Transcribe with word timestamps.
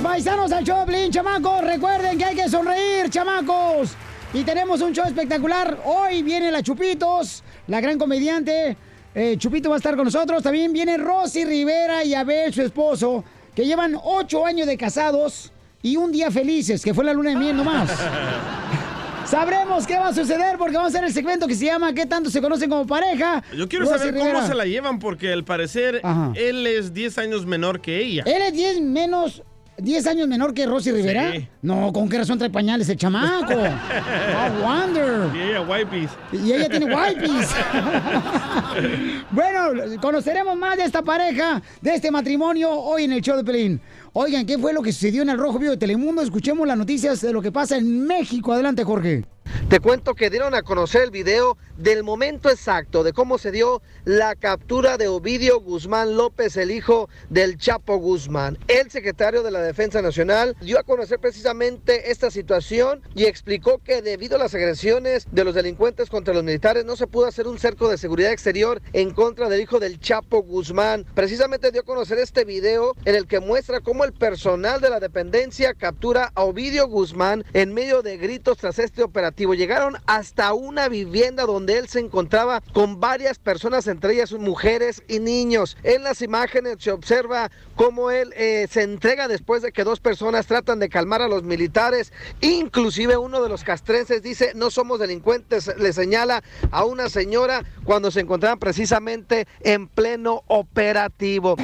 Bienvenidos 0.00 0.24
paisanos 0.24 0.52
al 0.52 0.64
Choplin, 0.64 1.12
chamacos. 1.12 1.60
Recuerden 1.62 2.16
que 2.16 2.24
hay 2.24 2.34
que 2.34 2.48
sonreír, 2.48 3.10
chamacos. 3.10 3.90
Y 4.32 4.44
tenemos 4.44 4.80
un 4.80 4.94
show 4.94 5.04
espectacular. 5.06 5.78
Hoy 5.84 6.22
viene 6.22 6.50
la 6.50 6.62
Chupitos, 6.62 7.42
la 7.66 7.82
gran 7.82 7.98
comediante. 7.98 8.78
Eh, 9.14 9.36
Chupito 9.36 9.68
va 9.68 9.76
a 9.76 9.78
estar 9.78 9.96
con 9.96 10.06
nosotros. 10.06 10.42
También 10.42 10.72
viene 10.72 10.96
Rosy 10.96 11.44
Rivera 11.44 12.02
y 12.02 12.14
Abel, 12.14 12.52
su 12.54 12.62
esposo, 12.62 13.22
que 13.54 13.66
llevan 13.66 13.94
ocho 14.02 14.46
años 14.46 14.66
de 14.66 14.78
casados 14.78 15.52
y 15.82 15.96
un 15.98 16.10
día 16.12 16.30
felices, 16.30 16.82
que 16.82 16.94
fue 16.94 17.04
la 17.04 17.12
luna 17.12 17.30
de 17.30 17.36
miel 17.36 17.56
nomás. 17.58 17.90
Sabremos 19.26 19.86
qué 19.86 19.96
va 19.98 20.08
a 20.08 20.14
suceder 20.14 20.56
porque 20.56 20.76
vamos 20.76 20.94
a 20.94 20.96
hacer 20.96 21.06
el 21.06 21.12
segmento 21.12 21.46
que 21.46 21.54
se 21.54 21.66
llama 21.66 21.92
¿Qué 21.92 22.06
tanto 22.06 22.30
se 22.30 22.40
conocen 22.40 22.68
como 22.70 22.86
pareja? 22.86 23.44
Yo 23.56 23.68
quiero 23.68 23.84
Rosy 23.84 23.98
saber 23.98 24.14
Rivera. 24.14 24.32
cómo 24.34 24.46
se 24.46 24.54
la 24.54 24.64
llevan 24.64 24.98
porque 24.98 25.30
al 25.32 25.44
parecer 25.44 26.00
Ajá. 26.02 26.32
él 26.34 26.66
es 26.66 26.94
10 26.94 27.18
años 27.18 27.46
menor 27.46 27.80
que 27.80 27.98
ella. 27.98 28.24
¿Él 28.26 28.42
es 28.42 28.52
10 28.54 28.80
menos, 28.80 29.42
10 29.80 30.06
años 30.06 30.28
menor 30.28 30.54
que 30.54 30.66
Rosy 30.66 30.92
Rivera? 30.92 31.32
Sí. 31.32 31.48
No, 31.62 31.92
¿con 31.92 32.08
qué 32.08 32.18
razón 32.18 32.38
trae 32.38 32.50
pañales 32.50 32.88
el 32.88 32.96
chamaco? 32.96 33.52
I 33.52 34.62
wonder. 34.62 35.34
Y 35.34 35.40
ella 35.40 35.60
wipes. 35.62 36.10
Y 36.32 36.52
ella 36.52 36.68
tiene 36.68 36.86
wipes. 36.86 37.48
bueno, 39.30 40.00
conoceremos 40.00 40.56
más 40.56 40.76
de 40.76 40.84
esta 40.84 41.02
pareja, 41.02 41.62
de 41.80 41.94
este 41.94 42.10
matrimonio, 42.10 42.70
hoy 42.70 43.04
en 43.04 43.12
el 43.12 43.20
show 43.20 43.36
de 43.36 43.44
Pelín. 43.44 43.80
Oigan, 44.12 44.44
¿qué 44.44 44.58
fue 44.58 44.72
lo 44.72 44.82
que 44.82 44.92
sucedió 44.92 45.22
en 45.22 45.30
el 45.30 45.38
Rojo 45.38 45.58
Vivo 45.58 45.70
de 45.70 45.76
Telemundo? 45.76 46.20
Escuchemos 46.22 46.66
las 46.66 46.76
noticias 46.76 47.20
de 47.20 47.32
lo 47.32 47.40
que 47.40 47.52
pasa 47.52 47.76
en 47.76 48.06
México. 48.06 48.52
Adelante, 48.52 48.82
Jorge. 48.82 49.24
Te 49.68 49.80
cuento 49.80 50.14
que 50.14 50.30
dieron 50.30 50.54
a 50.54 50.62
conocer 50.62 51.02
el 51.02 51.10
video 51.10 51.56
del 51.76 52.02
momento 52.02 52.50
exacto 52.50 53.02
de 53.02 53.12
cómo 53.12 53.38
se 53.38 53.50
dio 53.50 53.82
la 54.04 54.34
captura 54.34 54.98
de 54.98 55.08
Ovidio 55.08 55.60
Guzmán 55.60 56.16
López, 56.16 56.56
el 56.56 56.70
hijo 56.70 57.08
del 57.30 57.56
Chapo 57.56 57.96
Guzmán. 57.96 58.58
El 58.68 58.90
secretario 58.90 59.42
de 59.42 59.50
la 59.50 59.62
Defensa 59.62 60.02
Nacional 60.02 60.56
dio 60.60 60.78
a 60.78 60.82
conocer 60.82 61.18
precisamente 61.18 62.10
esta 62.10 62.30
situación 62.30 63.02
y 63.14 63.24
explicó 63.24 63.78
que 63.78 64.02
debido 64.02 64.36
a 64.36 64.38
las 64.38 64.54
agresiones 64.54 65.26
de 65.30 65.44
los 65.44 65.54
delincuentes 65.54 66.10
contra 66.10 66.34
los 66.34 66.44
militares 66.44 66.84
no 66.84 66.96
se 66.96 67.06
pudo 67.06 67.26
hacer 67.26 67.46
un 67.46 67.58
cerco 67.58 67.88
de 67.88 67.98
seguridad 67.98 68.32
exterior 68.32 68.82
en 68.92 69.12
contra 69.12 69.48
del 69.48 69.60
hijo 69.60 69.80
del 69.80 70.00
Chapo 70.00 70.42
Guzmán. 70.42 71.06
Precisamente 71.14 71.70
dio 71.70 71.80
a 71.80 71.84
conocer 71.84 72.18
este 72.18 72.44
video 72.44 72.94
en 73.04 73.14
el 73.14 73.26
que 73.26 73.40
muestra 73.40 73.80
cómo 73.80 74.04
el 74.04 74.12
personal 74.12 74.80
de 74.80 74.90
la 74.90 75.00
dependencia 75.00 75.74
captura 75.74 76.30
a 76.34 76.44
Ovidio 76.44 76.88
Guzmán 76.88 77.44
en 77.52 77.72
medio 77.72 78.02
de 78.02 78.16
gritos 78.16 78.58
tras 78.58 78.78
este 78.78 79.02
operativo. 79.02 79.39
Llegaron 79.40 79.96
hasta 80.06 80.52
una 80.52 80.88
vivienda 80.88 81.46
donde 81.46 81.78
él 81.78 81.88
se 81.88 81.98
encontraba 81.98 82.60
con 82.72 83.00
varias 83.00 83.38
personas, 83.38 83.86
entre 83.86 84.12
ellas 84.12 84.32
mujeres 84.32 85.02
y 85.08 85.18
niños. 85.18 85.78
En 85.82 86.04
las 86.04 86.20
imágenes 86.20 86.76
se 86.78 86.92
observa 86.92 87.50
cómo 87.74 88.10
él 88.10 88.34
eh, 88.36 88.68
se 88.70 88.82
entrega 88.82 89.28
después 89.28 89.62
de 89.62 89.72
que 89.72 89.82
dos 89.82 89.98
personas 89.98 90.46
tratan 90.46 90.78
de 90.78 90.90
calmar 90.90 91.22
a 91.22 91.28
los 91.28 91.42
militares. 91.42 92.12
Inclusive 92.42 93.16
uno 93.16 93.42
de 93.42 93.48
los 93.48 93.64
castrenses 93.64 94.22
dice, 94.22 94.52
no 94.54 94.70
somos 94.70 95.00
delincuentes, 95.00 95.72
le 95.78 95.92
señala 95.94 96.44
a 96.70 96.84
una 96.84 97.08
señora 97.08 97.64
cuando 97.84 98.10
se 98.10 98.20
encontraban 98.20 98.58
precisamente 98.58 99.46
en 99.60 99.88
pleno 99.88 100.42
operativo. 100.48 101.56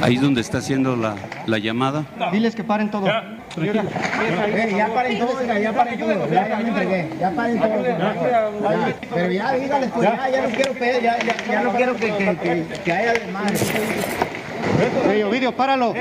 Ahí 0.00 0.14
es 0.14 0.22
donde 0.22 0.40
está 0.40 0.58
haciendo 0.58 0.96
la, 0.96 1.16
la 1.50 1.58
llamada. 1.58 2.04
Diles 2.32 2.54
que 2.54 2.64
paren 2.64 2.90
todo. 2.90 3.06
Ya, 3.06 3.24
ya 3.56 4.88
paren 4.94 5.18
todo, 5.18 5.42
ya 5.42 5.72
paren 5.72 5.98
todo. 5.98 6.30
Ya, 6.30 6.48
ya 6.48 6.56
me 6.58 6.68
entregué. 6.68 7.10
Ya 7.18 7.30
paren 7.32 7.60
todo. 7.60 7.82
Ya, 7.84 8.94
Pero 9.12 9.30
ya, 9.30 9.52
dígales, 9.52 9.90
pues 9.90 10.08
ya, 10.08 10.28
ya 10.30 10.42
no 10.42 10.48
quiero 10.50 10.72
ya, 10.74 11.00
ya, 11.00 11.36
ya 11.50 11.62
no 11.62 11.72
quiero 11.72 11.96
que, 11.96 12.16
que, 12.16 12.36
que, 12.36 12.80
que 12.84 12.92
haya 12.92 13.12
desmadre. 13.14 13.58
Ovidio, 15.26 15.52
páralo. 15.54 15.94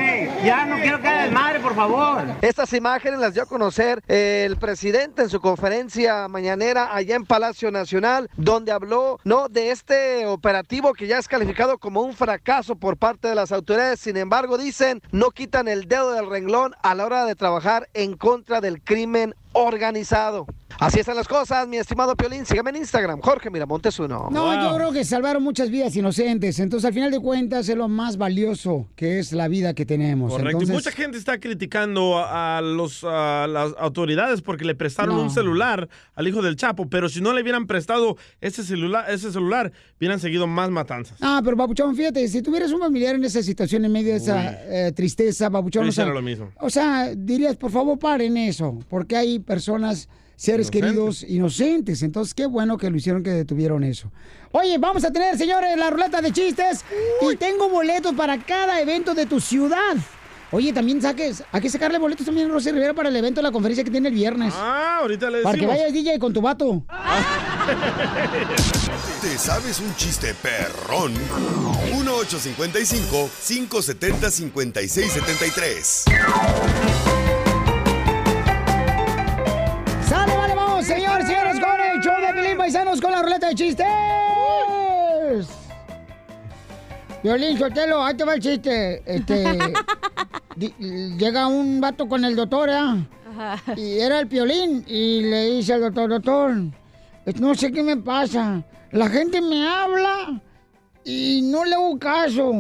Ya 0.44 0.66
no 0.66 0.78
quiero 0.78 1.02
que 1.02 1.08
haya 1.08 1.24
desmadre, 1.24 1.60
por 1.60 1.76
favor. 1.76 2.24
Estas 2.42 2.72
imágenes 2.74 3.20
las 3.20 3.34
dio 3.34 3.44
a 3.44 3.46
conocer 3.46 4.02
el 4.08 4.58
presidente 4.58 5.22
en 5.22 5.30
su 5.30 5.40
conferencia 5.42 6.28
mañanera 6.28 6.96
allá 6.96 7.16
en 7.16 7.26
Palacio 7.26 7.72
Nacional, 7.72 8.30
donde 8.38 8.72
habló 8.72 9.20
no 9.24 9.50
de 9.50 9.72
este 9.72 10.26
operativo 10.26 10.94
que 10.94 11.08
ya 11.08 11.18
es 11.18 11.28
calificado 11.28 11.78
como 11.78 12.02
un 12.02 12.14
fracaso 12.14 12.76
por 12.76 12.98
parte 12.98 13.28
de 13.28 13.36
las 13.36 13.52
autoridades. 13.52 14.00
Sin 14.00 14.18
embargo, 14.18 14.58
dicen 14.58 15.02
no 15.12 15.32
quitan 15.32 15.68
el 15.68 15.88
dedo 15.88 16.14
del 16.14 16.30
renglón 16.30 16.74
a 16.82 16.96
la 16.96 17.06
hora 17.06 17.26
de 17.26 17.36
trabajar 17.36 17.90
en 17.94 18.16
contra 18.16 18.62
del 18.62 18.82
crimen 18.82 19.36
organizado. 19.54 20.46
Así 20.80 21.00
están 21.00 21.18
las 21.18 21.28
cosas, 21.28 21.68
mi 21.68 21.76
estimado 21.78 22.16
Piolín. 22.16 22.46
Sígame 22.46 22.70
en 22.70 22.78
Instagram, 22.78 23.20
Jorge 23.20 23.50
Miramontes 23.50 24.00
uno. 24.00 24.30
No, 24.32 24.54
yo 24.70 24.76
creo 24.78 24.92
que 24.94 25.04
salvaron 25.04 25.44
muchas 25.44 25.70
vidas 25.70 25.94
inocentes. 25.96 26.58
Entonces, 26.60 26.88
al 26.88 26.94
final 26.94 27.12
de 27.12 27.20
cuentas, 27.20 27.68
es 27.68 27.76
lo 27.76 27.90
más 27.90 28.16
valioso 28.18 28.88
que 28.96 29.20
es 29.20 29.34
la 29.34 29.50
vida 29.50 29.74
que 29.74 29.86
tenemos. 29.86 30.32
Correcto. 30.32 30.52
Entonces, 30.62 30.70
Y 30.70 30.78
mucha 30.78 30.92
gente 30.92 31.18
está 31.18 31.38
criticando 31.40 32.24
a, 32.26 32.62
los, 32.62 33.04
a 33.04 33.48
las 33.48 33.74
autoridades 33.78 34.42
porque 34.42 34.64
le 34.64 34.74
prestaron 34.76 35.16
No. 35.18 35.24
un 35.24 35.32
celular 35.32 35.90
al 36.16 36.28
hijo 36.28 36.42
del 36.42 36.56
Chapo, 36.56 36.88
pero 36.88 37.10
si 37.10 37.20
no 37.20 37.34
le 37.34 37.42
hubieran 37.42 37.68
prestado 37.68 38.16
ese 38.40 38.64
celular, 38.64 39.10
ese 39.10 39.34
celular, 39.34 39.74
hubieran 40.00 40.20
seguido 40.22 40.48
más 40.48 40.70
matanzas. 40.70 41.18
Ah, 41.20 41.42
pero 41.44 41.58
Papuchón, 41.58 41.94
fíjate, 41.96 42.26
si 42.30 42.42
tuvieras 42.42 42.72
un 42.72 42.80
familiar 42.80 43.16
en 43.16 43.26
esa 43.26 43.44
situación, 43.44 43.84
en 43.84 43.92
medio 43.92 44.12
de 44.14 44.18
esa 44.18 44.54
eh, 44.88 44.94
tristeza, 44.94 45.50
Papuchón, 45.50 45.84
Yo 45.84 45.90
o 45.90 45.92
sea, 45.92 46.06
lo 46.06 46.22
mismo. 46.22 46.52
o 46.62 46.70
sea, 46.70 47.14
dirías, 47.14 47.58
por 47.58 47.72
favor, 47.72 48.00
paren 48.00 48.38
eso, 48.38 48.80
porque 48.88 49.18
hay 49.18 49.39
personas, 49.40 50.10
seres 50.36 50.72
queridos, 50.72 51.24
inocentes. 51.24 52.04
Entonces, 52.04 52.34
qué 52.34 52.46
bueno 52.46 52.78
que 52.78 52.90
lo 52.90 52.98
hicieron, 52.98 53.24
que 53.24 53.32
detuvieron 53.32 53.84
eso. 53.84 54.12
Oye, 54.52 54.78
vamos 54.78 55.04
a 55.04 55.12
tener, 55.12 55.38
señores, 55.38 55.78
la 55.78 55.90
ruleta 55.90 56.22
de 56.22 56.32
chistes. 56.32 56.84
Y 57.22 57.36
tengo 57.36 57.70
boletos 57.70 58.14
para 58.14 58.38
cada 58.38 58.80
evento 58.82 59.14
de 59.14 59.26
tu 59.26 59.40
ciudad. 59.40 59.96
Oye, 60.52 60.74
también 60.74 61.00
saques, 61.00 61.44
hay 61.52 61.62
que 61.62 61.70
sacarle 61.70 62.00
boletos 62.00 62.26
también 62.26 62.50
a 62.50 62.54
Rosy 62.54 62.72
Rivera 62.72 62.96
para 62.96 63.10
el 63.10 63.16
evento 63.16 63.40
de 63.40 63.44
la 63.44 63.52
conferencia 63.52 63.84
que 63.84 63.92
tiene 63.92 64.10
el 64.10 64.16
viernes. 64.16 64.52
Ah, 64.58 64.98
ahorita 65.02 65.30
le 65.30 65.38
decimos. 65.38 65.52
Para 65.52 65.60
que 65.60 65.68
vayas 65.68 65.94
DJ 65.94 66.18
con 66.18 66.34
tu 66.34 66.42
vato. 66.42 66.84
¿Te 69.22 69.38
sabes 69.38 69.80
un 69.80 69.96
chiste 69.96 70.34
perrón? 70.42 71.14
1855 71.92 73.30
570 73.46 74.32
5673 74.32 76.06
Paisanos 82.72 83.02
con 83.02 83.10
la 83.12 83.24
ruleta 83.24 83.48
de 83.48 83.56
chistes! 83.56 83.88
Violín, 87.24 87.58
Sotelo, 87.58 88.04
ahí 88.06 88.14
te 88.16 88.24
va 88.24 88.36
el 88.36 88.40
chiste. 88.40 89.02
Este, 89.08 89.58
di- 90.56 90.76
llega 91.18 91.48
un 91.48 91.82
vato 91.82 92.08
con 92.08 92.24
el 92.24 92.36
doctor, 92.36 92.70
¿ah? 92.70 92.96
Y 93.76 93.98
era 93.98 94.20
el 94.20 94.28
piolín. 94.28 94.86
Y 94.88 95.22
le 95.22 95.46
dice 95.50 95.74
al 95.74 95.82
doctor, 95.82 96.10
doctor, 96.12 96.54
no 97.40 97.56
sé 97.56 97.72
qué 97.72 97.82
me 97.82 97.98
pasa. 97.98 98.62
La 98.92 99.10
gente 99.10 99.42
me 99.42 99.68
habla 99.68 100.40
y 101.04 101.42
no 101.42 101.66
le 101.66 101.74
hago 101.74 101.98
caso. 101.98 102.52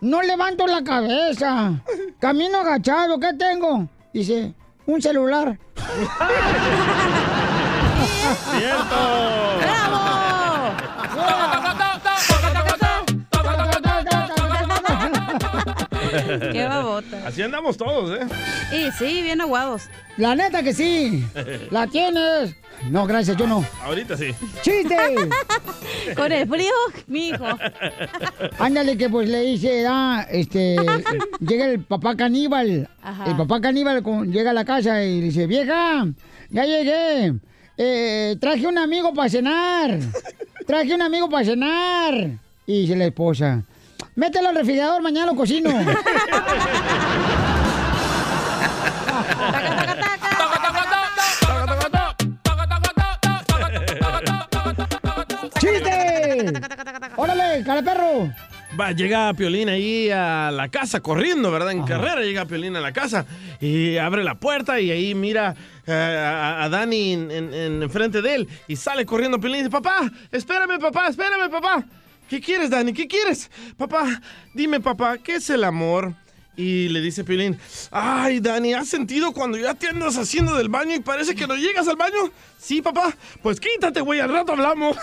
No 0.00 0.22
levanto 0.22 0.66
la 0.66 0.82
cabeza. 0.82 1.78
Camino 2.18 2.60
agachado, 2.60 3.20
¿qué 3.20 3.34
tengo? 3.34 3.86
Dice, 4.14 4.54
un 4.86 5.02
celular. 5.02 5.58
Qué 16.52 16.64
babota. 16.68 17.26
Así 17.26 17.42
andamos 17.42 17.76
todos, 17.76 18.18
¿eh? 18.18 18.26
Y 18.76 18.90
sí, 18.92 19.22
bien 19.22 19.40
aguados. 19.40 19.84
La 20.16 20.34
neta 20.34 20.62
que 20.62 20.72
sí. 20.74 21.24
La 21.70 21.86
tienes. 21.86 22.54
No, 22.90 23.06
gracias, 23.06 23.36
yo 23.36 23.46
no. 23.46 23.64
Ahorita 23.84 24.16
sí. 24.16 24.34
¡Chiste! 24.62 24.96
Con 26.16 26.32
el 26.32 26.48
frío, 26.48 26.72
mijo. 27.06 27.44
Ándale, 28.58 28.96
que 28.96 29.08
pues 29.08 29.28
le 29.28 29.40
dice, 29.42 29.86
ah, 29.88 30.26
este, 30.30 30.76
llega 31.40 31.66
el 31.66 31.80
papá 31.84 32.16
caníbal. 32.16 32.88
Ajá. 33.02 33.24
El 33.26 33.36
papá 33.36 33.60
caníbal 33.60 34.02
con- 34.02 34.32
llega 34.32 34.50
a 34.50 34.54
la 34.54 34.64
casa 34.64 35.02
y 35.04 35.20
dice, 35.20 35.46
vieja, 35.46 36.06
ya 36.50 36.64
llegué. 36.64 37.34
Eh, 37.78 38.36
traje 38.40 38.66
un 38.66 38.78
amigo 38.78 39.14
para 39.14 39.28
cenar. 39.28 39.98
Traje 40.66 40.94
un 40.94 41.02
amigo 41.02 41.28
para 41.28 41.44
cenar. 41.44 42.30
Y 42.66 42.80
dice 42.82 42.96
la 42.96 43.06
esposa, 43.06 43.62
Mételo 44.14 44.50
al 44.50 44.56
refrigerador, 44.56 45.00
mañana 45.00 45.32
lo 45.32 45.36
cocino. 45.36 45.70
¡Chiste! 55.58 56.52
¡Órale, 57.16 57.64
cara 57.64 57.82
perro! 57.82 58.30
Va, 58.78 58.92
llega 58.92 59.32
Piolín 59.34 59.70
ahí 59.70 60.10
a 60.10 60.50
la 60.50 60.68
casa 60.68 61.00
corriendo, 61.00 61.50
¿verdad? 61.50 61.72
En 61.72 61.84
carrera 61.84 62.20
llega 62.20 62.44
Piolín 62.44 62.76
a 62.76 62.80
la 62.80 62.92
casa 62.92 63.24
y 63.60 63.96
abre 63.96 64.24
la 64.24 64.34
puerta 64.34 64.78
y 64.80 64.90
ahí 64.90 65.14
mira 65.14 65.54
eh, 65.86 65.92
a, 65.92 66.68
Dani 66.70 67.12
en, 67.12 67.90
frente 67.90 68.20
de 68.20 68.34
él 68.34 68.48
y 68.68 68.76
sale 68.76 69.06
corriendo 69.06 69.40
Piolín 69.40 69.60
y 69.60 69.62
dice, 69.64 69.70
papá, 69.70 70.10
espérame, 70.30 70.78
papá, 70.78 71.08
espérame, 71.08 71.50
papá. 71.50 71.84
¿Qué 72.32 72.40
quieres, 72.40 72.70
Dani? 72.70 72.94
¿Qué 72.94 73.06
quieres? 73.06 73.50
Papá, 73.76 74.22
dime 74.54 74.80
papá, 74.80 75.18
¿qué 75.18 75.34
es 75.34 75.50
el 75.50 75.64
amor? 75.64 76.14
Y 76.56 76.88
le 76.88 77.02
dice 77.02 77.24
Piolín, 77.24 77.58
ay 77.90 78.40
Dani, 78.40 78.72
¿has 78.72 78.88
sentido 78.88 79.32
cuando 79.32 79.58
ya 79.58 79.74
te 79.74 79.88
andas 79.88 80.16
haciendo 80.16 80.56
del 80.56 80.70
baño 80.70 80.94
y 80.94 81.00
parece 81.00 81.34
que 81.34 81.46
no 81.46 81.56
llegas 81.56 81.88
al 81.88 81.96
baño? 81.96 82.30
Sí, 82.56 82.80
papá, 82.80 83.14
pues 83.42 83.60
quítate, 83.60 84.00
güey, 84.00 84.20
al 84.20 84.32
rato 84.32 84.52
hablamos. 84.52 84.96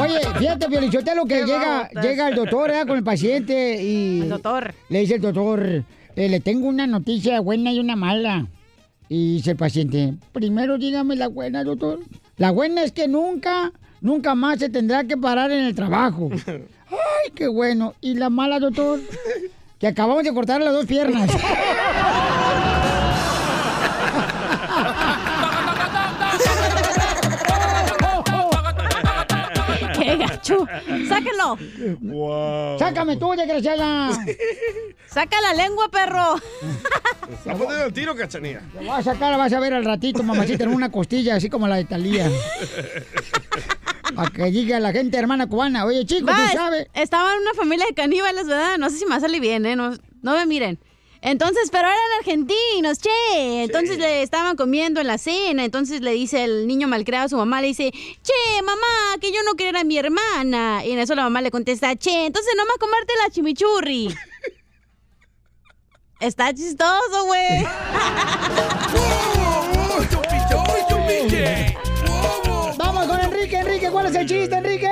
Oye, 0.00 0.20
fíjate, 0.38 0.66
Piolichotelo, 0.66 1.26
que 1.26 1.44
llega, 1.44 1.90
llega 1.90 2.28
el 2.30 2.36
doctor 2.36 2.72
con 2.86 2.96
el 2.96 3.04
paciente 3.04 3.82
y... 3.82 4.22
El 4.22 4.30
doctor. 4.30 4.74
Le 4.88 5.00
dice 5.00 5.16
el 5.16 5.20
doctor, 5.20 5.84
eh, 6.16 6.28
le 6.30 6.40
tengo 6.40 6.68
una 6.68 6.86
noticia 6.86 7.38
buena 7.40 7.70
y 7.70 7.80
una 7.80 7.96
mala. 7.96 8.46
Y 9.12 9.34
dice 9.34 9.50
el 9.50 9.56
paciente, 9.56 10.14
primero 10.30 10.78
dígame 10.78 11.16
la 11.16 11.26
buena, 11.26 11.64
doctor. 11.64 11.98
La 12.36 12.52
buena 12.52 12.84
es 12.84 12.92
que 12.92 13.08
nunca, 13.08 13.72
nunca 14.00 14.36
más 14.36 14.60
se 14.60 14.68
tendrá 14.68 15.02
que 15.02 15.16
parar 15.16 15.50
en 15.50 15.64
el 15.64 15.74
trabajo. 15.74 16.30
Ay, 16.46 17.32
qué 17.34 17.48
bueno. 17.48 17.94
¿Y 18.00 18.14
la 18.14 18.30
mala, 18.30 18.60
doctor? 18.60 19.00
Que 19.80 19.88
acabamos 19.88 20.22
de 20.22 20.32
cortar 20.32 20.62
las 20.62 20.72
dos 20.72 20.86
piernas. 20.86 21.28
¡Sáquenlo! 30.42 31.56
wow. 32.00 32.78
Sácame 32.78 33.16
tú, 33.16 33.30
desgraciada. 33.36 34.10
¡Saca 35.06 35.40
la 35.40 35.54
lengua, 35.54 35.88
perro! 35.90 36.36
Está 37.32 37.54
poniendo 37.54 37.84
el 37.86 37.92
tiro, 37.92 38.14
cachanilla. 38.14 38.60
Te 38.72 38.78
voy 38.78 38.88
a 38.88 39.02
sacar, 39.02 39.36
vas 39.36 39.52
a 39.52 39.60
ver 39.60 39.74
al 39.74 39.84
ratito, 39.84 40.22
mamacita, 40.22 40.64
en 40.64 40.74
una 40.74 40.90
costilla, 40.90 41.36
así 41.36 41.48
como 41.48 41.68
la 41.68 41.76
de 41.76 41.84
Talía. 41.84 42.28
Para 44.14 44.30
que 44.30 44.44
diga 44.46 44.80
la 44.80 44.92
gente 44.92 45.16
hermana 45.18 45.46
cubana, 45.46 45.84
oye, 45.84 46.04
chico, 46.04 46.26
Va, 46.26 46.34
tú 46.36 46.42
es- 46.42 46.52
sabes. 46.52 46.86
Estaba 46.94 47.32
en 47.34 47.40
una 47.42 47.54
familia 47.54 47.86
de 47.86 47.94
caníbales, 47.94 48.46
¿verdad? 48.46 48.76
No 48.78 48.90
sé 48.90 48.98
si 48.98 49.06
me 49.06 49.20
sale 49.20 49.38
bien, 49.40 49.64
¿eh? 49.66 49.76
No, 49.76 49.90
no 50.22 50.32
me 50.36 50.46
miren. 50.46 50.78
Entonces, 51.22 51.68
pero 51.70 51.86
eran 51.86 51.98
argentinos, 52.18 52.98
che. 52.98 53.64
Entonces 53.64 53.98
le 53.98 54.22
estaban 54.22 54.56
comiendo 54.56 55.00
en 55.00 55.06
la 55.06 55.18
cena. 55.18 55.64
Entonces 55.64 56.00
le 56.00 56.12
dice 56.12 56.44
el 56.44 56.66
niño 56.66 56.88
malcriado 56.88 57.26
a 57.26 57.28
su 57.28 57.36
mamá, 57.36 57.60
le 57.60 57.68
dice, 57.68 57.90
che, 57.92 58.62
mamá, 58.62 59.18
que 59.20 59.30
yo 59.30 59.42
no 59.44 59.54
quiero 59.54 59.78
a 59.78 59.84
mi 59.84 59.98
hermana. 59.98 60.82
Y 60.84 60.92
en 60.92 60.98
eso 60.98 61.14
la 61.14 61.24
mamá 61.24 61.42
le 61.42 61.50
contesta, 61.50 61.94
che, 61.96 62.26
entonces 62.26 62.54
nomás 62.56 62.78
comerte 62.78 63.12
la 63.22 63.30
chimichurri. 63.30 64.14
Está 66.20 66.52
chistoso, 66.54 67.24
güey. 67.26 67.64
Vamos 72.76 73.06
con 73.06 73.20
Enrique, 73.20 73.58
Enrique, 73.58 73.90
¿cuál 73.90 74.06
es 74.06 74.14
el 74.14 74.26
chiste, 74.26 74.54
Enrique? 74.54 74.88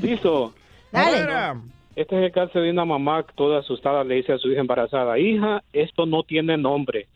Listo. 0.00 0.54
Dale. 0.90 1.58
Este 1.98 2.16
es 2.16 2.22
el 2.26 2.30
caso 2.30 2.60
de 2.60 2.70
una 2.70 2.84
mamá 2.84 3.24
que 3.24 3.32
toda 3.34 3.58
asustada 3.58 4.04
le 4.04 4.14
dice 4.14 4.32
a 4.32 4.38
su 4.38 4.52
hija 4.52 4.60
embarazada, 4.60 5.18
hija, 5.18 5.64
esto 5.72 6.06
no 6.06 6.22
tiene 6.22 6.56
nombre. 6.56 7.08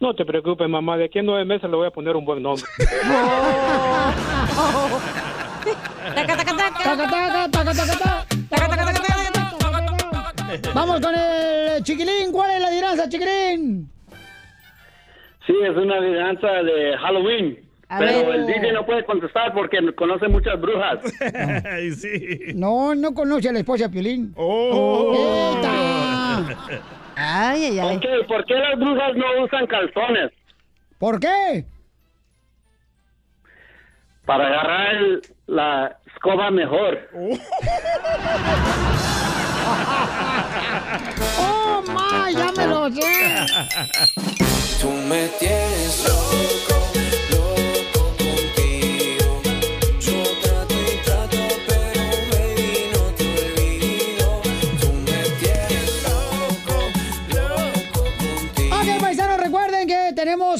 No 0.00 0.16
te 0.16 0.24
preocupes, 0.24 0.68
mamá, 0.68 0.96
de 0.96 1.04
aquí 1.04 1.20
a 1.20 1.22
nueve 1.22 1.44
meses 1.44 1.70
le 1.70 1.76
voy 1.76 1.86
a 1.86 1.92
poner 1.92 2.16
un 2.16 2.24
buen 2.24 2.42
nombre. 2.42 2.66
Vamos 10.74 11.00
con 11.00 11.14
el 11.14 11.84
chiquilín, 11.84 12.32
¿cuál 12.32 12.50
es 12.50 12.60
la 12.62 12.66
adivinanza, 12.66 13.08
chiquilín? 13.08 13.88
Sí, 15.46 15.54
es 15.62 15.76
una 15.76 15.98
adivinanza 15.98 16.48
de 16.64 16.98
Halloween. 16.98 17.65
A 17.88 17.98
pero 17.98 18.26
ver. 18.26 18.34
el 18.40 18.46
DJ 18.46 18.72
no 18.72 18.84
puede 18.84 19.04
contestar 19.04 19.52
porque 19.54 19.78
conoce 19.94 20.26
muchas 20.28 20.60
brujas. 20.60 20.98
Ay, 21.64 21.92
sí. 21.92 22.38
No, 22.54 22.94
no 22.96 23.14
conoce 23.14 23.48
a 23.48 23.52
la 23.52 23.60
esposa 23.60 23.84
de 23.84 23.90
Piolín. 23.90 24.32
Oh. 24.36 25.14
¡Eita! 25.56 26.56
Ay, 27.16 27.64
ay, 27.64 27.78
ay. 27.78 27.96
Ok, 27.96 28.04
¿por 28.26 28.44
qué 28.44 28.54
las 28.54 28.76
brujas 28.78 29.14
no 29.14 29.44
usan 29.44 29.66
calzones? 29.68 30.32
¿Por 30.98 31.20
qué? 31.20 31.64
Para 34.24 34.46
agarrar 34.48 34.94
el- 34.96 35.22
la 35.46 35.96
escoba 36.12 36.50
mejor. 36.50 36.98
¡Oh, 41.38 41.82
ma! 41.92 42.30
¡Ya 42.30 42.52
me 42.56 42.66
lo 42.66 42.90
sé! 42.90 43.46
Tú 44.80 44.90
me 45.08 45.28
tienes 45.38 46.04
loco 46.08 46.75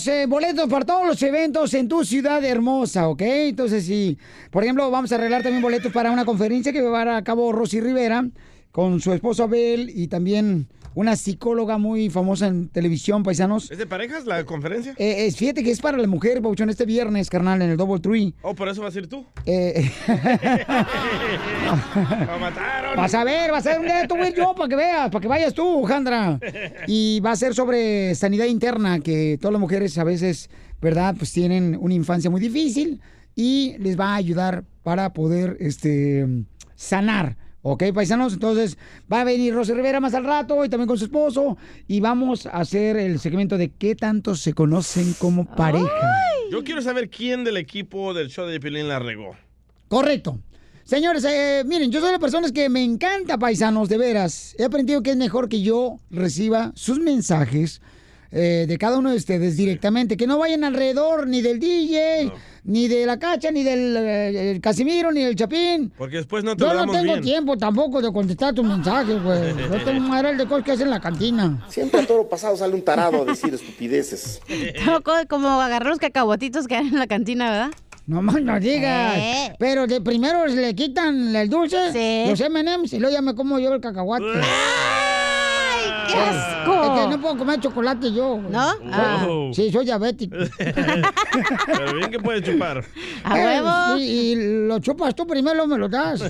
eh, 0.07 0.27
boletos 0.27 0.69
para 0.69 0.85
todos 0.85 1.07
los 1.07 1.23
eventos 1.23 1.73
en 1.73 1.89
tu 1.89 2.05
ciudad 2.05 2.45
hermosa, 2.45 3.09
¿ok? 3.09 3.23
Entonces, 3.23 3.87
sí, 3.87 4.19
por 4.51 4.63
ejemplo, 4.63 4.91
vamos 4.91 5.11
a 5.11 5.15
arreglar 5.15 5.43
también 5.43 5.63
boletos 5.63 5.93
para 5.93 6.11
una 6.11 6.27
conferencia 6.27 6.73
que 6.73 6.83
va 6.83 6.87
a 6.87 7.05
llevar 7.05 7.09
a 7.09 7.25
cabo 7.25 7.51
Rosy 7.53 7.81
Rivera 7.81 8.29
con 8.73 9.01
su 9.01 9.13
esposo 9.13 9.45
Abel 9.45 9.91
y 9.95 10.09
también 10.09 10.69
una 10.97 11.15
psicóloga 11.15 11.77
muy 11.77 12.09
famosa 12.09 12.47
en 12.47 12.69
televisión, 12.69 13.23
paisanos. 13.23 13.71
¿Es 13.71 13.77
de 13.77 13.87
parejas 13.87 14.25
la 14.25 14.43
conferencia? 14.45 14.95
Eh, 14.97 15.27
es- 15.27 15.37
fíjate 15.37 15.63
que 15.63 15.71
es 15.71 15.79
para 15.83 15.99
la 15.99 16.07
mujer, 16.09 16.41
Pauchón, 16.41 16.71
este 16.71 16.87
viernes, 16.87 17.29
carnal, 17.29 17.61
en 17.61 17.69
el 17.71 17.77
Double 17.77 18.01
Tree. 18.01 18.33
Oh, 18.41 18.55
por 18.55 18.67
eso 18.71 18.81
vas 18.81 18.97
a 18.97 18.99
ir 18.99 19.07
tú. 19.07 19.27
Eh, 19.45 19.91
Lo 22.27 22.39
mataron. 22.39 22.97
Vas 22.97 23.13
a 23.15 23.25
ver, 23.25 23.53
vas 23.53 23.67
a 23.67 23.71
ver 23.73 23.81
un 23.81 23.85
día 23.87 24.07
voy 24.09 24.33
yo 24.35 24.55
para 24.55 24.69
que 24.71 24.77
veas, 24.77 25.11
para 25.11 25.21
que 25.21 25.29
vayas 25.29 25.53
tú, 25.53 25.85
Jandra. 25.85 26.41
Y 26.87 27.21
va 27.21 27.33
a 27.33 27.37
ser 27.37 27.55
sobre 27.55 28.15
sanidad 28.15 28.47
interna, 28.47 29.01
que 29.01 29.37
todas 29.39 29.53
las 29.53 29.61
mujeres 29.61 29.99
a 29.99 30.05
veces, 30.05 30.49
¿verdad? 30.81 31.15
Pues 31.19 31.31
tienen 31.31 31.77
una 31.79 31.93
infancia 31.93 32.31
muy 32.31 32.41
difícil 32.41 33.03
y 33.35 33.77
les 33.81 34.01
va 34.01 34.13
a 34.13 34.17
ayudar 34.17 34.65
para 34.83 35.13
poder, 35.13 35.59
este, 35.61 36.27
sanar. 36.75 37.37
¿Ok, 37.69 37.83
paisanos? 37.93 38.35
Entonces 38.35 38.79
va 39.13 39.23
a 39.23 39.25
venir 39.25 39.53
Rosy 39.53 39.73
Rivera 39.73 39.99
más 39.99 40.15
al 40.15 40.23
rato 40.23 40.65
y 40.65 40.69
también 40.69 40.87
con 40.87 40.99
su 40.99 41.07
esposo 41.07 41.59
y 41.89 41.99
vamos 41.99 42.47
a 42.47 42.61
hacer 42.61 42.97
el 42.97 43.19
segmento 43.19 43.59
de 43.59 43.71
qué 43.71 43.97
tanto 43.97 44.37
se 44.37 44.53
conocen 44.53 45.15
como 45.15 45.45
pareja. 45.45 46.23
Yo 46.53 46.63
quiero 46.63 46.81
saber 46.81 47.11
quién 47.11 47.43
del 47.43 47.57
equipo 47.57 48.15
del 48.15 48.29
show 48.29 48.47
de 48.47 48.61
Pilín 48.61 48.87
la 48.87 49.01
regó. 49.01 49.35
Correcto. 49.89 50.39
Señores, 50.85 51.25
eh, 51.25 51.65
miren, 51.67 51.91
yo 51.91 52.01
soy 52.01 52.13
de 52.13 52.21
personas 52.21 52.53
que 52.53 52.69
me 52.69 52.85
encanta, 52.85 53.37
paisanos, 53.37 53.89
de 53.89 53.99
veras. 53.99 54.55
He 54.61 54.65
aprendido 54.65 55.03
que 55.03 55.11
es 55.11 55.17
mejor 55.17 55.49
que 55.49 55.61
yo 55.61 55.99
reciba 56.09 56.71
sus 56.77 57.01
mensajes 57.01 57.83
eh, 58.33 58.67
de 58.69 58.79
cada 58.79 58.99
uno 58.99 59.11
de 59.11 59.17
ustedes 59.17 59.57
directamente. 59.57 60.17
Que 60.17 60.27
no 60.27 60.39
vayan 60.39 60.65
alrededor 60.65 61.27
ni 61.27 61.43
del 61.43 61.59
DJ, 61.61 62.33
ni 62.65 62.89
de 62.89 63.07
la 63.07 63.19
cacha, 63.19 63.51
ni 63.51 63.63
del 63.63 63.97
eh, 63.97 64.51
el 64.53 64.61
Casimiro, 64.61 65.13
ni 65.13 65.23
del 65.23 65.37
Chapín. 65.37 65.93
Porque 65.97 66.17
después 66.17 66.43
no 66.45 66.57
te 66.57 66.63
Yo 66.63 66.69
lo 66.69 66.75
no 66.75 66.81
damos 66.81 66.97
tengo 66.97 67.13
bien. 67.15 67.23
tiempo 67.25 67.57
tampoco 67.57 68.03
de 68.03 68.13
contestar 68.13 68.55
tus 68.55 68.65
mensajes, 68.67 69.23
güey. 69.23 69.55
Yo 69.71 69.85
tengo 69.85 70.07
un 70.07 70.37
de 70.37 70.47
cosas 70.47 70.65
que 70.65 70.73
hacer 70.73 70.87
en 70.87 70.91
la 70.91 71.01
cantina. 71.01 71.65
Siempre 71.69 72.01
a 72.01 72.07
toro 72.07 72.29
pasado 72.29 72.57
sale 72.57 72.75
un 72.75 72.83
tarado 72.83 73.23
a 73.23 73.25
decir 73.25 73.53
estupideces. 73.55 74.41
Como- 74.85 75.01
Como 75.29 75.49
agarrar 75.61 75.91
los 75.91 75.99
cacahuatitos 75.99 76.67
que 76.67 76.77
hay 76.77 76.89
en 76.89 76.99
la 76.99 77.07
cantina, 77.07 77.51
¿verdad? 77.51 77.71
No 78.07 78.23
más 78.23 78.41
no 78.41 78.59
digas. 78.61 79.17
Eh. 79.19 79.53
Pero 79.59 79.87
de 79.89 80.01
primero 80.01 80.47
le 80.47 80.75
quitan 80.77 81.35
el 81.35 81.49
dulce, 81.51 81.77
Sí. 81.93 82.31
los 82.31 82.41
M&M's, 82.41 82.93
y 82.93 82.99
luego 83.01 83.13
ya 83.13 83.21
me 83.21 83.35
como 83.35 83.59
yo 83.59 83.73
el 83.75 83.81
cacahuate. 83.81 84.25
¡Qué 86.07 86.13
Es 86.13 86.37
asco! 86.37 86.95
que 86.95 87.07
no 87.09 87.21
puedo 87.21 87.37
comer 87.39 87.61
chocolate 87.61 88.13
yo. 88.13 88.39
¿No? 88.51 88.71
Ah. 88.93 89.27
Sí, 89.53 89.71
soy 89.71 89.85
diabético. 89.85 90.37
Pero 90.59 91.95
bien 91.95 92.11
que 92.11 92.19
puedes 92.19 92.43
chupar. 92.43 92.85
¡A 93.25 93.39
Eh, 93.39 93.45
huevo! 93.61 93.99
sí, 93.99 94.05
y 94.05 94.67
lo 94.67 94.79
chupas 94.79 95.15
tú 95.15 95.27
primero, 95.27 95.67
me 95.67 95.79
lo 95.79 95.89
das. 95.89 96.23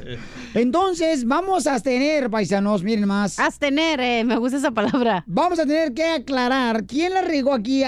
Entonces, 0.54 1.24
vamos 1.26 1.66
a 1.66 1.78
tener, 1.80 2.30
paisanos, 2.30 2.82
miren 2.82 3.06
más. 3.06 3.38
Abstener, 3.38 4.00
eh, 4.00 4.24
me 4.24 4.36
gusta 4.36 4.56
esa 4.58 4.70
palabra. 4.72 5.22
Vamos 5.26 5.58
a 5.58 5.62
tener 5.66 5.94
que 5.94 6.04
aclarar 6.04 6.84
quién 6.86 7.14
la 7.14 7.22
regó 7.22 7.52
aquí. 7.54 7.84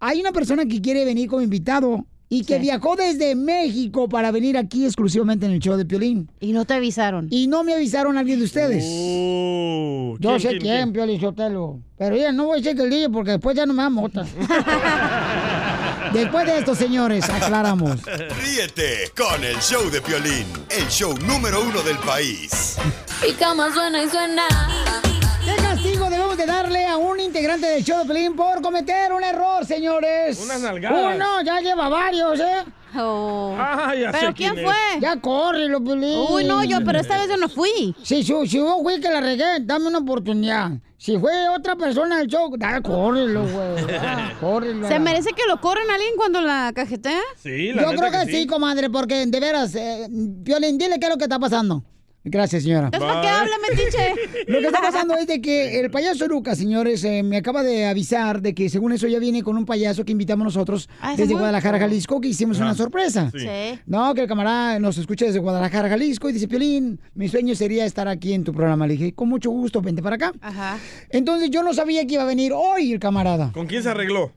Hay 0.00 0.20
una 0.20 0.32
persona 0.32 0.64
que 0.66 0.80
quiere 0.80 1.04
venir 1.04 1.28
como 1.28 1.42
invitado 1.42 2.04
y 2.28 2.44
que 2.44 2.58
viajó 2.58 2.96
desde 2.96 3.34
México 3.34 4.08
para 4.08 4.30
venir 4.30 4.56
aquí 4.56 4.84
exclusivamente 4.84 5.46
en 5.46 5.52
el 5.52 5.60
show 5.60 5.76
de 5.76 5.84
Piolín. 5.84 6.28
Y 6.40 6.52
no 6.52 6.64
te 6.64 6.74
avisaron. 6.74 7.28
Y 7.30 7.46
no 7.46 7.64
me 7.64 7.74
avisaron 7.74 8.16
a 8.16 8.20
alguien 8.20 8.38
de 8.38 8.44
ustedes. 8.46 8.84
Oh, 8.86 10.16
Yo 10.18 10.30
¿quién, 10.30 10.40
sé 10.40 10.48
quién, 10.48 10.60
quién, 10.60 10.74
quién? 10.74 10.92
Piolín 10.92 11.20
Sotelo. 11.20 11.80
Pero 11.96 12.16
ya 12.16 12.32
no 12.32 12.46
voy 12.46 12.58
a 12.58 12.62
decir 12.62 12.76
que 12.76 12.82
el 12.82 12.90
DJ 12.90 13.10
porque 13.10 13.32
después 13.32 13.56
ya 13.56 13.66
no 13.66 13.72
me 13.72 13.82
da 13.82 13.90
mota. 13.90 14.24
después 16.12 16.46
de 16.46 16.58
esto, 16.58 16.74
señores, 16.74 17.28
aclaramos. 17.28 18.00
Ríete 18.42 19.12
con 19.16 19.44
el 19.44 19.56
show 19.58 19.88
de 19.90 20.00
Piolín, 20.00 20.46
el 20.70 20.88
show 20.88 21.14
número 21.26 21.62
uno 21.62 21.82
del 21.82 21.98
país. 21.98 22.76
Mi 23.24 23.32
cama 23.34 23.72
suena 23.72 24.02
y 24.02 24.08
suena. 24.08 25.13
¿Qué 25.44 25.56
castigo 25.62 26.08
debemos 26.08 26.36
de 26.36 26.46
darle 26.46 26.86
a 26.86 26.96
un 26.96 27.20
integrante 27.20 27.66
del 27.66 27.84
show 27.84 27.98
de 27.98 28.06
Pelín 28.06 28.34
por 28.34 28.62
cometer 28.62 29.12
un 29.12 29.22
error, 29.22 29.64
señores? 29.66 30.40
Unas 30.42 30.60
nalgadas. 30.60 31.16
Uno, 31.16 31.42
ya 31.44 31.60
lleva 31.60 31.88
varios, 31.88 32.40
¿eh? 32.40 32.64
Ah, 32.96 33.92
ya 33.98 34.12
¿Pero 34.12 34.28
sé 34.28 34.34
quién 34.34 34.54
quién 34.54 34.64
fue? 34.66 35.00
Ya 35.00 35.20
córrelo, 35.20 35.82
Pelín. 35.82 36.18
Uy, 36.30 36.44
no, 36.44 36.64
yo, 36.64 36.78
pero 36.84 37.00
esta 37.00 37.18
vez 37.18 37.28
yo 37.28 37.36
no 37.36 37.48
fui. 37.48 37.94
Si, 38.02 38.22
si, 38.22 38.46
si 38.46 38.58
vos 38.60 38.82
fui 38.82 39.00
que 39.00 39.10
la 39.10 39.20
regué, 39.20 39.60
dame 39.60 39.88
una 39.88 39.98
oportunidad. 39.98 40.70
Si 40.96 41.18
fue 41.18 41.48
otra 41.48 41.76
persona 41.76 42.18
del 42.18 42.28
show, 42.28 42.50
dale, 42.56 42.80
córrelo, 42.80 43.42
güey. 43.42 43.96
Ah, 44.00 44.32
córrelo. 44.40 44.88
¿Se 44.88 44.98
merece 44.98 45.30
que 45.32 45.42
lo 45.48 45.60
corren 45.60 45.90
a 45.90 45.94
alguien 45.94 46.12
cuando 46.16 46.40
la 46.40 46.72
cajetea? 46.74 47.20
Sí, 47.36 47.72
la 47.72 47.82
Yo 47.82 47.98
creo 47.98 48.10
que, 48.10 48.32
sí. 48.32 48.46
comadre, 48.46 48.88
porque 48.88 49.26
de 49.26 49.40
veras, 49.40 49.74
eh, 49.74 50.08
Piolín, 50.44 50.78
dile 50.78 50.98
qué 50.98 51.06
es 51.06 51.10
lo 51.10 51.18
que 51.18 51.24
está 51.24 51.38
pasando. 51.38 51.84
Gracias, 52.26 52.62
señora. 52.62 52.86
Entonces, 52.86 53.06
¿para 53.08 53.20
qué 53.20 53.28
habla, 53.28 53.54
metiche? 53.68 54.14
Lo 54.46 54.60
que 54.60 54.66
está 54.66 54.80
pasando 54.80 55.14
es 55.14 55.26
de 55.26 55.42
que 55.42 55.78
el 55.80 55.90
payaso 55.90 56.26
Lucas, 56.26 56.56
señores, 56.56 57.04
eh, 57.04 57.22
me 57.22 57.36
acaba 57.36 57.62
de 57.62 57.84
avisar 57.84 58.40
de 58.40 58.54
que 58.54 58.70
según 58.70 58.92
eso 58.92 59.06
ya 59.06 59.18
viene 59.18 59.42
con 59.42 59.58
un 59.58 59.66
payaso 59.66 60.06
que 60.06 60.12
invitamos 60.12 60.44
nosotros 60.46 60.88
Ah, 61.02 61.12
¿ese 61.12 61.22
desde? 61.22 61.34
Guadalajara, 61.34 61.78
Jalisco, 61.78 62.20
que 62.22 62.28
hicimos 62.28 62.58
una 62.58 62.70
Ah, 62.70 62.74
sorpresa. 62.74 63.30
Sí. 63.36 63.78
No, 63.86 64.14
que 64.14 64.22
el 64.22 64.26
camarada 64.26 64.78
nos 64.78 64.96
escucha 64.96 65.26
desde 65.26 65.38
Guadalajara, 65.38 65.90
Jalisco, 65.90 66.30
y 66.30 66.32
dice, 66.32 66.48
Piolín, 66.48 66.98
mi 67.14 67.28
sueño 67.28 67.54
sería 67.54 67.84
estar 67.84 68.08
aquí 68.08 68.32
en 68.32 68.42
tu 68.42 68.54
programa. 68.54 68.86
Le 68.86 68.94
dije, 68.94 69.12
con 69.12 69.28
mucho 69.28 69.50
gusto, 69.50 69.82
vente 69.82 70.02
para 70.02 70.16
acá. 70.16 70.32
Ajá. 70.40 70.78
Entonces 71.10 71.50
yo 71.50 71.62
no 71.62 71.74
sabía 71.74 72.06
que 72.06 72.14
iba 72.14 72.22
a 72.22 72.26
venir 72.26 72.52
hoy 72.54 72.92
el 72.92 73.00
camarada. 73.00 73.52
¿Con 73.52 73.66
quién 73.66 73.82
se 73.82 73.90
arregló? 73.90 74.32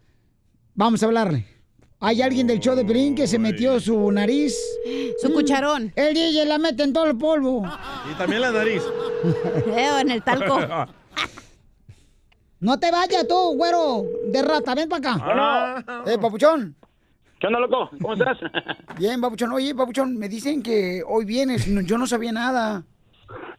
Vamos 0.76 1.02
a 1.04 1.06
hablarle. 1.06 1.46
Hay 2.00 2.22
alguien 2.22 2.46
del 2.46 2.60
show 2.60 2.76
de 2.76 2.86
Piolín 2.86 3.16
que 3.16 3.26
se 3.26 3.40
metió 3.40 3.80
su 3.80 4.12
nariz. 4.12 4.56
Su 5.22 5.34
cucharón. 5.34 5.92
El 5.96 6.14
DJ 6.14 6.46
la 6.46 6.60
mete 6.60 6.84
en 6.84 6.94
todo 6.94 7.06
el 7.06 7.18
polvo. 7.18 7.64
Y 8.12 8.14
también 8.16 8.42
la 8.42 8.52
nariz. 8.52 8.84
Eo, 9.76 10.00
en 10.00 10.12
el 10.12 10.24
talco. 10.24 10.60
No 12.60 12.80
te 12.80 12.90
vayas 12.90 13.28
tú, 13.28 13.56
güero, 13.56 14.02
de 14.32 14.42
rata, 14.42 14.74
ven 14.74 14.90
para 14.90 15.12
acá. 15.12 15.24
Ah. 15.24 16.04
Eh, 16.08 16.18
papuchón. 16.20 16.76
¿Qué 17.40 17.46
onda, 17.46 17.60
loco? 17.60 17.92
¿Cómo 18.02 18.14
estás? 18.14 18.40
Bien, 18.98 19.22
papuchón. 19.22 19.52
Oye, 19.52 19.76
papuchón, 19.76 20.18
me 20.18 20.28
dicen 20.28 20.64
que 20.64 21.04
hoy 21.08 21.26
vienes. 21.26 21.68
Yo 21.86 22.00
no 22.00 22.08
sabía 22.08 22.32
nada. 22.32 22.82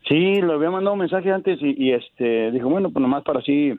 Sí, 0.08 0.42
le 0.42 0.52
había 0.52 0.70
mandado 0.70 0.94
un 0.94 0.98
mensaje 0.98 1.30
antes 1.30 1.60
y, 1.62 1.80
y, 1.80 1.92
este 1.92 2.50
dijo, 2.50 2.68
bueno, 2.68 2.90
pues 2.90 3.00
nomás 3.00 3.22
para 3.22 3.38
así, 3.38 3.72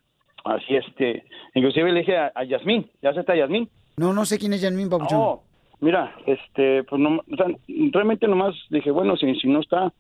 así 0.46 0.76
este, 0.76 1.26
inclusive 1.54 1.92
le 1.92 2.00
dije 2.00 2.16
a, 2.16 2.32
a 2.34 2.46
Yasmín, 2.46 2.90
¿ya 3.02 3.14
se 3.14 3.20
está 3.20 3.36
Yasmín? 3.36 3.70
No, 4.00 4.14
no 4.14 4.26
sé 4.26 4.38
quién 4.40 4.54
es 4.54 4.62
Yasmín, 4.62 4.90
papuchón. 4.90 5.20
Oh, 5.22 5.44
mira, 5.82 6.16
este, 6.26 6.84
pues 6.86 7.02
no, 7.02 7.18
o 7.18 7.36
sea, 7.36 7.48
realmente 7.92 8.28
nomás 8.28 8.56
dije, 8.70 8.92
bueno, 8.92 9.18
si, 9.18 9.36
si 9.36 9.48
no 9.48 9.60
está, 9.60 9.92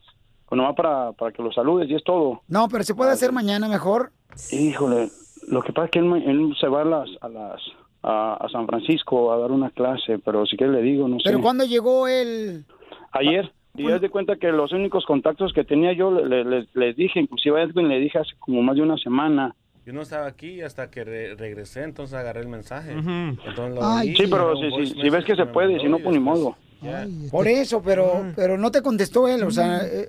pues 0.48 0.58
nomás 0.58 0.76
para, 0.76 1.12
para 1.14 1.32
que 1.32 1.44
lo 1.44 1.52
saludes 1.52 1.90
y 1.90 1.96
es 1.96 2.04
todo. 2.04 2.42
No, 2.48 2.68
pero 2.70 2.84
se 2.84 2.96
puede 2.96 3.12
hacer 3.12 3.32
mañana 3.32 3.68
mejor. 3.68 4.12
Híjole, 4.52 5.10
lo 5.48 5.62
que 5.62 5.74
pasa 5.74 5.86
es 5.86 5.92
que 5.92 6.00
él, 6.00 6.14
él 6.26 6.56
se 6.60 6.68
va 6.68 6.82
a 6.82 6.86
las, 6.86 7.10
a 7.22 7.30
las, 7.30 7.62
a, 8.04 8.36
a 8.36 8.50
San 8.50 8.66
Francisco 8.68 9.32
a 9.34 9.38
dar 9.38 9.52
una 9.52 9.70
clase, 9.72 10.20
pero 10.20 10.46
si 10.46 10.56
quieres 10.58 10.76
le 10.76 10.82
digo, 10.82 11.08
no 11.08 11.18
sé. 11.18 11.24
Pero 11.26 11.42
cuando 11.42 11.66
llegó 11.66 12.08
el... 12.08 12.66
Ayer, 13.12 13.52
y 13.76 13.92
haz 13.92 14.02
de 14.02 14.10
cuenta 14.10 14.36
que 14.38 14.52
los 14.52 14.72
únicos 14.72 15.06
contactos 15.06 15.52
que 15.54 15.64
tenía 15.64 15.94
yo, 15.94 16.12
le- 16.12 16.26
le- 16.28 16.46
les, 16.46 16.76
les 16.76 16.96
dije, 16.96 17.20
inclusive 17.20 17.60
a 17.60 17.64
Edwin 17.64 17.88
le 17.88 18.00
dije 18.00 18.20
hace 18.20 18.32
como 18.40 18.62
más 18.62 18.76
de 18.76 18.82
una 18.84 18.98
semana. 18.98 19.56
Yo 19.90 19.94
no 19.96 20.04
estaba 20.04 20.28
aquí 20.28 20.62
hasta 20.62 20.92
que 20.92 21.04
re- 21.04 21.34
regresé, 21.34 21.82
entonces 21.82 22.14
agarré 22.14 22.42
el 22.42 22.48
mensaje. 22.48 22.96
Ujú. 22.96 23.10
Entonces 23.10 23.74
lo 23.74 23.84
Ay, 23.84 24.10
oí, 24.10 24.16
Sí, 24.18 24.28
pero 24.30 24.54
si, 24.56 25.10
ves 25.10 25.26
que 25.26 25.36
se 25.36 25.48
puede, 25.48 25.80
si 25.80 25.88
no, 25.88 25.98
pues 25.98 26.14
ni 26.14 26.20
modo. 26.20 26.56
ya. 26.80 27.08
Por 27.32 27.48
eso, 27.48 27.82
pero, 27.82 28.32
pero 28.36 28.56
no 28.56 28.70
te 28.70 28.84
contestó 28.84 29.28
él. 29.28 29.42
O 29.42 29.50
sea, 29.50 29.82
eh, 29.88 30.08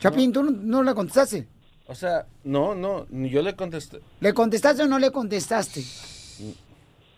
Chapín, 0.00 0.32
tú 0.32 0.42
no, 0.42 0.50
no 0.50 0.82
le 0.82 0.94
contestaste. 0.94 1.46
O 1.86 1.94
sea, 1.94 2.26
no, 2.42 2.74
no, 2.74 3.06
yo 3.08 3.40
le 3.40 3.54
contesté. 3.54 4.00
¿Le 4.18 4.34
contestaste 4.34 4.82
o 4.82 4.88
no 4.88 4.98
le 4.98 5.12
contestaste? 5.12 5.84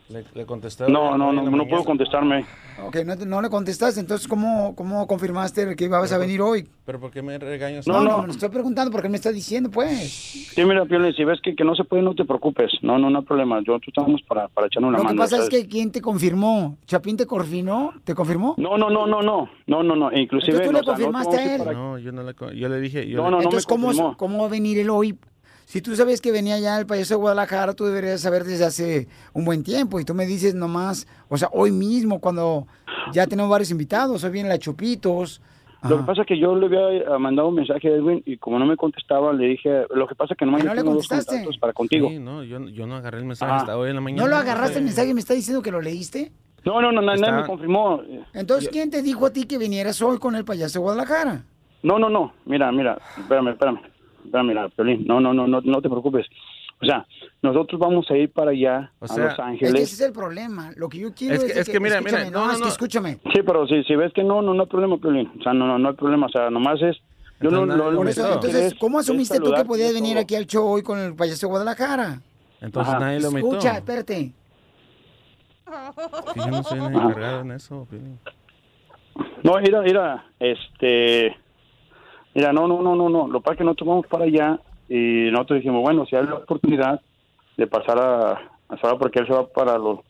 Le, 0.09 0.25
le 0.35 0.47
contesté. 0.47 0.85
No, 0.89 1.19
no, 1.19 1.33
no, 1.33 1.43
no 1.43 1.67
puedo 1.67 1.85
contestarme. 1.85 2.45
Ok, 2.81 2.97
no, 3.05 3.17
no 3.17 3.43
le 3.43 3.49
contestaste. 3.51 3.99
Entonces, 3.99 4.29
¿cómo, 4.29 4.75
cómo 4.77 5.05
confirmaste 5.09 5.75
que 5.75 5.85
ibas 5.87 6.13
a 6.13 6.19
venir 6.19 6.41
hoy? 6.41 6.69
¿Pero 6.85 7.01
por 7.01 7.11
qué 7.11 7.23
me 7.23 7.37
regañas? 7.39 7.89
No, 7.89 8.03
no, 8.05 8.19
no. 8.19 8.23
me 8.25 8.31
estoy 8.33 8.49
preguntando 8.51 8.93
porque 8.93 9.09
me 9.09 9.17
está 9.17 9.33
diciendo, 9.33 9.69
pues. 9.69 9.99
Sí, 10.55 10.65
mira, 10.65 10.85
Piolín, 10.85 11.13
si 11.13 11.25
ves 11.25 11.41
que, 11.43 11.57
que 11.57 11.65
no 11.65 11.75
se 11.75 11.83
puede, 11.83 12.03
no 12.05 12.15
te 12.15 12.25
preocupes. 12.25 12.71
No, 12.83 12.99
no, 12.99 13.11
no 13.11 13.19
hay 13.19 13.25
problema. 13.25 13.59
Yo, 13.67 13.81
tú 13.81 13.87
estamos 13.89 14.23
para, 14.29 14.47
para 14.49 14.69
echarnos 14.69 14.91
una 14.91 14.99
Lo 14.99 15.03
que 15.03 15.09
mano. 15.09 15.19
pasa 15.23 15.37
es 15.39 15.45
¿sabes? 15.47 15.63
que 15.65 15.69
¿quién 15.69 15.91
te 15.91 16.01
confirmó? 16.01 16.77
¿Chapín 16.87 17.17
te 17.17 17.27
confirmó? 17.27 17.93
¿Te 18.05 18.15
confirmó? 18.15 18.55
No, 18.59 18.79
no, 18.79 18.89
no, 18.89 19.09
no, 19.09 19.23
no. 19.23 19.49
No, 19.67 19.83
no, 19.83 19.97
no. 19.97 20.13
Inclusive... 20.17 20.59
Entonces 20.59 20.67
tú 20.69 20.73
le 20.73 20.79
no 20.81 20.85
confirmaste 20.85 21.37
a 21.37 21.55
él. 21.57 21.59
para- 21.59 21.73
No, 21.73 21.99
yo 21.99 22.13
no 22.13 22.23
le, 22.23 22.33
yo 22.57 22.69
le 22.69 22.81
dije. 22.81 23.09
Yo 23.09 23.17
No, 23.17 23.25
le- 23.25 23.31
no, 23.31 23.31
no 23.31 23.39
me 23.39 23.45
Entonces, 23.45 23.67
¿cómo, 23.67 23.87
confirmó. 23.89 24.17
¿cómo 24.17 24.39
va 24.39 24.47
a 24.47 24.51
venir 24.51 24.79
él 24.79 24.91
hoy? 24.91 25.19
Si 25.67 25.83
tú 25.83 25.97
sabes 25.97 26.21
que 26.21 26.31
venía 26.31 26.59
ya 26.61 26.79
el 26.79 26.87
payaso 26.87 27.15
de 27.15 27.19
Guadalajara, 27.21 27.75
tú 27.75 27.85
deberías 27.87 28.21
saber 28.21 28.45
desde 28.45 28.65
hace 28.65 29.09
un 29.33 29.45
buen 29.45 29.65
tiempo. 29.65 29.99
Y 29.99 30.05
tú 30.05 30.15
me 30.15 30.25
dices 30.25 30.55
nomás, 30.55 31.09
o 31.29 31.37
sea, 31.37 31.49
hoy 31.53 31.73
mismo, 31.73 32.21
cuando 32.21 32.69
ya 33.13 33.27
tenemos 33.27 33.51
varios 33.51 33.73
invitados, 33.73 34.23
hoy 34.23 34.31
viene 34.31 34.49
la 34.49 34.59
Chupitos. 34.59 35.43
Lo 35.89 35.99
que 35.99 36.05
pasa 36.05 36.23
es 36.23 36.29
que 36.29 36.39
yo 36.39 36.55
le 36.57 36.67
había 36.67 37.03
eh, 37.17 37.19
mandado 37.19 37.49
un 37.49 37.57
mensaje 37.57 37.89
a 37.89 37.97
Edwin 37.97 38.23
y 38.25 38.39
como 38.39 38.59
no 38.61 38.67
me 38.67 38.77
contestaba, 38.77 39.33
le 39.33 39.47
dije, 39.49 39.85
lo 39.95 40.07
que 40.07 40.15
pasa 40.15 40.35
es 40.35 40.39
que 40.39 40.45
nomás 40.47 40.61
¿Y 40.61 40.65
yo 40.65 40.69
no 40.71 40.75
le 40.75 40.81
tengo 40.83 40.95
dos 40.95 41.07
contestaste? 41.09 41.35
contactos 41.45 41.59
para 41.59 41.73
contigo. 41.73 42.09
Sí, 42.11 42.19
no, 42.21 42.43
yo, 42.45 42.61
yo 42.69 42.87
no 42.87 42.95
agarré 42.97 43.19
el 43.19 43.25
mensaje 43.25 43.53
Ah. 43.53 43.57
hasta 43.57 43.77
hoy 43.77 43.91
en 43.91 43.97
la 43.97 44.01
mañana. 44.01 44.23
¿No 44.23 44.29
lo 44.29 44.37
agarraste 44.37 44.79
el 44.79 44.85
mensaje 44.85 45.09
y 45.11 45.15
me 45.15 45.21
está 45.21 45.35
diciendo 45.35 45.63
que 45.63 45.71
lo 45.73 45.81
leíste? 45.81 46.31
No, 46.65 46.81
no, 46.81 46.91
no, 46.93 47.03
nadie 47.03 47.21
Está- 47.23 47.41
me 47.41 47.45
confirmó. 47.47 48.01
Entonces, 48.35 48.69
¿quién 48.71 48.91
te 48.91 49.03
dijo 49.03 49.27
a 49.27 49.33
ti 49.33 49.45
que 49.45 49.59
vinieras 49.59 50.01
hoy 50.01 50.19
con 50.19 50.35
el 50.37 50.45
payaso 50.45 50.79
de 50.79 50.83
Guadalajara? 50.83 51.45
No, 51.83 51.99
no, 51.99 52.09
no, 52.09 52.33
mira, 52.47 52.73
mira, 52.73 52.99
espérame, 53.19 53.49
espérame, 53.51 53.81
mira, 54.45 54.69
Piolín, 54.69 55.07
no, 55.07 55.21
no, 55.21 55.33
no, 55.35 55.47
no, 55.47 55.61
no 55.61 55.83
te 55.83 55.89
preocupes. 55.89 56.27
O 56.81 56.85
sea, 56.85 57.07
nosotros 57.41 57.81
vamos 57.81 58.11
a 58.11 58.17
ir 58.19 58.31
para 58.31 58.51
allá, 58.51 58.93
O 58.99 59.07
a 59.07 59.09
sea, 59.09 59.17
Los 59.25 59.31
Es 59.33 59.37
que 59.37 59.43
Ángeles. 59.43 59.75
ese 59.83 59.95
es 59.95 60.01
el 60.03 60.13
problema. 60.13 60.73
Lo 60.77 60.89
que 60.91 60.99
yo 60.99 61.15
quiero 61.15 61.35
Es 61.35 61.43
es, 61.43 61.47
que- 61.49 61.55
de 61.55 61.61
es 61.61 61.69
que 61.71 61.81
mira, 61.81 62.01
mira, 62.01 62.19
escúchame, 62.19 62.31
no, 62.31 62.45
no, 62.47 62.51
es 62.53 62.57
que 62.59 62.63
no. 62.65 62.69
escúchame. 62.69 63.13
Sí, 63.33 63.41
pero 63.47 63.67
si, 63.67 63.83
si 63.85 63.97
ves 63.97 64.13
que 64.13 64.23
no, 64.23 64.43
no, 64.43 64.53
no 64.53 64.63
hay 64.65 64.69
problema, 64.69 64.99
Piolín. 64.99 65.33
O 65.41 65.43
sea, 65.43 65.55
no, 65.55 65.67
no, 65.67 65.79
no 65.79 65.89
hay 65.89 65.95
problema, 65.95 66.27
o 66.27 66.29
sea, 66.29 66.51
nomás 66.51 66.81
es... 66.83 66.97
Yo 67.41 67.51
no, 67.51 67.63
Entonces, 67.65 67.77
lo, 67.79 67.91
lo 67.93 68.03
que 68.03 68.11
eso, 68.11 68.33
entonces, 68.33 68.73
es- 68.73 68.75
¿cómo 68.75 68.99
es 69.01 69.07
asumiste 69.07 69.39
tú 69.41 69.53
que 69.55 69.65
podías 69.65 69.93
venir 69.95 70.15
todo. 70.15 70.23
aquí 70.23 70.35
al 70.37 70.47
show 70.47 70.67
hoy 70.67 70.83
con 70.83 70.99
el 70.99 71.15
payaso 71.15 71.47
de 71.47 71.51
Guadalajara? 71.51 72.21
Entonces 72.61 72.95
Ajá. 72.95 73.01
nadie 73.05 73.21
lo 73.21 73.31
metió. 73.31 73.51
Escucha, 73.51 73.77
espérate. 73.79 74.33
Que 76.35 76.41
yo 76.41 76.47
no 76.47 76.63
soy 76.63 76.79
encargado 76.79 77.41
en 77.41 77.51
eso, 77.53 77.87
Piolín. 77.91 78.19
No, 79.43 79.59
mira, 79.61 79.81
mira, 79.83 80.27
este... 80.39 81.37
Mira, 82.37 82.53
no, 82.53 82.69
no, 82.69 82.83
no, 82.83 82.95
no, 82.95 83.09
no. 83.09 83.27
Lo 83.29 83.41
que 83.41 83.45
pasa 83.45 83.53
es 83.55 83.59
que 83.59 83.65
nosotros 83.65 83.89
vamos 83.89 84.07
para 84.09 84.25
allá 84.25 84.61
y 84.91 85.31
nosotros 85.33 85.59
dijimos, 85.61 85.83
bueno, 85.83 86.05
si 86.05 86.15
hay 86.17 86.27
la 86.27 86.35
oportunidad 86.35 87.01
de 87.57 87.67
pasar 87.67 87.99
a... 87.99 88.33
a 88.69 88.99
porque 88.99 89.21
él 89.21 89.27
se 89.27 89.33
va 89.33 89.47
para 89.49 89.79
los... 89.79 90.01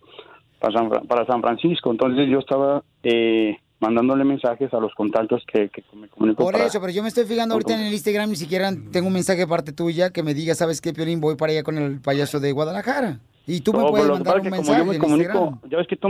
Para 0.58 0.72
San, 0.76 0.88
Fra- 0.88 1.00
para 1.02 1.24
San 1.26 1.40
Francisco. 1.40 1.90
Entonces 1.92 2.28
yo 2.28 2.40
estaba 2.40 2.82
eh, 3.04 3.56
mandándole 3.78 4.24
mensajes 4.24 4.74
a 4.74 4.80
los 4.80 4.92
contactos 4.94 5.44
que, 5.52 5.68
que 5.68 5.84
me 5.94 6.08
comunico 6.08 6.42
Por 6.42 6.56
eso, 6.56 6.80
pero 6.80 6.92
yo 6.92 7.02
me 7.02 7.08
estoy 7.08 7.26
fijando 7.26 7.54
ahorita 7.54 7.74
en 7.74 7.86
el 7.86 7.92
Instagram, 7.92 8.30
ni 8.30 8.36
siquiera 8.36 8.72
tengo 8.90 9.06
un 9.06 9.12
mensaje 9.12 9.40
de 9.40 9.46
parte 9.46 9.72
tuya 9.72 10.10
que 10.10 10.22
me 10.24 10.34
diga, 10.34 10.54
¿sabes 10.56 10.80
qué, 10.80 10.92
Piolín? 10.92 11.20
Voy 11.20 11.36
para 11.36 11.52
allá 11.52 11.62
con 11.62 11.78
el 11.78 12.00
payaso 12.00 12.40
de 12.40 12.50
Guadalajara. 12.52 13.20
Y 13.46 13.60
tú 13.60 13.72
me 13.72 13.80
No, 13.80 13.90
puedes 13.90 14.08
mandar 14.08 14.40
un 14.40 14.50
mensaje 14.50 14.78
yo 14.78 14.84
me 14.84 14.98
comunico, 14.98 15.30
Instagram. 15.32 15.70
ya 15.70 15.76
ves 15.78 15.86
que 15.86 15.96
tú 15.96 16.08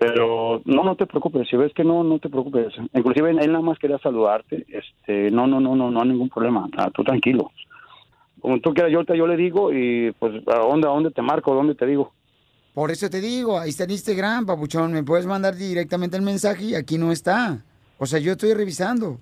pero 0.00 0.62
no, 0.64 0.82
no 0.82 0.96
te 0.96 1.06
preocupes, 1.06 1.46
si 1.46 1.58
ves 1.58 1.74
que 1.74 1.84
no, 1.84 2.02
no 2.02 2.18
te 2.18 2.30
preocupes. 2.30 2.72
Inclusive 2.94 3.32
él 3.32 3.52
nada 3.52 3.60
más 3.60 3.78
quería 3.78 3.98
saludarte, 3.98 4.64
este, 4.66 5.30
no, 5.30 5.46
no, 5.46 5.60
no, 5.60 5.76
no, 5.76 5.90
no 5.90 6.00
hay 6.00 6.08
ningún 6.08 6.30
problema, 6.30 6.66
tú 6.94 7.04
tranquilo. 7.04 7.52
Como 8.40 8.58
tú 8.60 8.72
quieras, 8.72 8.90
yo, 8.90 9.02
yo 9.14 9.26
le 9.26 9.36
digo 9.36 9.70
y 9.70 10.10
pues 10.18 10.42
a 10.46 10.60
dónde, 10.60 10.88
a 10.88 10.90
dónde 10.90 11.10
te 11.10 11.20
marco, 11.20 11.52
a 11.52 11.56
dónde 11.56 11.74
te 11.74 11.84
digo. 11.84 12.14
Por 12.72 12.90
eso 12.90 13.10
te 13.10 13.20
digo, 13.20 13.60
ahí 13.60 13.68
está 13.68 13.84
en 13.84 13.90
Instagram, 13.90 14.46
papuchón. 14.46 14.90
Me 14.90 15.02
puedes 15.02 15.26
mandar 15.26 15.54
directamente 15.54 16.16
el 16.16 16.22
mensaje 16.22 16.64
y 16.64 16.74
aquí 16.74 16.96
no 16.96 17.12
está. 17.12 17.62
O 17.98 18.06
sea, 18.06 18.20
yo 18.20 18.32
estoy 18.32 18.54
revisando. 18.54 19.18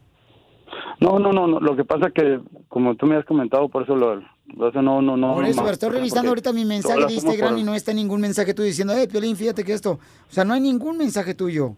No, 1.01 1.19
no, 1.19 1.33
no, 1.33 1.49
no, 1.49 1.59
lo 1.59 1.75
que 1.75 1.85
pasa 1.85 2.13
que 2.13 2.39
como 2.69 2.95
tú 2.95 3.07
me 3.07 3.17
has 3.17 3.25
comentado, 3.25 3.69
por 3.69 3.83
eso 3.83 3.97
lo, 3.97 4.23
por 4.57 4.71
eso 4.71 4.83
no, 4.83 5.01
no, 5.03 5.17
no. 5.17 5.35
Por 5.35 5.43
no 5.45 5.49
eso, 5.49 5.57
más, 5.57 5.65
pero 5.65 5.73
estoy 5.75 5.91
revisando 5.91 6.31
ahorita 6.31 6.53
mi 6.53 6.65
mensaje 6.65 7.07
de 7.07 7.13
Instagram 7.13 7.51
por- 7.51 7.59
y 7.59 7.63
no 7.65 7.75
está 7.75 7.93
ningún 7.93 8.21
mensaje 8.21 8.55
tú 8.55 8.63
diciendo, 8.63 8.95
eh, 8.95 9.07
Piolín, 9.09 9.37
fíjate 9.37 9.65
que 9.65 9.73
esto. 9.73 9.93
O 9.93 10.33
sea, 10.33 10.45
no 10.45 10.55
hay 10.55 10.61
ningún 10.61 10.97
mensaje 10.99 11.35
tuyo. 11.35 11.75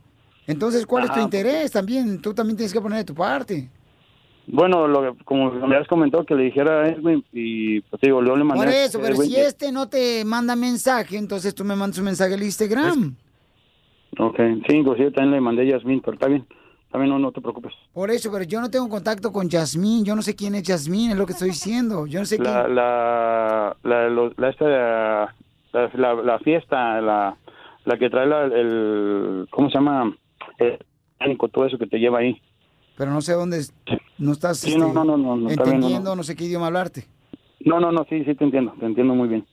Entonces, 0.46 0.86
¿cuál 0.86 1.04
es 1.04 1.12
tu 1.12 1.20
interés 1.20 1.70
también? 1.70 2.20
Tú 2.20 2.34
también 2.34 2.56
tienes 2.56 2.72
que 2.72 2.80
poner 2.80 2.98
de 2.98 3.04
tu 3.04 3.14
parte. 3.14 3.68
Bueno, 4.46 4.88
lo 4.88 5.02
que, 5.16 5.24
como 5.24 5.52
me 5.52 5.76
has 5.76 5.86
comentado 5.86 6.24
que 6.24 6.34
le 6.34 6.44
dijera 6.44 6.82
a 6.82 6.88
Edwin 6.88 7.24
y 7.32 7.82
pues 7.82 8.00
digo, 8.02 8.24
yo 8.24 8.34
le 8.34 8.42
mandé... 8.42 8.64
Por 8.64 8.72
eso, 8.74 8.98
pero 9.00 9.14
si 9.16 9.36
este 9.36 9.70
no 9.70 9.88
te 9.88 10.24
manda 10.24 10.56
mensaje, 10.56 11.16
entonces 11.18 11.54
tú 11.54 11.64
me 11.64 11.76
mandas 11.76 11.98
un 11.98 12.06
mensaje 12.06 12.34
al 12.34 12.42
Instagram. 12.42 13.14
Ok, 14.18 14.36
sí, 14.68 14.76
inclusive 14.76 15.12
también 15.12 15.34
le 15.34 15.40
mandé 15.40 15.62
a 15.62 15.76
Yasmín, 15.76 16.00
pero 16.00 16.14
está 16.14 16.26
bien. 16.26 16.44
También 16.90 17.10
no, 17.12 17.18
no 17.18 17.30
te 17.32 17.40
preocupes. 17.40 17.72
Por 17.92 18.10
eso, 18.10 18.30
pero 18.32 18.44
yo 18.44 18.60
no 18.60 18.68
tengo 18.70 18.88
contacto 18.88 19.32
con 19.32 19.48
Yasmín. 19.48 20.04
Yo 20.04 20.16
no 20.16 20.22
sé 20.22 20.34
quién 20.34 20.54
es 20.56 20.64
Yasmín, 20.64 21.12
es 21.12 21.16
lo 21.16 21.24
que 21.26 21.32
estoy 21.32 21.50
diciendo. 21.50 22.06
Yo 22.06 22.18
no 22.20 22.26
sé 22.26 22.38
La, 22.38 22.64
quién. 22.64 22.74
la, 22.74 23.76
la, 23.84 24.08
lo- 24.08 24.32
la, 24.36 24.48
esta, 24.48 24.64
la, 24.66 25.34
la, 25.94 26.14
la 26.14 26.38
fiesta, 26.40 27.00
la, 27.00 27.36
la 27.84 27.98
que 27.98 28.10
trae 28.10 28.26
la- 28.26 28.44
el, 28.46 29.46
¿cómo 29.50 29.68
se 29.70 29.74
llama? 29.74 30.16
El 30.58 30.78
mecánico, 31.18 31.48
todo 31.48 31.66
eso 31.66 31.78
que 31.78 31.86
te 31.86 31.98
lleva 31.98 32.18
ahí. 32.18 32.40
Pero 32.96 33.12
no 33.12 33.20
sé 33.20 33.34
dónde. 33.34 33.64
No 34.18 34.32
estás 34.32 34.58
Sí, 34.58 34.68
este, 34.72 34.78
no, 34.80 34.92
no, 34.92 35.04
no, 35.04 35.16
no, 35.16 35.48
está 35.48 35.64
bien, 35.64 35.76
no, 35.80 35.80
no. 35.80 35.86
entendiendo, 35.86 36.16
no 36.16 36.22
sé 36.24 36.34
qué 36.36 36.44
idioma 36.44 36.66
hablarte. 36.66 37.06
No, 37.60 37.78
no, 37.78 37.92
no, 37.92 38.04
sí, 38.10 38.24
sí 38.24 38.34
te 38.34 38.44
entiendo, 38.44 38.74
te 38.80 38.86
entiendo 38.86 39.14
muy 39.14 39.28
bien. 39.28 39.46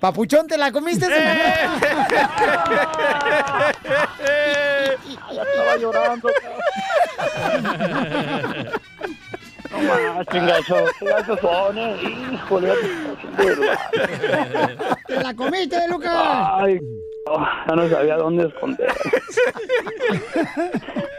Papuchón, 0.00 0.46
¿te 0.46 0.56
la 0.56 0.72
comiste? 0.72 1.06
Ya 5.30 5.42
estaba 5.42 5.76
llorando. 5.78 6.28
No 9.70 9.78
más, 10.14 10.26
chingacho, 10.26 10.78
eh. 10.78 10.90
Híjole. 12.32 12.72
¿Te 15.06 15.22
la 15.22 15.34
comiste, 15.34 15.88
Lucas? 15.88 16.12
Ay, 16.14 16.80
oh, 17.26 17.46
ya 17.68 17.74
no 17.74 17.88
sabía 17.88 18.16
dónde 18.16 18.46
esconder. 18.46 18.92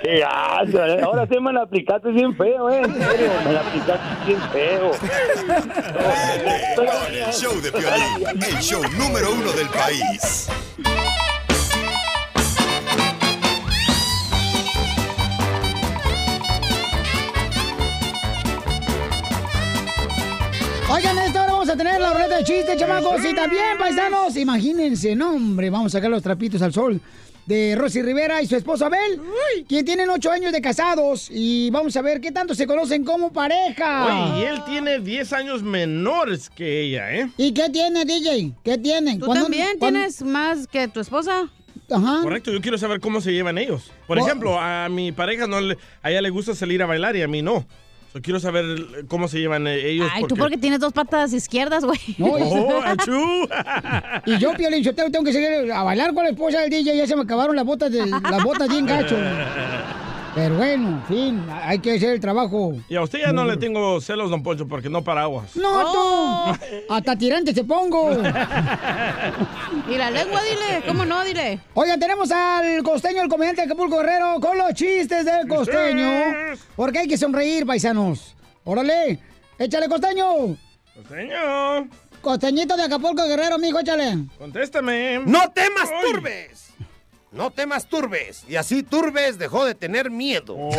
Qué 0.03 0.19
gacho, 0.19 0.85
eh. 0.85 1.01
Ahora 1.01 1.27
sí 1.27 1.39
me 1.39 1.53
la 1.53 1.61
aplicaste 1.61 2.09
bien 2.09 2.35
feo, 2.35 2.69
eh. 2.69 2.81
En 2.83 2.93
serio, 2.93 3.31
me 3.45 3.53
la 3.53 3.59
aplicaste 3.61 4.25
bien 4.25 4.41
feo. 4.51 4.91
Con 6.75 6.87
el 7.13 7.33
show 7.33 7.61
de 7.61 7.71
Piolín, 7.71 8.43
el 8.43 8.59
show 8.59 8.81
número 8.97 9.31
uno 9.31 9.51
del 9.51 9.69
país. 9.69 10.49
Oigan, 20.89 21.15
vamos 21.15 21.40
a 21.71 21.77
tener 21.77 22.01
la 22.01 22.13
ruleta 22.13 22.37
de 22.37 22.43
chistes, 22.43 22.77
chamacos. 22.77 23.23
Y 23.25 23.33
también, 23.35 23.77
paisanos, 23.79 24.35
imagínense, 24.37 25.15
no, 25.15 25.31
hombre, 25.35 25.69
vamos 25.69 25.93
a 25.93 25.97
sacar 25.97 26.09
los 26.11 26.21
trapitos 26.23 26.61
al 26.61 26.73
sol 26.73 26.99
de 27.45 27.75
Rosy 27.75 28.01
Rivera 28.03 28.41
y 28.41 28.47
su 28.47 28.55
esposo 28.55 28.85
Abel, 28.85 29.19
quien 29.67 29.83
tienen 29.83 30.09
ocho 30.09 30.29
años 30.31 30.51
de 30.51 30.61
casados. 30.61 31.27
Y 31.31 31.69
vamos 31.71 31.95
a 31.95 32.01
ver 32.01 32.21
qué 32.21 32.31
tanto 32.31 32.53
se 32.55 32.67
conocen 32.67 33.03
como 33.03 33.31
pareja. 33.33 34.35
Y 34.37 34.43
él 34.43 34.63
tiene 34.65 34.99
10 34.99 35.33
años 35.33 35.63
menores 35.63 36.49
que 36.49 36.81
ella, 36.81 37.11
¿eh? 37.13 37.29
¿Y 37.37 37.53
qué 37.53 37.69
tiene, 37.69 38.05
DJ? 38.05 38.53
¿Qué 38.63 38.77
tienen? 38.77 39.19
¿Tú 39.19 39.25
¿Cuándo- 39.25 39.45
también 39.45 39.77
cuándo- 39.79 39.99
tienes 39.99 40.21
más 40.21 40.67
que 40.67 40.87
tu 40.87 40.99
esposa? 40.99 41.49
Ajá. 41.89 42.19
Correcto, 42.21 42.51
yo 42.53 42.61
quiero 42.61 42.77
saber 42.77 43.01
cómo 43.01 43.19
se 43.19 43.33
llevan 43.33 43.57
ellos. 43.57 43.91
Por 44.07 44.17
Oh. 44.19 44.25
ejemplo, 44.25 44.57
a 44.59 44.87
mi 44.87 45.11
pareja 45.11 45.45
no 45.47 45.59
le, 45.59 45.77
a 46.03 46.09
ella 46.11 46.21
le 46.21 46.29
gusta 46.29 46.55
salir 46.55 46.81
a 46.81 46.85
bailar 46.85 47.15
y 47.17 47.21
a 47.21 47.27
mí 47.27 47.41
no. 47.41 47.65
Quiero 48.21 48.39
saber 48.41 49.05
cómo 49.07 49.27
se 49.29 49.39
llevan 49.39 49.67
eh, 49.67 49.87
ellos. 49.87 50.09
Ay, 50.13 50.25
tú 50.27 50.35
porque 50.35 50.57
tienes 50.57 50.79
dos 50.81 50.91
patas 50.91 51.31
izquierdas, 51.31 51.85
güey. 51.85 51.99
No, 52.17 52.37
y- 52.37 52.41
Oh, 52.43 52.81
achú. 52.85 53.47
Y 54.25 54.37
yo, 54.37 54.53
Piolín, 54.53 54.83
yo 54.83 54.93
tengo 54.93 55.23
que 55.23 55.31
seguir 55.31 55.71
a 55.71 55.83
bailar 55.83 56.13
con 56.13 56.25
la 56.25 56.31
esposa 56.31 56.59
del 56.59 56.69
DJ. 56.69 56.97
Ya 56.97 57.07
se 57.07 57.15
me 57.15 57.21
acabaron 57.21 57.55
las 57.55 57.65
botas, 57.65 57.91
de, 57.91 58.05
las 58.05 58.43
botas 58.43 58.67
bien 58.67 58.85
gacho. 58.85 59.15
Pero 60.33 60.55
bueno, 60.55 60.87
en 60.89 61.03
fin, 61.05 61.45
hay 61.51 61.79
que 61.79 61.95
hacer 61.95 62.11
el 62.11 62.19
trabajo. 62.21 62.73
Y 62.87 62.95
a 62.95 63.01
usted 63.01 63.19
ya 63.19 63.33
no 63.33 63.43
le 63.43 63.57
tengo 63.57 63.99
celos, 63.99 64.29
don 64.29 64.41
Poncho, 64.41 64.65
porque 64.65 64.89
no 64.89 65.03
paraguas. 65.03 65.55
No, 65.57 65.91
tú. 65.91 66.65
Hasta 66.89 67.17
tirante 67.17 67.53
te 67.53 67.63
pongo. 67.63 68.11
Y 69.89 69.97
la 69.97 70.09
lengua, 70.09 70.41
dile. 70.43 70.83
¿Cómo 70.87 71.05
no? 71.05 71.23
Dile. 71.25 71.59
Oigan, 71.73 71.99
tenemos 71.99 72.31
al 72.31 72.81
costeño, 72.83 73.21
el 73.23 73.29
comediante 73.29 73.61
de 73.61 73.65
Acapulco 73.65 73.97
Guerrero, 73.97 74.39
con 74.39 74.57
los 74.57 74.73
chistes 74.73 75.25
del 75.25 75.47
costeño. 75.47 76.57
Porque 76.75 76.99
hay 76.99 77.07
que 77.07 77.17
sonreír, 77.17 77.65
paisanos. 77.65 78.35
Órale, 78.63 79.19
échale 79.59 79.89
costeño. 79.89 80.55
Costeño. 80.95 81.89
Costeñito 82.21 82.77
de 82.77 82.83
Acapulco 82.83 83.25
Guerrero, 83.27 83.57
mijo, 83.57 83.79
échale. 83.79 84.25
Contéstame. 84.37 85.19
No 85.25 85.49
temas 85.51 85.89
turbes. 86.01 86.70
No 87.31 87.49
temas 87.49 87.87
turbes. 87.87 88.43
Y 88.49 88.57
así 88.57 88.83
turbes 88.83 89.37
dejó 89.37 89.63
de 89.63 89.73
tener 89.73 90.11
miedo. 90.11 90.57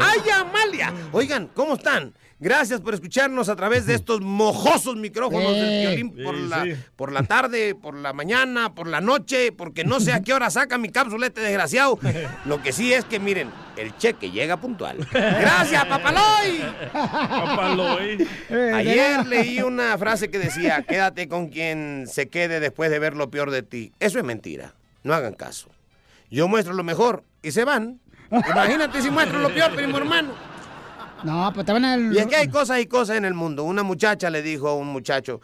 ¡Ay, 0.00 0.20
Amalia! 0.32 0.92
Oigan, 1.10 1.48
¿cómo 1.48 1.74
están? 1.74 2.14
Gracias 2.44 2.82
por 2.82 2.92
escucharnos 2.92 3.48
a 3.48 3.56
través 3.56 3.86
de 3.86 3.94
estos 3.94 4.20
mojosos 4.20 4.96
micrófonos 4.96 5.52
del 5.54 5.64
Eh, 5.64 5.80
violín 5.80 6.10
por, 6.22 6.36
sí, 6.36 6.42
la, 6.46 6.62
sí. 6.64 6.74
por 6.94 7.10
la 7.10 7.22
tarde, 7.22 7.74
por 7.74 7.94
la 7.94 8.12
mañana, 8.12 8.74
por 8.74 8.86
la 8.86 9.00
noche, 9.00 9.50
porque 9.50 9.82
no 9.82 9.98
sé 9.98 10.12
a 10.12 10.20
qué 10.20 10.34
hora 10.34 10.50
saca 10.50 10.76
mi 10.76 10.90
cápsula 10.90 11.28
este 11.28 11.40
desgraciado. 11.40 11.98
Lo 12.44 12.60
que 12.62 12.72
sí 12.72 12.92
es 12.92 13.06
que, 13.06 13.18
miren, 13.18 13.50
el 13.78 13.96
cheque 13.96 14.30
llega 14.30 14.58
puntual. 14.58 14.98
¡Gracias, 15.10 15.86
papaloy! 15.86 16.62
Papaloy. 16.92 18.28
Ayer 18.74 19.26
leí 19.26 19.62
una 19.62 19.96
frase 19.96 20.30
que 20.30 20.38
decía, 20.38 20.82
quédate 20.86 21.28
con 21.28 21.48
quien 21.48 22.04
se 22.06 22.28
quede 22.28 22.60
después 22.60 22.90
de 22.90 22.98
ver 22.98 23.16
lo 23.16 23.30
peor 23.30 23.50
de 23.52 23.62
ti. 23.62 23.92
Eso 24.00 24.18
es 24.18 24.24
mentira. 24.24 24.74
No 25.02 25.14
hagan 25.14 25.32
caso. 25.32 25.70
Yo 26.30 26.46
muestro 26.46 26.74
lo 26.74 26.84
mejor 26.84 27.24
y 27.42 27.52
se 27.52 27.64
van. 27.64 28.00
Imagínate 28.30 29.00
si 29.00 29.08
muestro 29.10 29.38
lo 29.38 29.48
peor, 29.48 29.74
primo 29.74 29.96
hermano. 29.96 30.52
No, 31.24 31.50
pues 31.54 31.66
te 31.66 31.72
van 31.72 31.84
a... 31.84 31.96
Y 31.96 32.18
es 32.18 32.26
que 32.26 32.36
hay 32.36 32.48
cosas 32.48 32.80
y 32.80 32.86
cosas 32.86 33.16
en 33.16 33.24
el 33.24 33.34
mundo. 33.34 33.64
Una 33.64 33.82
muchacha 33.82 34.30
le 34.30 34.42
dijo 34.42 34.68
a 34.68 34.76
un 34.76 34.88
muchacho, 34.88 35.40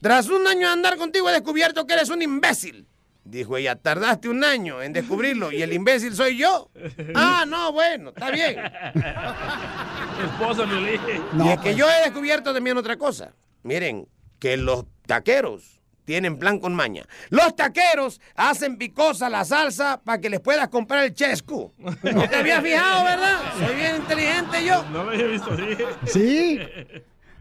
tras 0.00 0.28
un 0.28 0.46
año 0.46 0.66
de 0.66 0.72
andar 0.72 0.96
contigo 0.96 1.28
he 1.30 1.32
descubierto 1.32 1.86
que 1.86 1.94
eres 1.94 2.10
un 2.10 2.22
imbécil. 2.22 2.86
Dijo 3.24 3.56
ella, 3.56 3.74
tardaste 3.74 4.28
un 4.28 4.44
año 4.44 4.82
en 4.82 4.92
descubrirlo 4.92 5.50
y 5.50 5.62
el 5.62 5.72
imbécil 5.72 6.14
soy 6.14 6.36
yo. 6.36 6.70
Ah, 7.14 7.44
no, 7.46 7.72
bueno, 7.72 8.10
está 8.10 8.30
bien. 8.30 8.58
Esposa, 10.24 10.64
Violín. 10.64 11.00
y 11.42 11.48
es 11.48 11.58
que 11.58 11.74
yo 11.74 11.88
he 11.88 12.02
descubierto 12.04 12.52
también 12.52 12.76
otra 12.76 12.96
cosa. 12.96 13.32
Miren, 13.62 14.06
que 14.38 14.56
los 14.58 14.84
taqueros 15.06 15.73
tienen 16.04 16.38
plan 16.38 16.58
con 16.58 16.74
maña. 16.74 17.04
Los 17.30 17.56
taqueros 17.56 18.20
hacen 18.34 18.76
picosa 18.76 19.28
la 19.28 19.44
salsa 19.44 20.00
para 20.02 20.20
que 20.20 20.30
les 20.30 20.40
puedas 20.40 20.68
comprar 20.68 21.04
el 21.04 21.14
chesco. 21.14 21.72
No 22.14 22.28
te 22.28 22.36
habías 22.36 22.62
fijado, 22.62 23.04
¿verdad? 23.04 23.38
Soy 23.58 23.74
bien 23.76 23.96
inteligente 23.96 24.64
yo. 24.64 24.84
No 24.90 25.04
lo 25.04 25.10
había 25.10 25.26
visto 25.26 25.50
así. 25.52 25.64
Sí, 26.06 26.60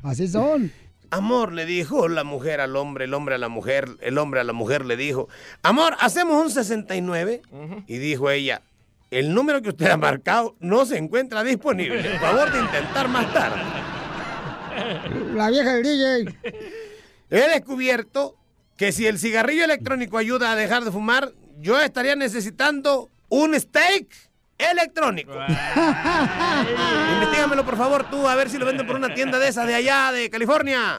así 0.04 0.28
son. 0.28 0.72
Amor, 1.12 1.54
le 1.54 1.66
dijo 1.66 2.08
la 2.08 2.24
mujer 2.24 2.60
al 2.60 2.76
hombre, 2.76 3.06
el 3.06 3.14
hombre 3.14 3.36
a 3.36 3.38
la 3.38 3.50
mujer, 3.50 3.88
el 4.02 4.18
hombre 4.18 4.40
a 4.40 4.44
la 4.44 4.54
mujer 4.54 4.84
le 4.84 4.98
dijo, 4.98 5.28
amor, 5.62 5.96
hacemos 6.00 6.44
un 6.44 6.50
69. 6.50 7.42
Y 7.86 7.98
dijo 7.98 8.32
ella, 8.32 8.64
el 9.12 9.34
número 9.34 9.62
que 9.62 9.70
usted 9.70 9.92
ha 9.92 9.98
marcado 9.98 10.56
no 10.60 10.86
se 10.86 10.98
encuentra 10.98 11.44
disponible. 11.44 12.02
Por 12.10 12.20
favor 12.20 12.52
de 12.52 12.60
intentar 12.60 13.08
más 13.10 13.32
tarde. 13.32 13.62
La 15.36 15.50
vieja 15.52 15.76
del 15.76 15.84
DJ. 15.84 16.36
He 17.30 17.50
descubierto 17.50 18.36
que 18.78 18.92
si 18.92 19.08
el 19.08 19.20
cigarrillo 19.20 19.66
electrónico 19.66 20.18
ayuda 20.18 20.52
a 20.52 20.56
dejar 20.56 20.84
de 20.84 20.92
fumar, 20.92 21.32
yo 21.60 21.80
estaría 21.80 22.16
necesitando 22.16 23.10
un 23.30 23.60
steak 23.60 24.08
electrónico. 24.58 25.34
Investígamelo, 27.14 27.66
por 27.66 27.78
favor, 27.78 28.10
tú, 28.10 28.28
a 28.28 28.36
ver 28.36 28.50
si 28.50 28.58
lo 28.58 28.66
venden 28.66 28.86
por 28.86 28.96
una 28.96 29.14
tienda 29.14 29.40
de 29.40 29.48
esas 29.48 29.68
de 29.68 29.76
allá, 29.76 30.12
de 30.12 30.30
California. 30.30 30.98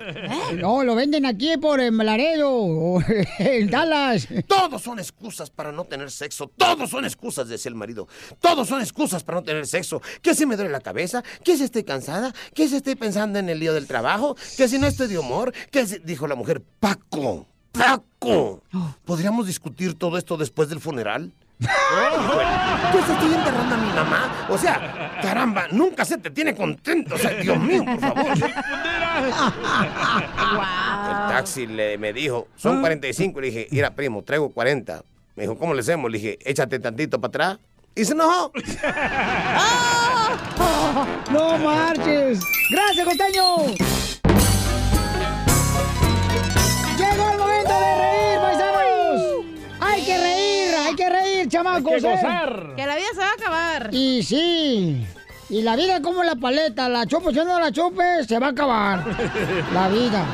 No, 0.57 0.83
lo 0.83 0.95
venden 0.95 1.27
aquí 1.27 1.57
por 1.57 1.81
el 1.81 1.97
Laredo 1.97 2.51
o 2.53 3.03
en 3.39 3.71
Dallas. 3.71 4.29
Todos 4.47 4.83
son 4.83 4.99
excusas 4.99 5.51
para 5.51 5.73
no 5.73 5.85
tener 5.85 6.11
sexo. 6.11 6.51
Todos 6.57 6.91
son 6.91 7.05
excusas, 7.05 7.49
decía 7.49 7.71
el 7.71 7.77
marido. 7.77 8.09
Todos 8.41 8.69
son 8.69 8.81
excusas 8.81 9.23
para 9.23 9.39
no 9.39 9.45
tener 9.45 9.67
sexo. 9.67 10.03
Que 10.21 10.35
si 10.35 10.47
me 10.47 10.57
duele 10.57 10.71
la 10.71 10.81
cabeza, 10.81 11.23
que 11.43 11.57
si 11.57 11.65
estoy 11.65 11.85
cansada, 11.85 12.35
que 12.55 12.69
si 12.69 12.77
estoy 12.77 12.95
pensando 12.95 13.39
en 13.39 13.49
el 13.49 13.59
lío 13.59 13.73
del 13.73 13.87
trabajo, 13.87 14.37
que 14.57 14.69
si 14.69 14.79
no 14.79 14.87
estoy 14.87 15.09
de 15.09 15.19
humor, 15.19 15.53
que 15.71 15.87
si... 15.87 15.99
Dijo 16.05 16.27
la 16.27 16.35
mujer, 16.35 16.63
Paco, 16.81 17.47
Paco, 17.77 18.63
¿podríamos 19.05 19.47
discutir 19.47 19.99
todo 19.99 20.17
esto 20.17 20.37
después 20.37 20.69
del 20.69 20.81
funeral? 20.81 21.33
Pues 22.93 23.09
estoy 23.09 23.33
enterrando 23.35 23.75
a 23.75 23.79
mi 23.79 23.93
mamá. 23.93 24.47
O 24.49 24.57
sea, 24.59 25.19
caramba, 25.21 25.67
nunca 25.71 26.05
se 26.05 26.17
te 26.19 26.31
tiene 26.31 26.55
contento. 26.55 27.15
O 27.17 27.19
sea, 27.19 27.31
Dios 27.31 27.59
mío, 27.59 27.85
por 27.85 27.99
favor. 27.99 28.27
El 31.09 31.17
taxi 31.29 31.67
le, 31.67 31.99
me 31.99 32.13
dijo, 32.13 32.47
son 32.57 32.81
45. 32.81 33.41
Le 33.41 33.47
dije, 33.49 33.67
mira, 33.71 33.95
primo, 33.95 34.23
traigo 34.23 34.51
40. 34.51 35.03
Me 35.35 35.43
dijo, 35.45 35.59
¿cómo 35.59 35.75
le 35.75 35.81
hacemos? 35.81 36.11
Le 36.11 36.19
dije, 36.19 36.39
échate 36.49 36.79
tantito 36.79 37.21
para 37.21 37.29
atrás. 37.29 37.59
Y 37.97 38.05
se 38.05 38.13
enojó. 38.13 38.53
¡No 41.33 41.59
marches! 41.59 42.41
¡Gracias, 42.71 43.07
costeño! 43.07 43.57
Chamacos! 51.55 51.93
Hay 51.93 52.01
que 52.01 52.07
¿eh? 52.07 52.11
gozar. 52.11 52.75
Que 52.77 52.87
la 52.87 52.97
vida 52.97 53.07
se 53.13 53.19
va 53.19 53.29
a 53.29 53.33
acabar. 53.33 53.89
Y 53.93 54.23
sí. 54.23 55.07
Y 55.49 55.63
la 55.63 55.77
vida 55.77 56.01
como 56.03 56.23
la 56.23 56.37
paleta. 56.37 56.89
La 56.89 57.07
chupes, 57.07 57.35
si 57.35 57.45
no 57.45 57.61
la 57.61 57.71
chupes, 57.71 58.27
se 58.27 58.39
va 58.39 58.49
a 58.49 58.51
acabar. 58.51 59.05
La 59.75 59.89
vida. 59.89 60.25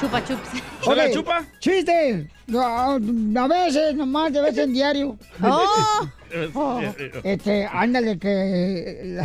Chupa 0.00 0.24
chups. 0.24 0.48
¿Se 0.82 0.94
la 0.94 1.04
Ok, 1.04 1.12
chupa? 1.12 1.44
¡Chiste! 1.58 2.30
No, 2.46 2.62
a 2.62 3.48
veces, 3.48 3.94
nomás, 3.94 4.32
de 4.32 4.40
vez 4.40 4.56
en 4.58 4.72
diario. 4.72 5.16
Oh. 5.42 6.80
Este, 7.24 7.66
ándale, 7.66 8.18
que. 8.18 9.16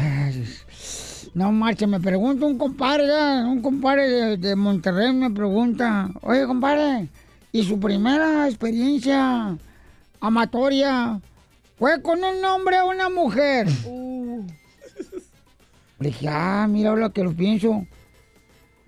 No 1.34 1.52
marche, 1.52 1.86
me 1.86 2.00
pregunta 2.00 2.46
un 2.46 2.58
compadre, 2.58 3.44
un 3.44 3.62
compadre 3.62 4.08
de, 4.08 4.38
de 4.38 4.56
Monterrey 4.56 5.12
me 5.12 5.32
pregunta, 5.32 6.12
oye, 6.22 6.46
compadre, 6.46 7.10
¿y 7.52 7.63
su 7.63 7.78
primera 7.80 8.48
experiencia 8.48 9.58
amatoria 10.24 11.20
fue 11.78 12.02
con 12.02 12.24
un 12.24 12.44
hombre 12.46 12.80
o 12.82 12.90
una 12.90 13.10
mujer? 13.10 13.68
Le 16.00 16.10
dije, 16.10 16.28
ah, 16.30 16.66
mira, 16.70 16.90
ahora 16.90 17.10
que 17.10 17.24
lo 17.24 17.34
pienso, 17.34 17.86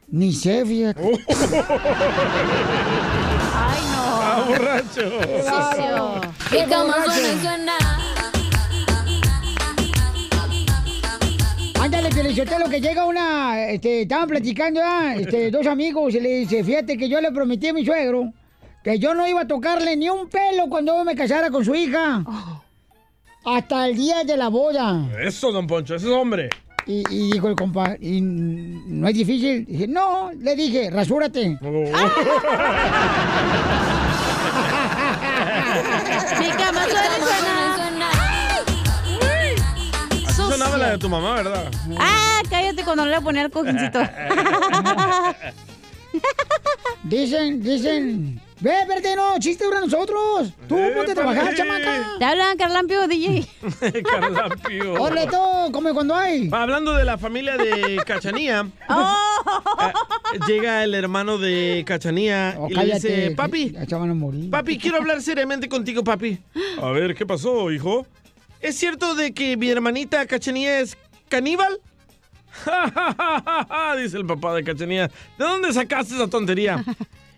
ni 0.07 0.33
sé, 0.33 0.65
fíjate. 0.65 1.01
Ay, 3.53 3.81
no. 3.91 4.01
Ah, 4.21 4.45
borracho. 4.47 5.07
Y 6.51 6.57
suena. 7.41 7.77
Ándale, 11.79 12.09
lo 12.59 12.69
que 12.69 12.81
llega 12.81 13.05
una, 13.05 13.67
este, 13.69 14.01
estaban 14.01 14.27
platicando 14.27 14.79
ya, 14.81 15.15
este, 15.15 15.51
dos 15.51 15.67
amigos, 15.67 16.15
y 16.15 16.19
le 16.19 16.39
dice, 16.39 16.63
fíjate 16.63 16.97
que 16.97 17.07
yo 17.07 17.21
le 17.21 17.31
prometí 17.31 17.67
a 17.67 17.73
mi 17.73 17.85
suegro 17.85 18.33
que 18.85 18.99
yo 18.99 19.15
no 19.15 19.27
iba 19.27 19.41
a 19.41 19.47
tocarle 19.47 19.97
ni 19.97 20.09
un 20.09 20.29
pelo 20.29 20.69
cuando 20.69 20.95
yo 20.95 21.03
me 21.03 21.15
casara 21.15 21.49
con 21.49 21.65
su 21.65 21.73
hija. 21.73 22.23
Hasta 23.43 23.87
el 23.87 23.95
día 23.95 24.23
de 24.23 24.37
la 24.37 24.49
boda. 24.49 25.07
Eso, 25.19 25.51
don 25.51 25.65
Poncho, 25.65 25.95
ese 25.95 26.05
es 26.05 26.13
hombre. 26.13 26.49
Y, 26.85 27.03
y 27.09 27.31
dijo 27.31 27.47
el 27.47 27.55
compa, 27.55 27.95
¿y 27.99 28.21
no 28.21 29.07
es 29.07 29.15
difícil? 29.15 29.65
Dije, 29.65 29.87
no, 29.87 30.29
le 30.37 30.55
dije, 30.55 30.91
rasúrate. 30.91 31.49
Mi 31.59 31.59
cama 36.51 36.83
suena. 36.85 38.11
Así 40.27 40.41
sonaba 40.43 40.77
la 40.77 40.91
de 40.91 40.97
tu 40.99 41.09
mamá, 41.09 41.33
¿verdad? 41.37 41.71
Ah, 41.97 42.39
cállate 42.51 42.83
cuando 42.83 43.03
le 43.05 43.13
voy 43.13 43.19
a 43.19 43.21
poner 43.21 43.45
el 43.45 43.51
cojincito. 43.51 43.99
Dicen, 47.03 47.61
dicen. 47.61 48.44
Ve, 48.65 48.83
verte, 48.87 49.15
no, 49.15 49.37
chiste 49.37 49.63
para 49.69 49.81
nosotros. 49.81 50.51
Tú 50.67 50.75
ponte 50.95 51.11
a 51.11 51.13
trabajar, 51.13 51.53
chamaca. 51.53 52.15
Te 52.17 52.25
hablan 52.25 52.57
Carlampio, 52.57 53.07
DJ. 53.07 53.45
Carlampio. 54.03 54.93
Órale, 54.93 55.27
tú, 55.27 55.71
come 55.71 55.93
cuando 55.93 56.15
hay. 56.15 56.49
Hablando 56.51 56.95
de 56.95 57.05
la 57.05 57.19
familia 57.19 57.57
de 57.57 58.01
Cachanía, 58.07 58.67
eh, 58.89 60.39
llega 60.47 60.83
el 60.83 60.95
hermano 60.95 61.37
de 61.37 61.83
Cachanía 61.85 62.55
Oh, 62.57 62.67
y 62.67 62.73
le 62.73 62.95
dice, 62.95 63.35
papi, 63.37 63.75
morir. 64.15 64.49
papi, 64.49 64.79
quiero 64.79 64.97
hablar 64.97 65.21
seriamente 65.21 65.69
contigo, 65.69 66.03
papi. 66.03 66.39
A 66.81 66.89
ver, 66.89 67.13
¿qué 67.13 67.23
pasó, 67.23 67.69
hijo? 67.69 68.07
¿Es 68.61 68.77
cierto 68.77 69.13
de 69.13 69.31
que 69.31 69.57
mi 69.57 69.69
hermanita 69.69 70.25
Cachanía 70.25 70.79
es 70.79 70.97
caníbal? 71.29 71.79
dice 74.01 74.17
el 74.17 74.25
papá 74.25 74.55
de 74.55 74.63
Cachanía. 74.63 75.07
¿De 75.37 75.45
dónde 75.45 75.71
sacaste 75.71 76.15
esa 76.15 76.27
tontería? 76.27 76.83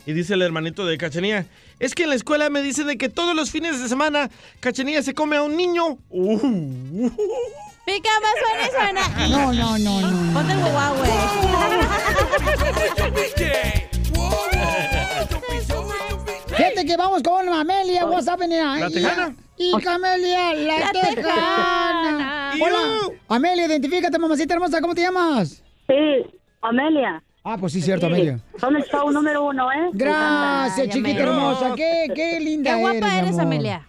Y 0.07 0.13
dice 0.13 0.35
el 0.35 0.41
hermanito 0.41 0.85
de 0.85 0.97
Cachanía, 0.97 1.45
es 1.79 1.93
que 1.93 2.03
en 2.03 2.09
la 2.09 2.15
escuela 2.15 2.49
me 2.49 2.61
dicen 2.61 2.87
de 2.87 2.97
que 2.97 3.09
todos 3.09 3.35
los 3.35 3.51
fines 3.51 3.81
de 3.83 3.89
semana 3.89 4.29
Cachanía 4.61 5.03
se 5.03 5.13
come 5.13 5.35
a 5.35 5.43
un 5.43 5.57
niño. 5.57 5.97
Uh, 6.09 7.09
Mi 7.85 8.01
cama 8.01 8.27
suena 8.39 8.65
y 8.65 8.71
suena. 8.71 9.27
No, 9.27 9.53
no, 9.53 9.77
no, 9.77 10.01
no. 10.09 10.33
Ponte 10.33 10.53
el 10.53 10.59
guau, 10.59 10.95
Fíjate 16.47 16.85
que 16.85 16.97
vamos 16.97 17.21
con 17.21 17.49
Amelia, 17.49 18.05
WhatsApp. 18.05 18.39
¿La 18.39 18.89
tejana? 18.89 19.35
Y 19.57 19.71
Camelia, 19.81 20.53
la, 20.53 20.79
La 20.79 20.91
tejana. 20.91 21.15
tejana. 21.15 22.53
Hola. 22.61 23.13
Amelia, 23.27 23.65
identifícate, 23.65 24.17
mamacita 24.17 24.53
hermosa. 24.53 24.79
¿Cómo 24.81 24.95
te 24.95 25.01
llamas? 25.01 25.61
Sí, 25.87 26.25
Amelia. 26.61 27.21
Ah, 27.49 27.55
pues 27.57 27.71
sí, 27.71 27.81
cierto, 27.81 28.07
Amelia. 28.07 28.41
Son 28.59 28.75
el 28.75 28.83
show 28.83 29.09
número 29.09 29.45
uno, 29.45 29.71
¿eh? 29.71 29.89
Gracias, 29.93 30.79
Ay, 30.79 30.89
chiquita 30.89 31.09
Amelia. 31.09 31.23
hermosa. 31.23 31.75
Qué, 31.75 32.11
qué 32.13 32.39
linda 32.41 32.73
Qué 32.73 32.79
guapa 32.81 32.97
eres, 32.97 33.11
mi 33.11 33.19
eres, 33.19 33.29
amor. 33.31 33.41
Amelia. 33.41 33.87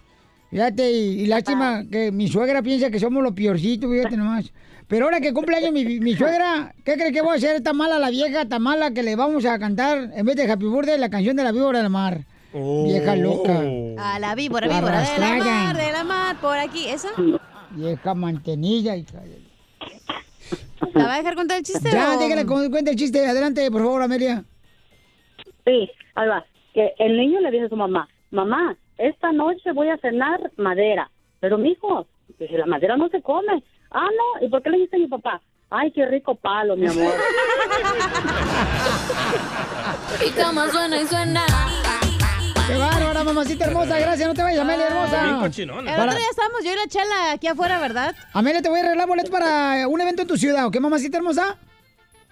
Fíjate, 0.49 0.91
y, 0.91 1.21
y 1.21 1.25
lástima 1.25 1.83
que 1.91 2.09
mi 2.13 2.29
suegra 2.29 2.61
piensa 2.61 2.89
que 2.89 3.01
somos 3.01 3.21
los 3.21 3.33
piorcitos, 3.33 3.91
fíjate 3.91 4.15
nomás. 4.15 4.53
Pero 4.87 5.05
ahora 5.05 5.19
que 5.19 5.33
cumple 5.33 5.57
años 5.57 5.73
mi, 5.73 5.99
mi 5.99 6.15
suegra, 6.15 6.73
¿qué 6.85 6.93
cree 6.93 7.11
que 7.11 7.21
voy 7.21 7.33
a 7.33 7.35
hacer? 7.35 7.61
Tan 7.61 7.75
mala 7.75 7.99
la 7.99 8.09
vieja, 8.09 8.45
tan 8.45 8.61
mala 8.61 8.91
que 8.91 9.03
le 9.03 9.17
vamos 9.17 9.43
a 9.45 9.59
cantar, 9.59 10.09
en 10.15 10.25
vez 10.25 10.37
de 10.37 10.49
Happy 10.49 10.65
Birthday, 10.65 10.97
la 10.97 11.09
canción 11.09 11.35
de 11.35 11.43
la 11.43 11.51
víbora 11.51 11.79
del 11.81 11.89
mar. 11.89 12.21
Vieja 12.53 13.15
loca. 13.17 13.61
A 13.99 14.19
la 14.19 14.35
víbora, 14.35 14.67
víbora 14.67 15.01
de 15.01 15.19
la 15.19 15.35
mar, 15.35 15.77
de 15.77 15.91
la 15.91 16.03
mar, 16.05 16.37
por 16.41 16.57
aquí. 16.57 16.87
¿Esa? 16.87 17.09
Vieja 17.71 18.15
mantenilla. 18.15 18.95
Y... 18.95 19.05
¿La 20.93 21.05
va 21.05 21.13
a 21.15 21.17
dejar 21.17 21.35
contar 21.35 21.57
el 21.57 21.63
chiste 21.63 21.89
Ya, 21.91 22.15
o...? 22.15 22.69
cuenta 22.69 22.91
el 22.91 22.95
chiste. 22.97 23.25
Adelante, 23.25 23.69
por 23.71 23.81
favor, 23.81 24.01
Amelia. 24.01 24.43
Sí, 25.65 25.89
ahí 26.15 26.27
va. 26.27 26.45
Que 26.73 26.93
el 26.99 27.17
niño 27.17 27.39
le 27.41 27.51
dice 27.51 27.65
a 27.65 27.69
su 27.69 27.75
mamá, 27.75 28.07
mamá, 28.31 28.75
esta 28.97 29.31
noche 29.31 29.71
voy 29.73 29.89
a 29.89 29.97
cenar 29.97 30.51
madera. 30.57 31.09
Pero, 31.39 31.57
mijo, 31.57 32.07
dice, 32.27 32.57
la 32.57 32.65
madera 32.65 32.97
no 32.97 33.09
se 33.09 33.21
come. 33.21 33.63
Ah, 33.91 34.07
no, 34.07 34.45
¿y 34.45 34.49
por 34.49 34.61
qué 34.61 34.69
le 34.69 34.77
dice 34.79 34.95
a 34.95 34.99
mi 34.99 35.07
papá? 35.07 35.41
Ay, 35.69 35.91
qué 35.91 36.05
rico 36.05 36.35
palo, 36.35 36.75
mi 36.75 36.87
amor. 36.87 37.13
Mi 40.23 40.31
cama 40.31 40.67
suena 40.69 41.01
y 41.01 41.05
suena. 41.05 41.45
Qué 42.69 42.77
bárbara, 42.77 43.23
mamacita 43.23 43.65
hermosa. 43.65 43.97
Gracias, 43.97 44.27
no 44.27 44.33
te 44.35 44.43
vayas, 44.43 44.61
Amelia 44.61 44.87
hermosa. 44.87 45.23
Bien 45.23 45.39
cochinona. 45.39 45.95
El 45.95 46.01
otro 46.01 46.17
día 46.17 46.27
estábamos 46.29 46.63
yo 46.63 46.71
y 46.71 46.75
la 46.75 46.87
chela 46.87 47.31
aquí 47.31 47.47
afuera, 47.47 47.79
¿verdad? 47.79 48.15
Amelia, 48.31 48.61
te 48.61 48.69
voy 48.69 48.79
a 48.79 48.83
arreglar 48.83 49.07
boletos 49.07 49.31
para 49.31 49.87
un 49.87 49.99
evento 49.99 50.21
en 50.21 50.27
tu 50.27 50.37
ciudad, 50.37 50.67
¿ok, 50.67 50.79
mamacita 50.79 51.17
hermosa? 51.17 51.57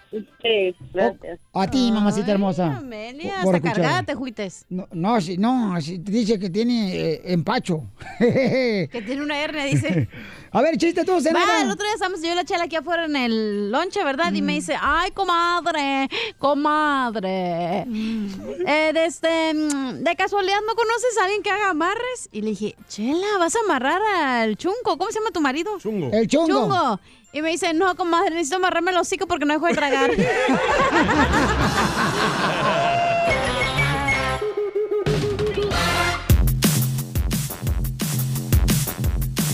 Sí, 0.10 0.76
gracias. 0.94 1.40
A 1.54 1.68
ti, 1.70 1.92
mamacita 1.92 2.32
hermosa. 2.32 2.78
Amelia, 2.78 3.42
Por 3.44 3.56
hasta 3.56 3.68
escuchar. 3.68 3.76
cargada 3.76 4.04
te 4.04 4.16
juites. 4.16 4.66
No, 4.70 4.88
no, 4.92 5.20
sí, 5.20 5.38
no, 5.38 5.76
así 5.76 5.98
dice 5.98 6.40
que 6.40 6.50
tiene 6.50 6.96
eh, 6.96 7.22
empacho. 7.26 7.84
Que 8.20 9.04
tiene 9.06 9.22
una 9.22 9.40
hernia, 9.40 9.66
dice. 9.66 10.08
A 10.52 10.62
ver, 10.62 10.78
chiste 10.78 11.04
tú, 11.04 11.12
Va, 11.12 11.62
el 11.62 11.70
otro 11.70 11.86
día 11.86 11.94
estábamos 11.94 12.22
yo 12.22 12.32
y 12.32 12.36
la 12.36 12.46
chela 12.46 12.64
aquí 12.64 12.78
afuera 12.78 13.06
en 13.06 13.16
el 13.16 13.70
lonche, 13.70 14.04
¿verdad? 14.04 14.34
Y 14.34 14.42
me 14.42 14.54
dice, 14.54 14.76
ay, 14.80 15.12
comadre, 15.12 16.08
comadre. 16.38 17.82
Eh, 17.82 18.92
de, 18.94 19.06
este, 19.06 19.54
mm, 19.54 20.04
de 20.04 20.16
casualidad, 20.16 20.60
¿no 20.66 20.74
conoces 20.74 21.18
a 21.20 21.26
alguien 21.26 21.44
que 21.44 21.52
haga 21.52 21.70
amarres? 21.72 22.30
Y 22.32 22.42
le 22.42 22.52
dije, 22.52 22.76
chela, 22.88 23.38
vas 23.40 23.56
a 23.56 23.60
amarrar 23.66 24.02
al 24.02 24.56
chungo. 24.58 24.98
¿Cómo 24.98 25.12
se 25.12 25.20
llama 25.20 25.32
tu 25.32 25.42
marido? 25.42 25.78
Chungo. 25.80 26.10
El 26.14 26.28
chungo. 26.28 26.48
Chungo. 26.48 27.00
Y 27.38 27.42
me 27.44 27.52
dice, 27.52 27.72
no, 27.72 27.96
comadre, 27.96 28.32
necesito 28.32 28.56
amarrarme 28.56 28.90
el 28.90 28.98
hocico 28.98 29.28
porque 29.28 29.46
no 29.46 29.54
dejo 29.54 29.68
de 29.68 29.74
tragar. 29.76 30.10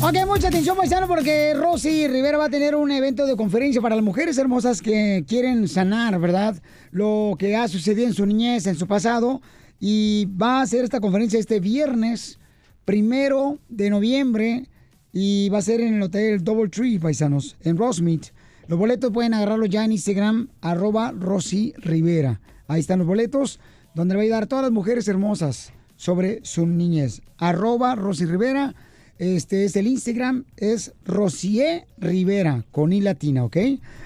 Ok, 0.05 0.15
mucha 0.27 0.49
atención, 0.49 0.75
paisano, 0.75 1.07
porque 1.07 1.53
Rosy 1.53 2.09
Rivera 2.09 2.37
va 2.37 2.45
a 2.45 2.49
tener 2.49 2.75
un 2.75 2.91
evento 2.91 3.25
de 3.25 3.37
conferencia 3.37 3.81
para 3.81 3.95
las 3.95 4.03
mujeres 4.03 4.37
hermosas 4.37 4.81
que 4.81 5.23
quieren 5.25 5.69
sanar, 5.69 6.19
¿verdad? 6.19 6.61
Lo 6.91 7.37
que 7.39 7.55
ha 7.55 7.69
sucedido 7.69 8.07
en 8.07 8.13
su 8.13 8.25
niñez, 8.25 8.67
en 8.67 8.75
su 8.75 8.85
pasado. 8.85 9.41
Y 9.79 10.25
va 10.25 10.59
a 10.59 10.63
hacer 10.63 10.83
esta 10.83 10.99
conferencia 10.99 11.39
este 11.39 11.61
viernes, 11.61 12.37
primero 12.83 13.59
de 13.69 13.89
noviembre. 13.89 14.67
Y 15.15 15.49
va 15.49 15.59
a 15.59 15.61
ser 15.61 15.79
en 15.79 15.93
el 15.93 16.01
hotel 16.01 16.43
Double 16.43 16.69
Tree, 16.69 16.97
paisanos, 16.97 17.55
en 17.61 17.77
Rosemead. 17.77 18.21
Los 18.67 18.79
boletos 18.79 19.11
pueden 19.11 19.35
agarrarlos 19.35 19.69
ya 19.69 19.85
en 19.85 19.91
Instagram, 19.91 20.49
arroba 20.59 21.11
Rosy 21.11 21.73
Rivera. 21.77 22.41
Ahí 22.67 22.79
están 22.79 22.97
los 22.97 23.07
boletos, 23.07 23.59
donde 23.93 24.13
le 24.13 24.17
va 24.17 24.21
a 24.21 24.23
ayudar 24.23 24.43
a 24.43 24.47
todas 24.47 24.63
las 24.63 24.71
mujeres 24.71 25.07
hermosas 25.07 25.71
sobre 25.97 26.39
su 26.43 26.65
niñez. 26.65 27.21
Arroba 27.37 27.93
Rosy 27.93 28.25
Rivera. 28.25 28.73
Este 29.19 29.65
es 29.65 29.75
el 29.75 29.85
Instagram, 29.85 30.45
es 30.57 30.93
Rosier 31.05 31.85
Rivera, 31.99 32.65
con 32.71 32.91
I 32.91 32.99
latina, 32.99 33.43
¿ok? 33.43 33.57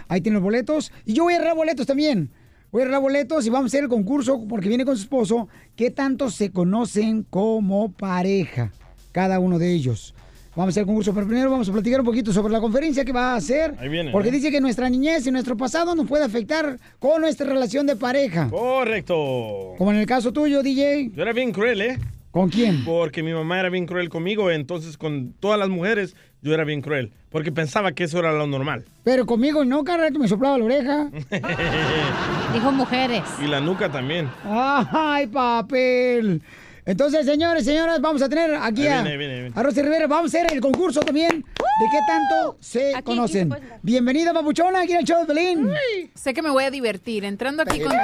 Ahí 0.09 0.19
tienen 0.19 0.35
los 0.35 0.43
boletos. 0.43 0.91
Y 1.05 1.13
yo 1.13 1.23
voy 1.23 1.33
a 1.33 1.37
agarrar 1.37 1.55
boletos 1.55 1.87
también. 1.87 2.31
Voy 2.71 2.81
a 2.81 2.85
agarrar 2.85 3.01
boletos 3.01 3.45
y 3.45 3.49
vamos 3.49 3.67
a 3.67 3.67
hacer 3.67 3.83
el 3.83 3.89
concurso, 3.89 4.45
porque 4.45 4.67
viene 4.67 4.83
con 4.83 4.97
su 4.97 5.03
esposo, 5.03 5.47
¿qué 5.77 5.89
tanto 5.89 6.29
se 6.29 6.51
conocen 6.51 7.23
como 7.23 7.93
pareja? 7.93 8.73
Cada 9.13 9.39
uno 9.39 9.57
de 9.57 9.71
ellos. 9.71 10.13
Vamos 10.57 10.69
a 10.69 10.71
hacer 10.71 10.81
el 10.81 10.87
concurso, 10.87 11.13
pero 11.13 11.27
primero 11.27 11.51
vamos 11.51 11.69
a 11.69 11.71
platicar 11.71 11.99
un 11.99 12.05
poquito 12.07 12.33
sobre 12.33 12.51
la 12.51 12.59
conferencia 12.59 13.05
que 13.05 13.11
va 13.11 13.33
a 13.33 13.35
hacer. 13.35 13.75
Ahí 13.77 13.89
viene, 13.89 14.09
Porque 14.11 14.29
¿eh? 14.29 14.31
dice 14.31 14.49
que 14.49 14.59
nuestra 14.59 14.89
niñez 14.89 15.27
y 15.27 15.31
nuestro 15.31 15.55
pasado 15.55 15.93
nos 15.93 16.07
puede 16.07 16.25
afectar 16.25 16.79
con 16.97 17.21
nuestra 17.21 17.45
relación 17.45 17.85
de 17.85 17.95
pareja. 17.95 18.49
Correcto. 18.49 19.75
Como 19.77 19.91
en 19.91 19.97
el 19.97 20.07
caso 20.07 20.33
tuyo, 20.33 20.63
DJ. 20.63 21.11
Yo 21.15 21.21
era 21.21 21.31
bien 21.31 21.51
cruel, 21.51 21.81
¿eh? 21.81 21.99
¿Con 22.31 22.49
quién? 22.49 22.83
Porque 22.85 23.21
mi 23.21 23.33
mamá 23.33 23.59
era 23.59 23.69
bien 23.69 23.85
cruel 23.85 24.09
conmigo, 24.09 24.49
entonces 24.49 24.97
con 24.97 25.33
todas 25.33 25.59
las 25.59 25.69
mujeres 25.69 26.15
yo 26.41 26.55
era 26.55 26.63
bien 26.63 26.81
cruel, 26.81 27.13
porque 27.29 27.51
pensaba 27.51 27.91
que 27.91 28.05
eso 28.05 28.17
era 28.17 28.31
lo 28.31 28.47
normal. 28.47 28.85
Pero 29.03 29.27
conmigo 29.27 29.63
no, 29.63 29.83
cara, 29.83 30.09
que 30.09 30.17
me 30.17 30.27
soplaba 30.27 30.57
la 30.57 30.65
oreja. 30.65 31.11
Dijo 32.55 32.71
mujeres. 32.71 33.21
Y 33.43 33.47
la 33.47 33.61
nuca 33.61 33.91
también. 33.91 34.27
¡Ay, 34.43 35.27
papel! 35.27 36.41
Entonces, 36.87 37.25
señores, 37.25 37.65
señoras, 37.65 37.99
vamos 37.99 38.21
a 38.21 38.29
tener 38.29 38.55
aquí 38.55 38.87
a, 38.87 39.01
viene, 39.01 39.17
viene, 39.17 39.51
a 39.53 39.61
Rosy 39.61 39.81
Rivera. 39.81 40.07
Vamos 40.07 40.33
a 40.33 40.37
hacer 40.37 40.53
el 40.53 40.61
concurso 40.61 41.01
también 41.01 41.41
de 41.41 41.85
qué 41.91 41.99
tanto 42.07 42.57
se 42.61 42.93
conocen. 43.03 43.53
Bienvenida, 43.81 44.31
papuchona, 44.33 44.79
aquí 44.83 44.93
en 44.93 44.99
el 44.99 45.05
show 45.05 45.19
de 45.19 45.25
Pelín. 45.25 45.69
Sé 46.15 46.33
que 46.33 46.41
me 46.41 46.49
voy 46.49 46.63
a 46.63 46.71
divertir. 46.71 47.25
Entrando 47.25 47.63
aquí 47.63 47.81
contigo, 47.81 47.99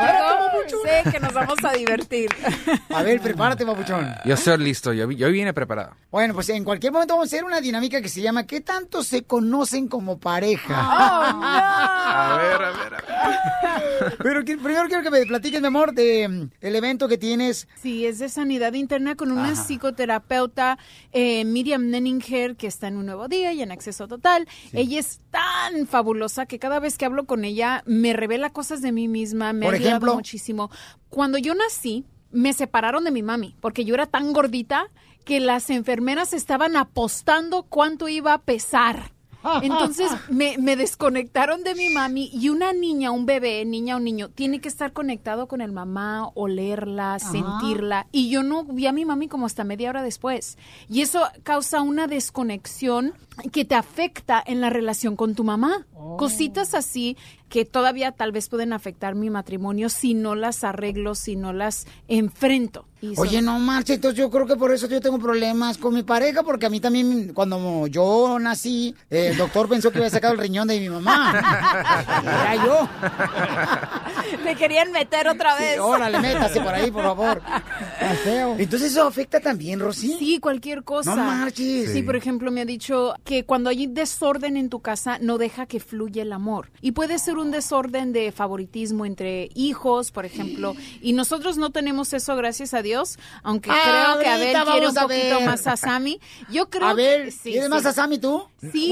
sé 0.84 1.10
que 1.10 1.20
nos 1.22 1.34
vamos 1.34 1.56
a 1.64 1.72
divertir. 1.72 2.30
A 2.90 3.04
ver, 3.04 3.22
prepárate, 3.22 3.66
papuchón. 3.66 4.06
Yo 4.26 4.34
estoy 4.34 4.58
listo, 4.58 4.92
yo, 4.92 5.10
yo 5.12 5.32
vine 5.32 5.54
preparado. 5.54 5.92
Bueno, 6.12 6.34
pues 6.34 6.50
en 6.50 6.66
cualquier 6.66 6.92
momento 6.92 7.14
vamos 7.14 7.32
a 7.32 7.36
hacer 7.36 7.46
una 7.46 7.62
dinámica 7.62 8.02
que 8.02 8.10
se 8.10 8.22
llama 8.22 8.46
¿Qué 8.46 8.60
tanto 8.60 9.02
se 9.02 9.24
conocen 9.24 9.88
como 9.88 10.20
pareja? 10.20 10.76
A 10.78 12.38
ver, 12.38 12.54
a 12.62 12.72
ver, 12.72 12.94
a 12.94 12.98
ver. 14.10 14.18
Pero 14.24 14.44
que- 14.44 14.58
primero 14.58 14.88
quiero 14.88 15.04
que 15.04 15.10
me 15.10 15.26
platiques, 15.26 15.62
mi 15.62 15.68
amor, 15.68 15.94
de 15.94 16.28
mm, 16.28 16.50
el 16.62 16.76
evento 16.76 17.08
que 17.08 17.18
tienes. 17.18 17.68
Sí, 17.82 18.06
es 18.06 18.20
de 18.20 18.28
sanidad 18.30 18.73
interna 18.78 19.16
con 19.16 19.32
una 19.32 19.52
Ajá. 19.52 19.64
psicoterapeuta, 19.64 20.78
eh, 21.12 21.46
Miriam 21.46 21.90
Nenninger, 21.90 22.56
que 22.56 22.68
está 22.68 22.88
en 22.88 22.98
un 22.98 23.06
nuevo 23.06 23.28
día 23.28 23.54
y 23.54 23.62
en 23.62 23.72
acceso 23.72 24.08
total. 24.08 24.48
Ella 24.74 25.00
es 25.00 25.20
tan 25.32 25.88
fabulosa 25.88 26.46
que 26.46 26.60
cada 26.60 26.80
vez 26.80 26.98
que 26.98 27.06
hablo 27.06 27.26
con 27.26 27.46
ella 27.46 27.84
me 27.86 28.14
revela 28.14 28.50
cosas 28.52 28.82
de 28.82 28.92
mí 28.92 29.08
misma, 29.08 29.54
me 29.54 29.66
Por 29.66 29.74
ha 29.74 29.78
ayudado 29.78 29.96
ejemplo. 29.98 30.16
muchísimo. 30.16 30.72
Cuando 31.10 31.38
yo 31.38 31.54
nací, 31.56 32.06
me 32.32 32.54
separaron 32.54 33.04
de 33.04 33.12
mi 33.12 33.22
mami 33.24 33.56
porque 33.62 33.86
yo 33.86 33.94
era 33.94 34.08
tan 34.08 34.34
gordita 34.34 34.88
que 35.24 35.40
las 35.40 35.70
enfermeras 35.70 36.34
estaban 36.34 36.76
apostando 36.76 37.64
cuánto 37.64 38.10
iba 38.10 38.34
a 38.34 38.42
pesar. 38.42 39.14
Entonces 39.62 40.10
me, 40.30 40.58
me 40.58 40.76
desconectaron 40.76 41.64
de 41.64 41.76
mi 41.76 41.90
mami 41.90 42.30
y 42.34 42.50
una 42.50 42.74
niña, 42.74 43.12
un 43.12 43.26
bebé, 43.26 43.66
niña 43.66 43.98
o 43.98 44.00
niño, 44.00 44.30
tiene 44.30 44.62
que 44.62 44.70
estar 44.70 44.94
conectado 44.94 45.48
con 45.48 45.62
el 45.62 45.72
mamá, 45.72 46.30
olerla, 46.34 47.20
sentirla. 47.20 48.08
Y 48.12 48.30
yo 48.30 48.44
no 48.44 48.64
vi 48.64 48.88
a 48.88 48.94
mi 48.94 49.06
mami 49.06 49.28
como 49.28 49.46
hasta 49.46 49.64
media 49.64 49.90
hora 49.90 50.04
después. 50.04 50.58
Y 50.90 51.02
eso 51.02 51.24
causa 51.44 51.82
una 51.82 52.08
desconexión 52.08 53.14
que 53.52 53.66
te 53.66 53.76
afecta 53.76 54.42
en 54.46 54.62
la 54.62 54.70
relación 54.70 55.16
con 55.16 55.36
tu 55.36 55.44
mamá. 55.44 55.86
Cositas 56.18 56.74
así 56.74 57.18
que 57.50 57.66
todavía 57.66 58.12
tal 58.12 58.32
vez 58.32 58.50
pueden 58.50 58.74
afectar 58.74 59.16
mi 59.16 59.30
matrimonio 59.30 59.90
si 59.90 60.14
no 60.14 60.36
las 60.36 60.64
arreglo, 60.64 61.16
si 61.16 61.36
no 61.36 61.54
las 61.54 61.86
enfrento. 62.08 62.86
Y 63.02 63.14
Oye, 63.18 63.38
son- 63.38 63.46
no 63.46 63.60
marches, 63.60 63.96
entonces 63.98 64.18
yo 64.20 64.30
creo 64.30 64.46
que 64.48 64.56
por 64.56 64.72
eso 64.74 64.88
yo 64.88 65.02
tengo 65.02 65.20
problemas 65.20 65.78
con 65.78 65.94
mi 65.94 66.04
pareja, 66.04 66.44
porque 66.44 66.66
a 66.66 66.70
mí 66.70 66.80
también, 66.80 67.34
cuando 67.34 67.88
yo 67.88 68.38
nací, 68.40 68.96
el 69.10 69.38
doctor 69.38 69.68
pensó 69.70 69.92
que 69.92 69.98
había 70.00 70.10
sacado 70.10 70.34
el 70.34 70.40
riñón 70.40 70.68
de 70.68 70.80
mi 70.80 70.90
mamá. 70.90 71.32
Era 72.24 72.56
yo. 72.66 72.90
Me 74.44 74.56
querían 74.56 74.92
meter 74.92 75.28
otra 75.28 75.56
vez. 75.56 75.74
Sí, 75.76 75.80
órale, 75.80 76.20
métase 76.20 76.62
por 76.62 76.74
ahí, 76.74 76.90
por 76.92 77.04
favor. 77.04 77.42
Feo. 78.24 78.56
Entonces 78.58 78.92
eso 78.92 79.08
afecta 79.08 79.40
también, 79.40 79.80
Rosy. 79.80 80.16
Sí, 80.18 80.40
cualquier 80.40 80.84
cosa. 80.84 81.16
No 81.16 81.24
marches. 81.24 81.92
Sí, 81.92 82.02
por 82.04 82.16
ejemplo, 82.16 82.52
me 82.52 82.62
ha 82.62 82.66
dicho 82.66 83.14
que 83.24 83.46
cuando 83.46 83.70
hay 83.70 83.88
desorden 83.88 84.58
en 84.58 84.70
tu 84.70 84.82
casa, 84.82 85.18
no 85.22 85.38
deja 85.38 85.66
que 85.66 85.80
fluya 85.80 86.22
el 86.22 86.34
amor. 86.34 86.72
Y 86.82 86.92
puede 86.92 87.20
ser 87.20 87.38
un 87.38 87.52
desorden 87.52 88.14
de 88.14 88.32
favoritismo 88.32 89.06
entre 89.06 89.50
hijos, 89.56 90.12
por 90.12 90.26
ejemplo. 90.26 90.76
Y 91.02 91.14
nosotros 91.14 91.58
no 91.58 91.72
tenemos 91.72 92.14
eso, 92.14 92.36
gracias 92.36 92.74
a 92.74 92.82
Dios, 92.82 93.18
aunque 93.44 93.70
creo 93.70 94.20
que 94.20 94.28
Abel 94.30 94.56
quiere 94.66 94.88
un 94.88 94.94
poquito 94.96 95.08
ver. 95.38 95.46
más 95.46 95.68
a 95.68 95.78
Sammy. 95.78 96.20
Yo 96.50 96.70
creo 96.70 96.88
A 96.88 96.94
ver, 96.94 97.26
que 97.26 97.32
sí. 97.32 97.40
¿tienes 97.44 97.66
sí. 97.66 97.70
más 97.70 97.86
a 97.86 97.94
Sammy 97.94 98.18
tú? 98.18 98.46
Sí. 98.72 98.92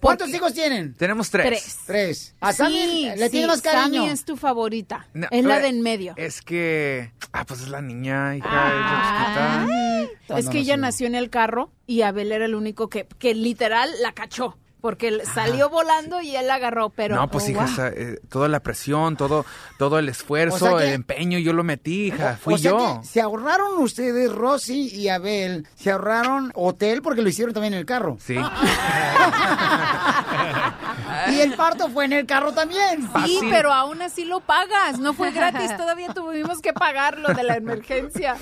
¿Cuántos 0.00 0.28
hijos 0.30 0.52
tienen? 0.54 0.94
Tenemos 0.94 1.30
tres. 1.30 1.46
Tres. 1.46 1.78
Tres. 1.86 2.34
A 2.40 2.52
Sammy 2.52 2.74
Sí, 2.74 3.10
le 3.16 3.30
tiene 3.30 3.46
sí, 3.46 3.50
más 3.50 3.62
cariño. 3.62 4.00
Sammy 4.00 4.12
es 4.12 4.24
tu 4.24 4.36
favorita. 4.36 5.06
No, 5.14 5.26
es 5.30 5.44
la 5.44 5.58
eh, 5.58 5.62
de 5.62 5.68
en 5.68 5.82
medio. 5.82 6.14
Es 6.16 6.42
que. 6.42 7.12
Ah, 7.32 7.44
pues 7.44 7.60
es 7.60 7.68
la 7.68 7.80
niña, 7.80 8.36
hija. 8.36 8.48
Ah. 8.50 9.66
ella 9.66 10.08
chiquita. 10.08 10.38
Es 10.38 10.48
que 10.48 10.58
ella 10.58 10.76
nació 10.76 11.06
en 11.06 11.14
el 11.14 11.30
carro 11.30 11.70
y 11.86 12.02
Abel 12.02 12.32
era 12.32 12.44
el 12.44 12.54
único 12.54 12.88
que, 12.88 13.06
que 13.18 13.34
literal 13.34 13.90
la 14.00 14.12
cachó. 14.12 14.58
Porque 14.84 15.08
él 15.08 15.22
salió 15.24 15.70
volando 15.70 16.20
y 16.20 16.36
él 16.36 16.46
la 16.46 16.56
agarró, 16.56 16.90
pero... 16.90 17.16
no, 17.16 17.30
pues 17.30 17.44
oh, 17.44 17.50
hija, 17.52 17.64
wow. 17.64 17.86
eh, 17.96 18.20
toda 18.28 18.48
la 18.48 18.60
presión, 18.60 19.16
todo, 19.16 19.46
todo 19.78 19.98
el 19.98 20.10
esfuerzo, 20.10 20.56
O 20.56 20.58
sea 20.58 20.76
que- 20.76 20.88
el 20.88 20.92
empeño, 20.92 21.38
yo 21.38 21.54
lo 21.54 21.64
metí, 21.64 22.08
hija. 22.08 22.36
Fui 22.36 22.52
o 22.52 22.58
sea 22.58 22.70
yo. 22.72 23.00
que 23.00 23.06
se 23.06 23.22
ahorraron 23.22 23.78
ustedes, 23.78 24.30
Rosy 24.30 24.94
y 24.94 25.08
Abel, 25.08 25.66
se 25.74 25.90
ahorraron 25.90 26.52
hotel 26.54 27.00
porque 27.00 27.22
lo 27.22 27.30
hicieron 27.30 27.54
también 27.54 27.72
en 27.72 27.78
el 27.78 27.86
carro. 27.86 28.18
Sí. 28.20 28.36
Y 31.32 31.40
el 31.40 31.54
parto 31.54 31.88
fue 31.90 32.04
en 32.04 32.12
el 32.12 32.26
carro 32.26 32.52
también. 32.52 33.08
Sí, 33.24 33.38
pero 33.50 33.72
aún 33.72 34.02
así 34.02 34.24
lo 34.24 34.40
pagas. 34.40 34.98
No 34.98 35.12
fue 35.14 35.30
gratis, 35.30 35.70
todavía 35.76 36.12
tuvimos 36.14 36.60
que 36.60 36.72
pagar 36.72 37.18
lo 37.18 37.32
de 37.34 37.42
la 37.44 37.56
emergencia. 37.56 38.36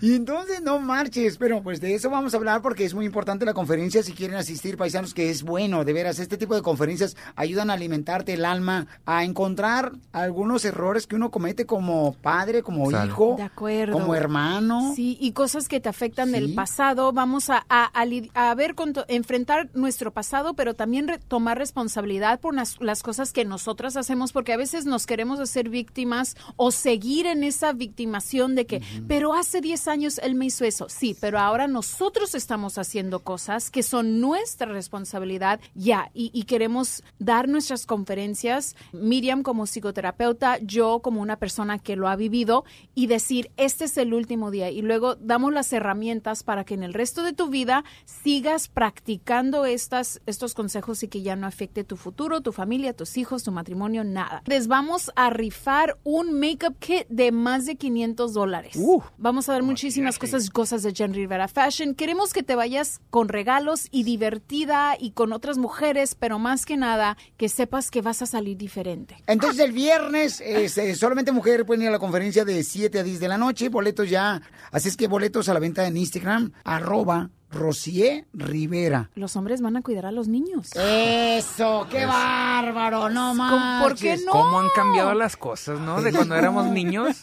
Y 0.00 0.14
entonces 0.14 0.62
no 0.62 0.78
marches, 0.78 1.36
pero 1.38 1.62
pues 1.62 1.80
de 1.80 1.94
eso 1.94 2.10
vamos 2.10 2.34
a 2.34 2.36
hablar 2.36 2.62
porque 2.62 2.84
es 2.84 2.94
muy 2.94 3.06
importante 3.06 3.44
la 3.44 3.54
conferencia 3.54 4.02
si 4.02 4.12
quieren 4.12 4.36
asistir 4.36 4.76
paisanos 4.76 5.14
que 5.14 5.30
es 5.30 5.42
bueno, 5.42 5.84
de 5.84 5.92
veras, 5.92 6.18
este 6.18 6.36
tipo 6.36 6.54
de 6.54 6.62
conferencias 6.62 7.16
ayudan 7.36 7.70
a 7.70 7.74
alimentarte 7.74 8.34
el 8.34 8.44
alma, 8.44 8.86
a 9.06 9.24
encontrar 9.24 9.92
algunos 10.12 10.64
errores 10.64 11.06
que 11.06 11.16
uno 11.16 11.30
comete 11.30 11.66
como 11.66 12.14
padre, 12.14 12.62
como 12.62 12.90
hijo, 12.90 13.34
De 13.36 13.42
acuerdo. 13.44 13.92
como 13.92 14.14
hermano. 14.14 14.92
Sí, 14.94 15.16
y 15.20 15.32
cosas 15.32 15.68
que 15.68 15.80
te 15.80 15.88
afectan 15.88 16.32
del 16.32 16.48
Sí. 16.48 16.52
pasado. 16.52 17.12
Vamos 17.12 17.50
a, 17.50 17.64
a, 17.68 17.84
a 17.86 18.04
li- 18.04 18.30
a 18.34 18.54
ver, 18.54 18.74
con 18.74 18.92
to- 18.92 19.04
enfrentar 19.08 19.68
nuestro 19.74 20.12
pasado, 20.12 20.54
pero 20.54 20.74
también 20.74 21.08
re- 21.08 21.18
tomar 21.18 21.58
responsabilidad 21.58 22.03
por 22.40 22.54
las, 22.54 22.80
las 22.80 23.02
cosas 23.02 23.32
que 23.32 23.44
nosotras 23.44 23.96
hacemos, 23.96 24.32
porque 24.32 24.52
a 24.52 24.56
veces 24.56 24.84
nos 24.84 25.06
queremos 25.06 25.40
hacer 25.40 25.68
víctimas 25.68 26.36
o 26.56 26.70
seguir 26.70 27.26
en 27.26 27.44
esa 27.44 27.72
victimación 27.72 28.54
de 28.54 28.66
que, 28.66 28.82
pero 29.08 29.34
hace 29.34 29.60
10 29.60 29.88
años 29.88 30.18
él 30.18 30.34
me 30.34 30.46
hizo 30.46 30.64
eso. 30.64 30.86
Sí, 30.88 31.16
pero 31.20 31.38
ahora 31.38 31.66
nosotros 31.66 32.34
estamos 32.34 32.78
haciendo 32.78 33.20
cosas 33.20 33.70
que 33.70 33.82
son 33.82 34.20
nuestra 34.20 34.70
responsabilidad 34.70 35.60
ya, 35.74 36.10
y, 36.14 36.30
y 36.32 36.44
queremos 36.44 37.02
dar 37.18 37.48
nuestras 37.48 37.86
conferencias, 37.86 38.76
Miriam 38.92 39.42
como 39.42 39.66
psicoterapeuta, 39.66 40.58
yo 40.58 41.00
como 41.00 41.20
una 41.20 41.36
persona 41.36 41.78
que 41.78 41.96
lo 41.96 42.08
ha 42.08 42.16
vivido, 42.16 42.64
y 42.94 43.06
decir, 43.06 43.50
este 43.56 43.84
es 43.86 43.96
el 43.96 44.14
último 44.14 44.50
día, 44.50 44.70
y 44.70 44.82
luego 44.82 45.16
damos 45.16 45.52
las 45.52 45.72
herramientas 45.72 46.42
para 46.42 46.64
que 46.64 46.74
en 46.74 46.82
el 46.82 46.94
resto 46.94 47.22
de 47.22 47.32
tu 47.32 47.48
vida 47.48 47.84
sigas 48.04 48.68
practicando 48.68 49.64
estas, 49.64 50.20
estos 50.26 50.54
consejos 50.54 51.02
y 51.02 51.08
que 51.08 51.22
ya 51.22 51.36
no 51.36 51.46
afecte 51.46 51.84
tu 51.84 51.93
futuro, 51.96 52.40
tu 52.40 52.52
familia, 52.52 52.92
tus 52.92 53.16
hijos, 53.16 53.42
tu 53.42 53.52
matrimonio, 53.52 54.04
nada. 54.04 54.42
Les 54.46 54.68
vamos 54.68 55.10
a 55.16 55.30
rifar 55.30 55.96
un 56.04 56.38
makeup 56.38 56.78
kit 56.78 57.06
de 57.08 57.32
más 57.32 57.66
de 57.66 57.76
500 57.76 58.32
dólares. 58.32 58.78
Vamos 59.18 59.48
a 59.48 59.52
dar 59.52 59.62
muchísimas 59.62 60.18
cosas, 60.18 60.50
cosas 60.50 60.82
de 60.82 60.92
Jen 60.92 61.14
Rivera 61.14 61.48
Fashion. 61.48 61.94
Queremos 61.94 62.32
que 62.32 62.42
te 62.42 62.54
vayas 62.54 63.00
con 63.10 63.28
regalos 63.28 63.88
y 63.90 64.04
divertida 64.04 64.96
y 64.98 65.12
con 65.12 65.32
otras 65.32 65.58
mujeres, 65.58 66.14
pero 66.14 66.38
más 66.38 66.66
que 66.66 66.76
nada 66.76 67.16
que 67.36 67.48
sepas 67.48 67.90
que 67.90 68.02
vas 68.02 68.22
a 68.22 68.26
salir 68.26 68.56
diferente. 68.56 69.16
Entonces 69.26 69.60
el 69.60 69.72
viernes 69.72 70.40
este, 70.40 70.94
solamente 70.94 71.32
mujeres 71.32 71.66
pueden 71.66 71.82
ir 71.82 71.88
a 71.88 71.92
la 71.92 71.98
conferencia 71.98 72.44
de 72.44 72.62
7 72.62 72.98
a 72.98 73.02
10 73.02 73.20
de 73.20 73.28
la 73.28 73.38
noche, 73.38 73.68
boletos 73.68 74.08
ya, 74.10 74.42
así 74.70 74.88
es 74.88 74.96
que 74.96 75.08
boletos 75.08 75.48
a 75.48 75.54
la 75.54 75.60
venta 75.60 75.86
en 75.86 75.96
Instagram, 75.96 76.52
arroba 76.64 77.30
Rosier 77.54 78.26
Rivera. 78.32 79.10
Los 79.14 79.36
hombres 79.36 79.62
van 79.62 79.76
a 79.76 79.82
cuidar 79.82 80.06
a 80.06 80.12
los 80.12 80.28
niños. 80.28 80.70
Eso, 80.74 81.86
qué 81.90 82.04
bárbaro, 82.04 83.08
no 83.10 83.34
más. 83.34 83.82
¿Por 83.82 83.94
qué 83.94 84.16
no? 84.24 84.32
¿Cómo 84.32 84.60
han 84.60 84.68
cambiado 84.74 85.14
las 85.14 85.36
cosas, 85.36 85.78
no? 85.80 86.02
De 86.02 86.12
cuando 86.12 86.34
éramos 86.34 86.66
niños. 86.66 87.16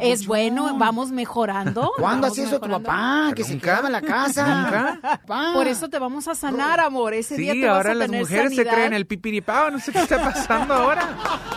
Es 0.00 0.26
bueno, 0.26 0.76
vamos 0.78 1.10
mejorando. 1.10 1.92
¿Cuándo 1.96 2.28
hacía 2.28 2.44
eso 2.44 2.60
tu 2.60 2.68
papá? 2.68 3.32
Que 3.34 3.44
se 3.44 3.58
quedaba 3.58 3.86
en 3.88 3.92
la 3.92 4.02
casa. 4.02 4.46
Nunca. 4.46 5.20
Por 5.54 5.66
eso 5.68 5.88
te 5.88 5.98
vamos 5.98 6.28
a 6.28 6.34
sanar, 6.34 6.80
amor. 6.80 7.14
Ese 7.14 7.36
día 7.36 7.52
Sí, 7.52 7.60
te 7.60 7.66
vas 7.66 7.76
ahora 7.76 7.92
a 7.92 7.94
las 7.94 8.06
tener 8.06 8.20
mujeres 8.22 8.54
se 8.56 8.64
creen 8.66 8.92
el 8.92 9.06
pipiripao, 9.06 9.70
no 9.70 9.78
sé 9.80 9.92
qué 9.92 10.00
está 10.00 10.22
pasando 10.22 10.74
ahora. 10.74 11.08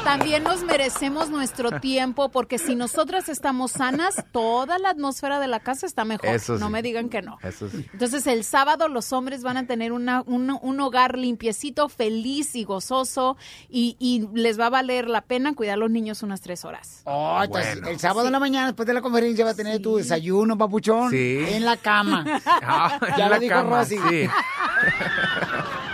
También 0.03 0.43
nos 0.43 0.63
merecemos 0.63 1.29
nuestro 1.29 1.79
tiempo 1.79 2.29
porque 2.29 2.57
si 2.57 2.75
nosotras 2.75 3.29
estamos 3.29 3.71
sanas, 3.71 4.15
toda 4.31 4.79
la 4.79 4.89
atmósfera 4.89 5.39
de 5.39 5.47
la 5.47 5.59
casa 5.59 5.85
está 5.85 6.05
mejor. 6.05 6.29
Eso 6.29 6.57
No 6.57 6.67
sí. 6.67 6.71
me 6.71 6.81
digan 6.81 7.09
que 7.09 7.21
no. 7.21 7.37
Eso 7.43 7.69
sí. 7.69 7.85
Entonces 7.99 8.27
el 8.27 8.45
sábado 8.45 8.87
los 8.87 9.11
hombres 9.11 9.43
van 9.43 9.57
a 9.57 9.67
tener 9.67 9.91
una, 9.91 10.23
un, 10.25 10.57
un 10.61 10.79
hogar 10.79 11.17
limpiecito, 11.17 11.89
feliz 11.89 12.55
y 12.55 12.63
gozoso 12.63 13.35
y, 13.69 13.97
y 13.99 14.25
les 14.33 14.57
va 14.57 14.67
a 14.67 14.69
valer 14.69 15.09
la 15.09 15.19
pena 15.19 15.53
cuidar 15.53 15.73
a 15.73 15.77
los 15.77 15.91
niños 15.91 16.23
unas 16.23 16.39
tres 16.39 16.63
horas. 16.63 17.01
Oh, 17.03 17.41
entonces, 17.43 17.77
el 17.85 17.99
sábado 17.99 18.27
en 18.27 18.31
la 18.31 18.39
mañana, 18.39 18.67
después 18.67 18.87
de 18.87 18.93
la 18.93 19.01
conferencia, 19.01 19.43
va 19.43 19.51
a 19.51 19.53
tener 19.53 19.81
tu 19.81 19.97
desayuno, 19.97 20.57
papuchón, 20.57 21.09
Sí. 21.11 21.39
en 21.45 21.65
la 21.65 21.75
cama. 21.75 22.23
Ah, 22.45 22.99
en 23.01 23.17
ya 23.17 23.27
la 23.27 23.35
lo 23.35 23.41
dijo 23.41 23.53
cama, 23.55 23.79
Rosy. 23.79 23.97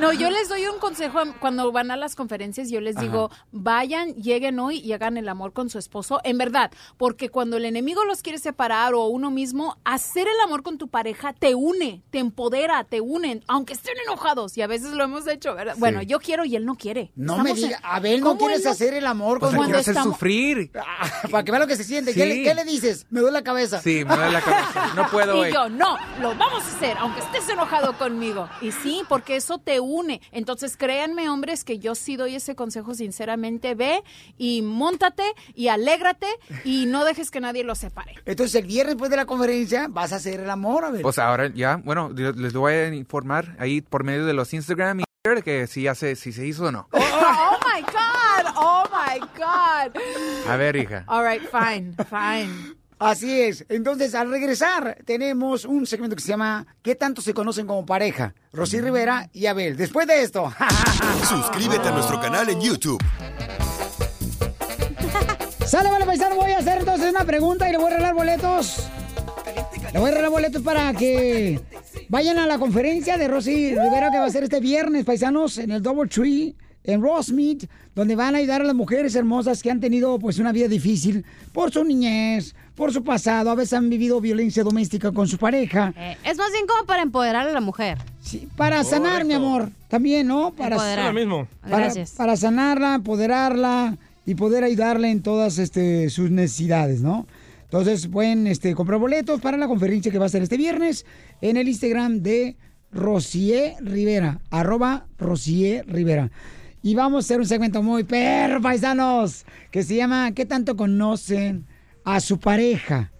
No, 0.00 0.12
yo 0.12 0.30
les 0.30 0.48
doy 0.48 0.66
un 0.66 0.78
consejo 0.78 1.18
a- 1.18 1.32
cuando 1.38 1.70
van 1.72 1.90
a 1.90 1.96
las 1.96 2.14
conferencias, 2.14 2.70
yo 2.70 2.80
les 2.80 2.96
digo, 2.96 3.30
vayan, 3.52 4.14
lleguen 4.14 4.58
hoy 4.58 4.78
y 4.78 4.92
hagan 4.92 5.16
el 5.16 5.28
amor 5.28 5.52
con 5.52 5.68
su 5.70 5.78
esposo, 5.78 6.20
en 6.24 6.38
verdad, 6.38 6.70
porque 6.96 7.28
cuando 7.28 7.56
el 7.56 7.64
enemigo 7.64 8.04
los 8.04 8.22
quiere 8.22 8.38
separar 8.38 8.94
o 8.94 9.06
uno 9.06 9.30
mismo, 9.30 9.76
hacer 9.84 10.26
el 10.26 10.40
amor 10.44 10.62
con 10.62 10.78
tu 10.78 10.88
pareja 10.88 11.32
te 11.32 11.54
une, 11.54 12.02
te 12.10 12.18
empodera, 12.18 12.84
te 12.84 13.00
unen, 13.00 13.44
aunque 13.46 13.74
estén 13.74 13.94
enojados, 14.06 14.56
y 14.56 14.62
a 14.62 14.66
veces 14.66 14.92
lo 14.92 15.04
hemos 15.04 15.26
hecho, 15.26 15.54
¿verdad? 15.54 15.74
Sí. 15.74 15.80
Bueno, 15.80 16.02
yo 16.02 16.18
quiero 16.20 16.44
y 16.44 16.56
él 16.56 16.64
no 16.64 16.76
quiere. 16.76 17.12
No 17.16 17.34
Estamos 17.34 17.44
me 17.44 17.50
en- 17.50 17.56
diga, 17.68 17.80
Abel, 17.82 18.20
¿no 18.20 18.26
¿Cómo 18.28 18.38
quieres 18.46 18.64
no- 18.64 18.70
hacer 18.70 18.94
el 18.94 19.06
amor 19.06 19.38
Pues 19.38 19.50
con 19.50 19.56
cuando 19.58 19.82
tu 19.82 19.90
estamos- 19.90 20.14
sufrir. 20.14 20.70
Para 21.30 21.44
que 21.44 21.50
vea 21.50 21.60
lo 21.60 21.66
que 21.66 21.76
se 21.76 21.84
siente. 21.84 22.14
¿Qué, 22.14 22.24
le, 22.26 22.42
qué 22.42 22.54
le 22.54 22.64
dices? 22.64 23.06
Me 23.10 23.20
duele 23.20 23.34
la 23.38 23.44
cabeza. 23.44 23.80
Sí, 23.80 24.04
me 24.04 24.16
duele 24.16 24.32
la 24.32 24.40
cabeza. 24.40 24.92
No 24.94 25.08
puedo 25.10 25.36
Y 25.36 25.40
hoy. 25.40 25.52
yo, 25.52 25.68
no, 25.68 25.96
lo 26.20 26.34
vamos 26.36 26.64
a 26.64 26.76
hacer, 26.76 26.96
aunque 26.98 27.20
estés 27.20 27.48
enojado 27.50 27.92
conmigo. 27.98 28.48
Y 28.62 28.72
sí, 28.72 29.02
porque 29.08 29.36
eso 29.36 29.58
te 29.58 29.78
une. 29.80 29.89
Entonces, 30.32 30.76
créanme, 30.76 31.28
hombres, 31.28 31.64
que 31.64 31.78
yo 31.78 31.94
sí 31.94 32.16
doy 32.16 32.36
ese 32.36 32.54
consejo 32.54 32.94
sinceramente. 32.94 33.74
Ve 33.74 34.02
y 34.38 34.62
montate 34.62 35.24
y 35.54 35.68
alégrate 35.68 36.26
y 36.64 36.86
no 36.86 37.04
dejes 37.04 37.30
que 37.30 37.40
nadie 37.40 37.64
lo 37.64 37.74
separe. 37.74 38.14
Entonces, 38.24 38.54
el 38.54 38.66
viernes 38.66 38.94
después 38.94 39.10
de 39.10 39.16
la 39.16 39.26
conferencia 39.26 39.88
vas 39.88 40.12
a 40.12 40.16
hacer 40.16 40.40
el 40.40 40.50
amor, 40.50 40.84
Abel. 40.84 41.02
Pues 41.02 41.18
ahora 41.18 41.50
ya, 41.52 41.76
bueno, 41.76 42.10
les 42.10 42.52
voy 42.52 42.72
a 42.72 42.94
informar 42.94 43.56
ahí 43.58 43.80
por 43.80 44.04
medio 44.04 44.26
de 44.26 44.32
los 44.32 44.52
Instagram 44.52 45.00
y 45.00 45.04
Twitter 45.22 45.44
que 45.44 45.66
si, 45.66 45.82
ya 45.82 45.94
se, 45.94 46.16
si 46.16 46.32
se 46.32 46.46
hizo 46.46 46.64
o 46.66 46.72
no. 46.72 46.88
Oh 46.92 47.58
my 47.64 47.82
God, 47.82 48.54
oh 48.56 48.84
my 48.90 49.18
God. 49.36 49.96
A 50.48 50.56
ver, 50.56 50.76
hija. 50.76 51.04
All 51.06 51.22
right, 51.22 51.42
fine, 51.42 51.94
fine. 52.08 52.79
Así 53.00 53.40
es. 53.40 53.64
Entonces, 53.70 54.14
al 54.14 54.30
regresar, 54.30 54.98
tenemos 55.06 55.64
un 55.64 55.86
segmento 55.86 56.14
que 56.14 56.20
se 56.20 56.28
llama 56.28 56.66
¿Qué 56.82 56.94
tanto 56.94 57.22
se 57.22 57.32
conocen 57.32 57.66
como 57.66 57.86
pareja? 57.86 58.34
Rosy 58.52 58.78
Rivera 58.78 59.30
y 59.32 59.46
Abel. 59.46 59.78
Después 59.78 60.06
de 60.06 60.22
esto. 60.22 60.52
Suscríbete 61.26 61.88
a 61.88 61.92
nuestro 61.92 62.20
canal 62.20 62.50
en 62.50 62.60
YouTube. 62.60 63.02
Sale, 65.66 65.90
vale, 65.90 66.04
paisano. 66.04 66.36
Voy 66.36 66.52
a 66.52 66.58
hacer 66.58 66.80
entonces 66.80 67.10
una 67.10 67.24
pregunta 67.24 67.66
y 67.70 67.72
le 67.72 67.78
voy 67.78 67.86
a 67.86 67.96
regalar 67.96 68.14
boletos. 68.14 68.86
Le 69.94 69.98
voy 69.98 70.10
a 70.10 70.12
regalar 70.12 70.30
boletos 70.30 70.62
para 70.62 70.92
que 70.92 71.58
vayan 72.10 72.38
a 72.38 72.46
la 72.46 72.58
conferencia 72.58 73.16
de 73.16 73.28
Rosy 73.28 73.74
Rivera 73.76 74.10
que 74.10 74.18
va 74.18 74.26
a 74.26 74.30
ser 74.30 74.44
este 74.44 74.60
viernes, 74.60 75.06
paisanos, 75.06 75.56
en 75.56 75.70
el 75.70 75.80
Double 75.80 76.06
Tree, 76.06 76.54
en 76.84 77.02
Rossmead, 77.02 77.58
donde 77.94 78.16
van 78.16 78.34
a 78.34 78.38
ayudar 78.38 78.62
a 78.62 78.64
las 78.64 78.74
mujeres 78.74 79.14
hermosas 79.14 79.62
que 79.62 79.70
han 79.70 79.80
tenido 79.80 80.18
pues 80.18 80.38
una 80.38 80.52
vida 80.52 80.68
difícil 80.68 81.24
por 81.52 81.70
su 81.70 81.84
niñez, 81.84 82.54
por 82.74 82.92
su 82.92 83.04
pasado, 83.04 83.50
a 83.50 83.54
veces 83.54 83.74
han 83.74 83.90
vivido 83.90 84.20
violencia 84.20 84.64
doméstica 84.64 85.12
con 85.12 85.28
su 85.28 85.36
pareja. 85.36 85.92
Eh, 85.96 86.16
es 86.24 86.38
más 86.38 86.50
bien 86.52 86.66
como 86.66 86.86
para 86.86 87.02
empoderar 87.02 87.46
a 87.46 87.52
la 87.52 87.60
mujer. 87.60 87.98
Sí, 88.22 88.48
para 88.56 88.82
sanar, 88.84 89.24
mi 89.24 89.34
amor, 89.34 89.68
también, 89.88 90.26
¿no? 90.26 90.52
Para, 90.52 91.04
lo 91.04 91.12
mismo. 91.12 91.46
Para, 91.60 91.76
Gracias. 91.78 92.12
para 92.12 92.36
sanarla, 92.36 92.94
empoderarla 92.94 93.96
y 94.24 94.34
poder 94.34 94.64
ayudarle 94.64 95.10
en 95.10 95.22
todas 95.22 95.58
este, 95.58 96.08
sus 96.08 96.30
necesidades, 96.30 97.00
¿no? 97.00 97.26
Entonces 97.64 98.08
pueden 98.08 98.46
este, 98.46 98.74
comprar 98.74 98.98
boletos 98.98 99.40
para 99.40 99.56
la 99.56 99.68
conferencia 99.68 100.10
que 100.10 100.18
va 100.18 100.26
a 100.26 100.28
ser 100.28 100.42
este 100.42 100.56
viernes 100.56 101.06
en 101.40 101.56
el 101.56 101.68
Instagram 101.68 102.20
de 102.20 102.56
Rosier 102.92 103.74
Rivera, 103.80 104.40
arroba 104.50 105.06
Rosier 105.18 105.86
Rivera. 105.86 106.30
Y 106.82 106.94
vamos 106.94 107.24
a 107.24 107.26
hacer 107.26 107.40
un 107.40 107.46
segmento 107.46 107.82
muy 107.82 108.04
perro, 108.04 108.62
paisanos, 108.62 109.44
que 109.70 109.82
se 109.82 109.96
llama 109.96 110.32
¿Qué 110.32 110.46
tanto 110.46 110.76
conocen 110.76 111.66
a 112.04 112.20
su 112.20 112.40
pareja? 112.40 113.12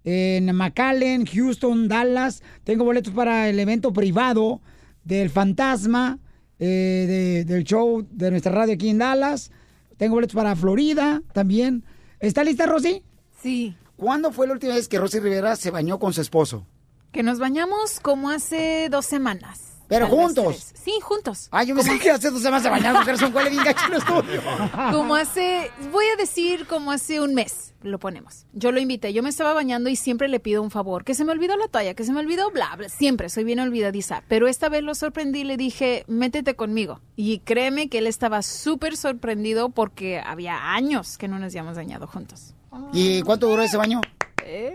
en 0.04 0.54
McAllen, 0.54 1.26
Houston, 1.26 1.88
Dallas. 1.88 2.42
Tengo 2.64 2.84
boletos 2.84 3.12
para 3.12 3.48
el 3.48 3.58
evento 3.58 3.92
privado 3.92 4.60
del 5.04 5.30
Fantasma, 5.30 6.18
eh, 6.58 7.04
de- 7.08 7.44
del 7.44 7.64
show 7.64 8.06
de 8.10 8.30
nuestra 8.30 8.52
radio 8.52 8.74
aquí 8.74 8.88
en 8.90 8.98
Dallas. 8.98 9.50
Tengo 9.96 10.14
boletos 10.14 10.34
para 10.34 10.54
Florida 10.56 11.22
también. 11.32 11.84
¿Está 12.20 12.44
lista, 12.44 12.66
Rosy? 12.66 13.02
Sí. 13.42 13.76
¿Cuándo 13.96 14.32
fue 14.32 14.46
la 14.46 14.54
última 14.54 14.74
vez 14.74 14.88
que 14.88 14.98
Rosy 14.98 15.20
Rivera 15.20 15.56
se 15.56 15.70
bañó 15.70 15.98
con 15.98 16.12
su 16.12 16.20
esposo? 16.20 16.66
Que 17.12 17.22
nos 17.22 17.38
bañamos 17.38 18.00
como 18.00 18.30
hace 18.30 18.88
dos 18.90 19.06
semanas. 19.06 19.73
¿Pero 19.88 20.06
juntos? 20.08 20.44
tres. 20.44 20.74
Sí, 20.82 20.92
juntos. 21.00 21.48
Ay, 21.50 21.66
yo 21.66 21.74
pensé 21.74 21.98
que 21.98 22.10
hace 22.10 22.30
dos 22.30 22.42
semanas 22.42 22.62
se 22.62 22.70
bañaron 22.70 23.08
eres 23.08 23.22
un 23.22 23.32
cuele 23.32 23.50
bien 23.50 23.64
gacho 23.64 23.86
en 23.86 23.92
el 23.92 23.98
estudio. 23.98 24.42
Como 24.92 25.14
hace, 25.14 25.70
voy 25.92 26.06
a 26.06 26.16
decir 26.16 26.66
como 26.66 26.92
hace 26.92 27.20
un 27.20 27.34
mes 27.34 27.74
lo 27.84 27.98
ponemos. 27.98 28.46
Yo 28.52 28.72
lo 28.72 28.80
invité, 28.80 29.12
yo 29.12 29.22
me 29.22 29.28
estaba 29.28 29.52
bañando 29.52 29.90
y 29.90 29.96
siempre 29.96 30.28
le 30.28 30.40
pido 30.40 30.62
un 30.62 30.70
favor, 30.70 31.04
que 31.04 31.14
se 31.14 31.24
me 31.24 31.32
olvidó 31.32 31.56
la 31.56 31.68
toalla, 31.68 31.94
que 31.94 32.04
se 32.04 32.12
me 32.12 32.20
olvidó 32.20 32.50
bla, 32.50 32.74
bla, 32.76 32.88
siempre 32.88 33.28
soy 33.28 33.44
bien 33.44 33.60
olvidadiza, 33.60 34.22
pero 34.26 34.48
esta 34.48 34.68
vez 34.68 34.82
lo 34.82 34.94
sorprendí 34.94 35.40
y 35.40 35.44
le 35.44 35.56
dije, 35.56 36.04
métete 36.08 36.56
conmigo. 36.56 37.00
Y 37.14 37.40
créeme 37.40 37.88
que 37.88 37.98
él 37.98 38.06
estaba 38.06 38.42
súper 38.42 38.96
sorprendido 38.96 39.68
porque 39.68 40.20
había 40.24 40.72
años 40.72 41.18
que 41.18 41.28
no 41.28 41.38
nos 41.38 41.52
habíamos 41.52 41.76
bañado 41.76 42.06
juntos. 42.06 42.54
¿Y 42.92 43.22
cuánto 43.22 43.48
duró 43.48 43.62
ese 43.62 43.76
baño? 43.76 44.00
Eh, 44.44 44.74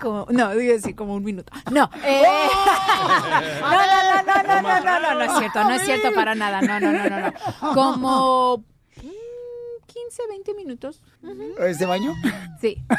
Como, 0.00 0.26
no, 0.30 0.54
digo 0.54 0.76
así, 0.76 0.94
como 0.94 1.14
un 1.14 1.24
minuto. 1.24 1.52
No, 1.70 1.88
eh, 2.04 2.22
no, 3.60 3.70
no, 3.70 3.86
no, 4.04 4.22
no, 4.22 4.42
no, 4.42 4.62
no, 4.62 4.80
no, 4.80 5.00
no, 5.00 5.14
no 5.14 5.22
es 5.22 5.38
cierto, 5.38 5.64
no 5.64 5.70
es 5.74 5.82
cierto 5.82 6.12
para 6.14 6.34
nada, 6.34 6.60
no, 6.60 6.80
no, 6.80 6.92
no, 6.92 7.08
no, 7.08 7.20
no. 7.20 7.32
Como 7.74 8.64
mm, 8.96 9.86
15, 9.86 10.22
20 10.28 10.54
minutos. 10.54 11.00
Ujú. 11.22 11.54
¿Ese 11.62 11.86
baño? 11.86 12.14
Sí. 12.60 12.82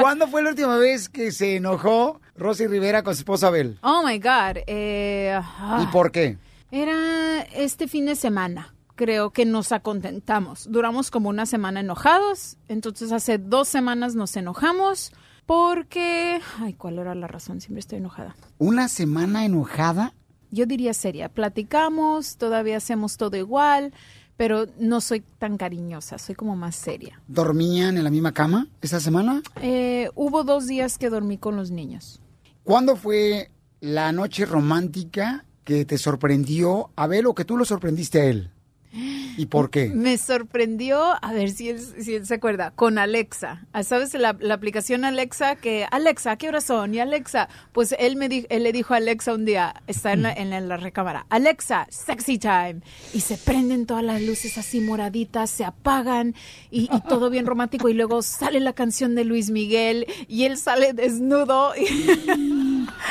¿Cuándo 0.00 0.28
fue 0.28 0.42
la 0.42 0.50
última 0.50 0.76
vez 0.76 1.08
que 1.08 1.32
se 1.32 1.56
enojó 1.56 2.20
Rosy 2.36 2.66
Rivera 2.66 3.02
con 3.02 3.14
su 3.14 3.20
esposo 3.20 3.46
Abel? 3.46 3.78
Oh 3.82 4.02
my 4.04 4.18
God. 4.18 4.58
Eh, 4.66 5.32
ah, 5.34 5.80
¿Y 5.82 5.86
por 5.92 6.12
qué? 6.12 6.36
Era 6.70 7.42
este 7.54 7.88
fin 7.88 8.06
de 8.06 8.16
semana. 8.16 8.71
Creo 8.94 9.30
que 9.30 9.44
nos 9.44 9.72
acontentamos. 9.72 10.70
Duramos 10.70 11.10
como 11.10 11.28
una 11.28 11.46
semana 11.46 11.80
enojados. 11.80 12.56
Entonces 12.68 13.12
hace 13.12 13.38
dos 13.38 13.68
semanas 13.68 14.14
nos 14.14 14.36
enojamos 14.36 15.12
porque... 15.46 16.40
Ay, 16.58 16.74
¿cuál 16.74 16.98
era 16.98 17.14
la 17.14 17.26
razón? 17.26 17.60
Siempre 17.60 17.80
estoy 17.80 17.98
enojada. 17.98 18.36
¿Una 18.58 18.88
semana 18.88 19.44
enojada? 19.44 20.14
Yo 20.50 20.66
diría 20.66 20.92
seria. 20.94 21.28
Platicamos, 21.30 22.36
todavía 22.36 22.76
hacemos 22.76 23.16
todo 23.16 23.36
igual, 23.36 23.94
pero 24.36 24.66
no 24.78 25.00
soy 25.00 25.22
tan 25.38 25.56
cariñosa, 25.56 26.18
soy 26.18 26.34
como 26.34 26.56
más 26.56 26.76
seria. 26.76 27.20
¿Dormían 27.26 27.96
en 27.96 28.04
la 28.04 28.10
misma 28.10 28.32
cama 28.32 28.68
esa 28.82 29.00
semana? 29.00 29.42
Eh, 29.62 30.10
hubo 30.14 30.44
dos 30.44 30.66
días 30.66 30.98
que 30.98 31.08
dormí 31.08 31.38
con 31.38 31.56
los 31.56 31.70
niños. 31.70 32.20
¿Cuándo 32.64 32.96
fue 32.96 33.50
la 33.80 34.12
noche 34.12 34.44
romántica 34.44 35.44
que 35.64 35.84
te 35.84 35.98
sorprendió 35.98 36.90
a 36.96 37.04
Abel 37.04 37.26
o 37.26 37.34
que 37.34 37.44
tú 37.44 37.56
lo 37.56 37.64
sorprendiste 37.64 38.20
a 38.20 38.24
él? 38.26 38.51
¿Y 38.94 39.46
por 39.46 39.70
qué? 39.70 39.88
Me 39.88 40.18
sorprendió, 40.18 41.00
a 41.24 41.32
ver 41.32 41.50
si 41.50 41.70
él, 41.70 41.80
si 41.80 42.14
él 42.14 42.26
se 42.26 42.34
acuerda, 42.34 42.72
con 42.72 42.98
Alexa. 42.98 43.64
Ah, 43.72 43.82
¿Sabes 43.84 44.12
la, 44.14 44.36
la 44.38 44.54
aplicación 44.54 45.04
Alexa? 45.04 45.56
Que, 45.56 45.86
Alexa, 45.90 46.36
¿qué 46.36 46.48
horas 46.48 46.64
son? 46.64 46.94
Y 46.94 47.00
Alexa, 47.00 47.48
pues 47.72 47.94
él, 47.98 48.16
me 48.16 48.28
di- 48.28 48.46
él 48.50 48.62
le 48.64 48.72
dijo 48.72 48.92
a 48.94 48.98
Alexa 48.98 49.32
un 49.34 49.44
día, 49.46 49.74
está 49.86 50.12
en 50.12 50.22
la, 50.22 50.32
en 50.32 50.50
la- 50.50 50.58
en 50.58 50.68
la 50.68 50.76
recámara, 50.76 51.24
Alexa, 51.30 51.86
sexy 51.90 52.38
time. 52.38 52.80
Y 53.14 53.20
se 53.20 53.36
prenden 53.38 53.86
todas 53.86 54.04
las 54.04 54.20
luces 54.20 54.58
así 54.58 54.80
moraditas, 54.80 55.48
se 55.50 55.64
apagan 55.64 56.34
y, 56.70 56.82
y 56.94 57.00
todo 57.08 57.30
bien 57.30 57.46
romántico. 57.46 57.88
Y 57.88 57.94
luego 57.94 58.20
sale 58.22 58.60
la 58.60 58.74
canción 58.74 59.14
de 59.14 59.24
Luis 59.24 59.50
Miguel 59.50 60.06
y 60.28 60.44
él 60.44 60.58
sale 60.58 60.92
desnudo. 60.92 61.72
Y 61.76 61.86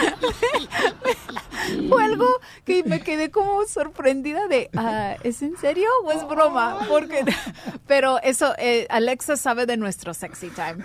Fue 1.89 2.03
algo 2.03 2.27
que 2.65 2.83
me 2.83 3.01
quedé 3.01 3.31
como 3.31 3.65
sorprendida 3.65 4.47
de, 4.47 4.69
ah, 4.75 5.15
¿es 5.23 5.41
en 5.41 5.57
serio 5.57 5.87
o 6.03 6.11
es 6.11 6.27
broma? 6.27 6.85
Porque, 6.89 7.23
pero 7.87 8.21
eso, 8.21 8.53
eh, 8.57 8.87
Alexa 8.89 9.37
sabe 9.37 9.65
de 9.65 9.77
nuestro 9.77 10.13
sexy 10.13 10.49
time. 10.49 10.83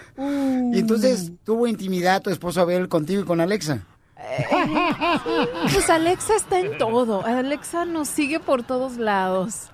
Y 0.74 0.78
entonces 0.78 1.32
tuvo 1.44 1.66
intimidad 1.66 2.22
tu 2.22 2.30
esposo 2.30 2.60
Abel 2.60 2.88
contigo 2.88 3.22
y 3.22 3.24
con 3.24 3.40
Alexa. 3.40 3.84
Pues 5.72 5.90
Alexa 5.90 6.36
está 6.36 6.58
en 6.58 6.78
todo. 6.78 7.24
Alexa 7.24 7.84
nos 7.84 8.08
sigue 8.08 8.40
por 8.40 8.62
todos 8.62 8.96
lados. 8.96 9.70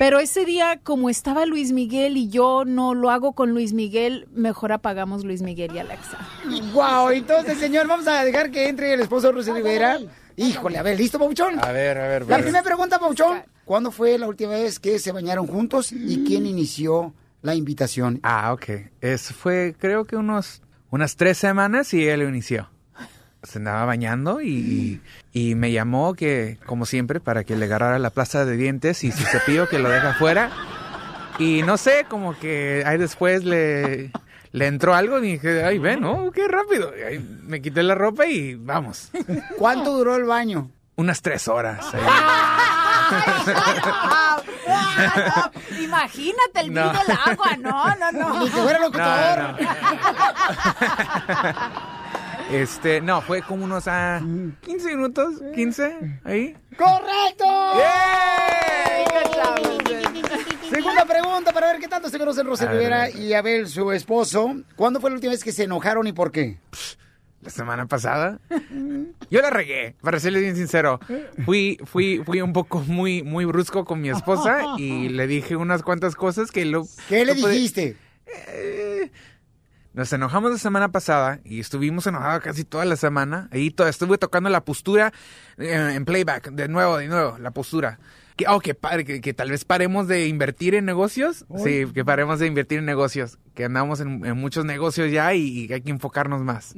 Pero 0.00 0.18
ese 0.18 0.46
día, 0.46 0.80
como 0.82 1.10
estaba 1.10 1.44
Luis 1.44 1.72
Miguel 1.72 2.16
y 2.16 2.30
yo 2.30 2.64
no 2.64 2.94
lo 2.94 3.10
hago 3.10 3.34
con 3.34 3.50
Luis 3.50 3.74
Miguel, 3.74 4.26
mejor 4.32 4.72
apagamos 4.72 5.26
Luis 5.26 5.42
Miguel 5.42 5.74
y 5.74 5.78
Alexa. 5.78 6.16
Wow, 6.72 7.10
entonces, 7.10 7.58
señor, 7.58 7.86
vamos 7.86 8.08
a 8.08 8.24
dejar 8.24 8.50
que 8.50 8.70
entre 8.70 8.94
el 8.94 9.00
esposo 9.00 9.26
de 9.26 9.34
Rosy 9.34 9.52
Rivera. 9.52 9.98
Híjole, 10.36 10.78
a 10.78 10.82
ver, 10.82 10.98
¿listo, 10.98 11.18
Pauchón? 11.18 11.62
A 11.62 11.70
ver, 11.70 11.98
a 11.98 12.08
ver. 12.08 12.22
La 12.22 12.36
ver. 12.36 12.44
primera 12.44 12.64
pregunta, 12.64 12.98
Pauchón. 12.98 13.42
¿cuándo 13.66 13.90
fue 13.90 14.16
la 14.16 14.26
última 14.26 14.52
vez 14.52 14.80
que 14.80 14.98
se 14.98 15.12
bañaron 15.12 15.46
juntos 15.46 15.92
y 15.92 16.24
quién 16.24 16.46
inició 16.46 17.12
la 17.42 17.54
invitación? 17.54 18.20
Ah, 18.22 18.54
ok. 18.54 18.70
Eso 19.02 19.34
fue, 19.34 19.76
creo 19.78 20.06
que 20.06 20.16
unos, 20.16 20.62
unas 20.88 21.16
tres 21.16 21.36
semanas 21.36 21.92
y 21.92 22.08
él 22.08 22.20
lo 22.20 22.28
inició. 22.30 22.70
Se 23.42 23.58
andaba 23.58 23.84
bañando 23.86 24.40
y, 24.40 25.00
y- 25.32 25.54
me 25.54 25.72
llamó 25.72 26.14
que, 26.14 26.58
como 26.66 26.84
siempre, 26.86 27.20
para 27.20 27.44
que 27.44 27.56
le 27.56 27.64
agarrara 27.66 27.98
la 27.98 28.10
plaza 28.10 28.44
de 28.44 28.56
dientes 28.56 29.02
y 29.04 29.12
su 29.12 29.24
cepillo 29.24 29.68
que 29.68 29.78
lo 29.78 29.88
deja 29.88 30.10
afuera. 30.10 30.50
Y 31.38 31.62
no 31.62 31.76
sé, 31.78 32.04
como 32.08 32.38
que 32.38 32.82
ahí 32.86 32.98
después 32.98 33.44
le, 33.44 34.10
le 34.52 34.66
entró 34.66 34.94
algo 34.94 35.18
y 35.20 35.32
dije, 35.32 35.64
ay, 35.64 35.78
ven, 35.78 36.00
¿no? 36.02 36.30
Qué 36.32 36.46
rápido. 36.48 36.92
Y 36.98 37.02
ahí 37.02 37.38
me 37.44 37.62
quité 37.62 37.82
la 37.82 37.94
ropa 37.94 38.26
y 38.26 38.56
vamos. 38.56 39.10
¿Cuánto 39.56 39.92
duró 39.96 40.16
el 40.16 40.24
baño? 40.24 40.70
Unas 40.96 41.22
tres 41.22 41.48
horas. 41.48 41.86
ahí. 41.94 42.00
Imagínate 45.82 46.60
el 46.60 46.72
No. 46.74 46.92
del 46.92 47.10
agua, 47.26 47.56
no, 47.58 47.94
no, 47.96 48.12
no. 48.12 48.40
Ni 48.44 48.50
que 48.50 48.60
fuera 48.60 48.78
locutor. 48.80 49.56
Este, 52.52 53.00
no, 53.00 53.20
fue 53.22 53.42
como 53.42 53.64
unos 53.64 53.86
ah, 53.86 54.20
15 54.62 54.96
minutos, 54.96 55.40
15, 55.54 56.20
ahí. 56.24 56.56
¡Correcto! 56.76 57.44
Segunda 60.68 61.04
pregunta 61.04 61.52
para 61.52 61.72
ver 61.72 61.80
qué 61.80 61.86
tanto 61.86 62.08
se 62.08 62.18
conocen 62.18 62.46
Rosa 62.46 62.64
A 62.64 62.72
ver, 62.72 62.74
a 62.74 62.78
Rivera 62.78 63.04
ver. 63.04 63.16
y 63.16 63.34
Abel, 63.34 63.68
su 63.68 63.92
esposo. 63.92 64.56
¿Cuándo 64.74 65.00
fue 65.00 65.10
la 65.10 65.14
última 65.14 65.32
vez 65.32 65.44
que 65.44 65.52
se 65.52 65.64
enojaron 65.64 66.06
y 66.08 66.12
por 66.12 66.32
qué? 66.32 66.58
La 67.42 67.50
semana 67.50 67.86
pasada. 67.86 68.40
Yo 69.30 69.40
la 69.40 69.50
regué, 69.50 69.94
para 70.02 70.18
serles 70.18 70.42
bien 70.42 70.56
sincero. 70.56 70.98
Fui, 71.44 71.78
fui, 71.84 72.22
fui 72.24 72.40
un 72.40 72.52
poco 72.52 72.80
muy, 72.80 73.22
muy 73.22 73.44
brusco 73.44 73.84
con 73.84 74.00
mi 74.00 74.10
esposa 74.10 74.74
y 74.76 75.08
le 75.08 75.26
dije 75.26 75.54
unas 75.56 75.82
cuantas 75.82 76.16
cosas 76.16 76.50
que 76.50 76.64
lo... 76.64 76.84
¿Qué 77.08 77.24
le 77.24 77.34
dijiste? 77.34 77.96
Eh, 78.48 79.10
Nos 79.92 80.12
enojamos 80.12 80.52
la 80.52 80.58
semana 80.58 80.92
pasada 80.92 81.40
y 81.44 81.58
estuvimos 81.60 82.06
enojados 82.06 82.42
casi 82.42 82.64
toda 82.64 82.84
la 82.84 82.96
semana. 82.96 83.48
Ahí 83.50 83.70
to- 83.70 83.88
estuve 83.88 84.18
tocando 84.18 84.48
la 84.48 84.64
postura 84.64 85.12
eh, 85.58 85.92
en 85.94 86.04
playback, 86.04 86.50
de 86.52 86.68
nuevo, 86.68 86.98
de 86.98 87.08
nuevo, 87.08 87.38
la 87.38 87.50
postura. 87.50 87.98
Que, 88.36 88.46
oh, 88.48 88.60
que, 88.60 88.76
que, 89.04 89.20
que 89.20 89.34
tal 89.34 89.50
vez 89.50 89.64
paremos 89.64 90.06
de 90.08 90.26
invertir 90.28 90.74
en 90.76 90.84
negocios. 90.84 91.44
Sí, 91.64 91.84
que 91.92 92.04
paremos 92.04 92.38
de 92.38 92.46
invertir 92.46 92.78
en 92.78 92.84
negocios. 92.86 93.38
Que 93.54 93.64
andamos 93.64 94.00
en, 94.00 94.24
en 94.24 94.36
muchos 94.38 94.64
negocios 94.64 95.10
ya 95.10 95.34
y, 95.34 95.66
y 95.66 95.72
hay 95.72 95.80
que 95.80 95.90
enfocarnos 95.90 96.40
más. 96.42 96.72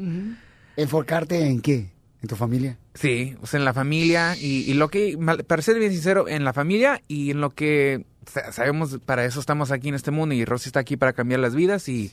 ¿Enfocarte 0.76 1.46
en 1.46 1.60
qué? 1.60 1.90
¿En 2.22 2.28
tu 2.28 2.36
familia? 2.36 2.78
Sí, 2.94 3.36
o 3.42 3.46
sea, 3.46 3.58
en 3.58 3.64
la 3.64 3.74
familia 3.74 4.36
y, 4.36 4.70
y 4.70 4.74
lo 4.74 4.88
que, 4.88 5.18
para 5.46 5.60
ser 5.60 5.78
bien 5.78 5.92
sincero, 5.92 6.28
en 6.28 6.44
la 6.44 6.52
familia 6.52 7.02
y 7.08 7.30
en 7.32 7.40
lo 7.40 7.50
que 7.50 8.06
sa- 8.26 8.52
sabemos, 8.52 8.98
para 9.04 9.24
eso 9.24 9.40
estamos 9.40 9.70
aquí 9.72 9.88
en 9.88 9.96
este 9.96 10.12
mundo 10.12 10.34
y 10.34 10.44
Rosy 10.44 10.68
está 10.68 10.80
aquí 10.80 10.96
para 10.96 11.12
cambiar 11.12 11.40
las 11.40 11.54
vidas 11.54 11.88
y, 11.88 12.10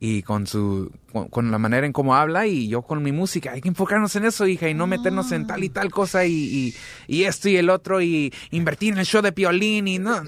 y 0.00 0.22
con 0.22 0.46
su, 0.46 0.92
con, 1.12 1.28
con 1.28 1.50
la 1.50 1.58
manera 1.58 1.84
en 1.86 1.92
cómo 1.92 2.14
habla 2.14 2.46
y 2.46 2.68
yo 2.68 2.82
con 2.82 3.02
mi 3.02 3.10
música. 3.12 3.50
Hay 3.52 3.60
que 3.60 3.68
enfocarnos 3.68 4.14
en 4.16 4.24
eso, 4.26 4.46
hija, 4.46 4.68
y 4.68 4.74
no 4.74 4.86
meternos 4.86 5.32
en 5.32 5.46
tal 5.46 5.64
y 5.64 5.68
tal 5.70 5.90
cosa 5.90 6.24
y, 6.24 6.32
y, 6.32 6.74
y 7.08 7.24
esto 7.24 7.48
y 7.48 7.56
el 7.56 7.68
otro 7.68 8.00
y 8.00 8.32
invertir 8.50 8.92
en 8.92 9.00
el 9.00 9.06
show 9.06 9.22
de 9.22 9.32
Piolín 9.32 9.88
y 9.88 9.98
no. 9.98 10.14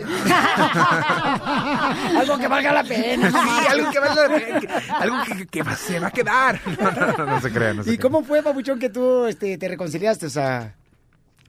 algo 2.19 2.39
que 2.39 2.49
valga 2.49 2.73
la 2.73 2.85
pena. 2.85 3.31
Sí, 3.31 3.37
algo 3.71 3.91
que 3.91 3.99
valga 4.01 4.29
la 4.29 4.35
pena, 4.35 4.61
que- 4.61 4.69
algo 4.93 5.17
que, 5.25 5.47
que 5.47 5.65
se 5.77 6.01
va 6.01 6.09
a 6.09 6.11
quedar. 6.11 6.61
No, 6.81 6.91
no, 6.93 7.13
no, 7.19 7.27
no 7.27 7.41
se 7.41 7.51
crea, 7.53 7.75
no 7.75 7.83
se 7.85 7.93
¿Y 7.95 7.99
cómo 7.99 8.25
fue, 8.25 8.43
Papuchón, 8.43 8.79
que 8.79 8.89
tú 8.89 9.27
este, 9.27 9.59
te 9.59 9.69
reconciliaste? 9.69 10.27
O 10.27 10.31
sea, 10.31 10.75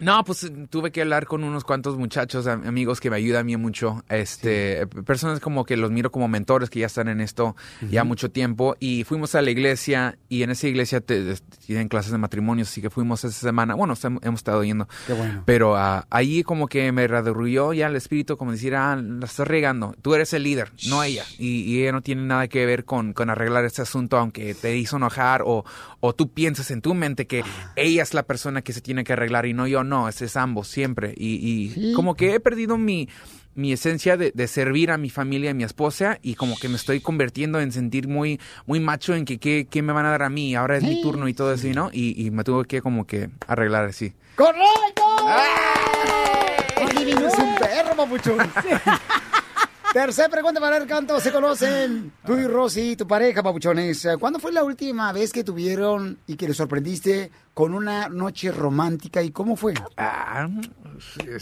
No, 0.01 0.23
pues 0.25 0.51
tuve 0.69 0.91
que 0.91 1.01
hablar 1.01 1.25
con 1.27 1.43
unos 1.43 1.63
cuantos 1.63 1.95
muchachos, 1.97 2.45
am- 2.47 2.67
amigos 2.67 2.99
que 2.99 3.09
me 3.09 3.15
ayudan 3.15 3.41
a 3.41 3.43
mí 3.43 3.55
mucho, 3.55 4.03
este, 4.09 4.85
personas 5.05 5.39
como 5.39 5.63
que 5.63 5.77
los 5.77 5.91
miro 5.91 6.11
como 6.11 6.27
mentores 6.27 6.69
que 6.69 6.79
ya 6.79 6.87
están 6.87 7.07
en 7.07 7.21
esto 7.21 7.55
ya 7.89 8.03
mucho 8.03 8.29
tiempo. 8.31 8.75
Y 8.79 9.03
fuimos 9.03 9.35
a 9.35 9.41
la 9.41 9.51
iglesia 9.51 10.17
y 10.27 10.43
en 10.43 10.49
esa 10.49 10.67
iglesia 10.67 11.01
te- 11.01 11.35
tienen 11.65 11.87
clases 11.87 12.11
de 12.11 12.17
matrimonios, 12.17 12.69
así 12.69 12.81
que 12.81 12.89
fuimos 12.89 13.23
esa 13.23 13.39
semana, 13.39 13.75
bueno, 13.75 13.93
hemos 14.03 14.39
estado 14.39 14.63
yendo, 14.63 14.87
qué 15.07 15.13
bueno. 15.13 15.43
pero 15.45 15.75
ah, 15.77 16.05
ahí 16.09 16.43
como 16.43 16.67
que 16.67 16.91
me 16.91 17.07
redurrió 17.07 17.71
ya 17.73 17.87
el 17.87 17.95
espíritu, 17.95 18.37
como 18.37 18.51
decir, 18.51 18.75
ah, 18.75 18.95
la 18.95 19.25
estás 19.25 19.47
regando, 19.47 19.95
tú 20.01 20.15
eres 20.15 20.33
el 20.33 20.43
líder, 20.43 20.71
no 20.89 21.03
ella, 21.03 21.23
y, 21.37 21.61
y 21.61 21.81
ella 21.83 21.91
no 21.91 22.01
tiene 22.01 22.23
nada 22.23 22.47
que 22.47 22.65
ver 22.65 22.85
con, 22.85 23.13
con 23.13 23.29
arreglar 23.29 23.65
este 23.65 23.83
asunto, 23.83 24.17
aunque 24.17 24.55
te 24.55 24.75
hizo 24.77 24.97
enojar 24.97 25.43
o, 25.45 25.63
o 26.01 26.13
tú 26.13 26.29
piensas 26.31 26.69
en 26.71 26.81
tu 26.81 26.93
mente 26.93 27.27
que 27.27 27.43
ella 27.75 28.03
es 28.03 28.13
la 28.13 28.23
persona 28.23 28.61
que 28.61 28.73
se 28.73 28.81
tiene 28.81 29.03
que 29.03 29.13
arreglar 29.13 29.45
y 29.45 29.53
no 29.53 29.67
yo, 29.67 29.83
no, 29.83 30.09
es, 30.09 30.21
es 30.21 30.35
ambos 30.35 30.67
siempre. 30.67 31.13
Y, 31.15 31.73
y 31.79 31.93
como 31.93 32.15
que 32.15 32.33
he 32.33 32.39
perdido 32.39 32.77
mi, 32.77 33.07
mi 33.55 33.71
esencia 33.71 34.17
de, 34.17 34.31
de 34.33 34.47
servir 34.47 34.91
a 34.91 34.97
mi 34.97 35.09
familia, 35.09 35.51
a 35.51 35.53
mi 35.53 35.63
esposa, 35.63 36.19
y 36.21 36.35
como 36.35 36.57
que 36.57 36.69
me 36.69 36.75
estoy 36.75 36.99
convirtiendo 37.01 37.59
en 37.59 37.71
sentir 37.71 38.07
muy, 38.07 38.39
muy 38.65 38.79
macho 38.79 39.15
en 39.15 39.25
que 39.25 39.37
qué, 39.39 39.67
qué 39.69 39.81
me 39.81 39.93
van 39.93 40.05
a 40.05 40.11
dar 40.11 40.23
a 40.23 40.29
mí, 40.29 40.55
ahora 40.55 40.77
es 40.77 40.83
mi 40.83 41.01
turno 41.01 41.27
y 41.27 41.33
todo 41.33 41.53
eso, 41.53 41.67
¿no? 41.69 41.89
Y, 41.93 42.25
y 42.25 42.31
me 42.31 42.43
tuve 42.43 42.65
que 42.65 42.81
como 42.81 43.05
que 43.05 43.29
arreglar 43.47 43.85
así. 43.85 44.13
¡Correcto! 44.35 45.03
Eres 46.99 47.33
un 47.37 47.55
perro, 47.55 47.95
Papuchón. 47.95 48.37
Tercera 49.93 50.29
pregunta 50.29 50.61
para 50.61 50.79
ver 50.79 50.87
cuánto 50.87 51.19
se 51.19 51.33
conocen 51.33 52.13
tú 52.25 52.37
y 52.37 52.47
Rosy, 52.47 52.95
tu 52.95 53.05
pareja, 53.05 53.43
papuchones. 53.43 54.07
¿Cuándo 54.21 54.39
fue 54.39 54.53
la 54.53 54.63
última 54.63 55.11
vez 55.11 55.33
que 55.33 55.43
tuvieron 55.43 56.17
y 56.27 56.35
que 56.37 56.47
les 56.47 56.55
sorprendiste 56.55 57.29
con 57.53 57.73
una 57.73 58.07
noche 58.07 58.53
romántica 58.53 59.21
y 59.21 59.31
cómo 59.31 59.57
fue? 59.57 59.73
Ah, 59.97 60.47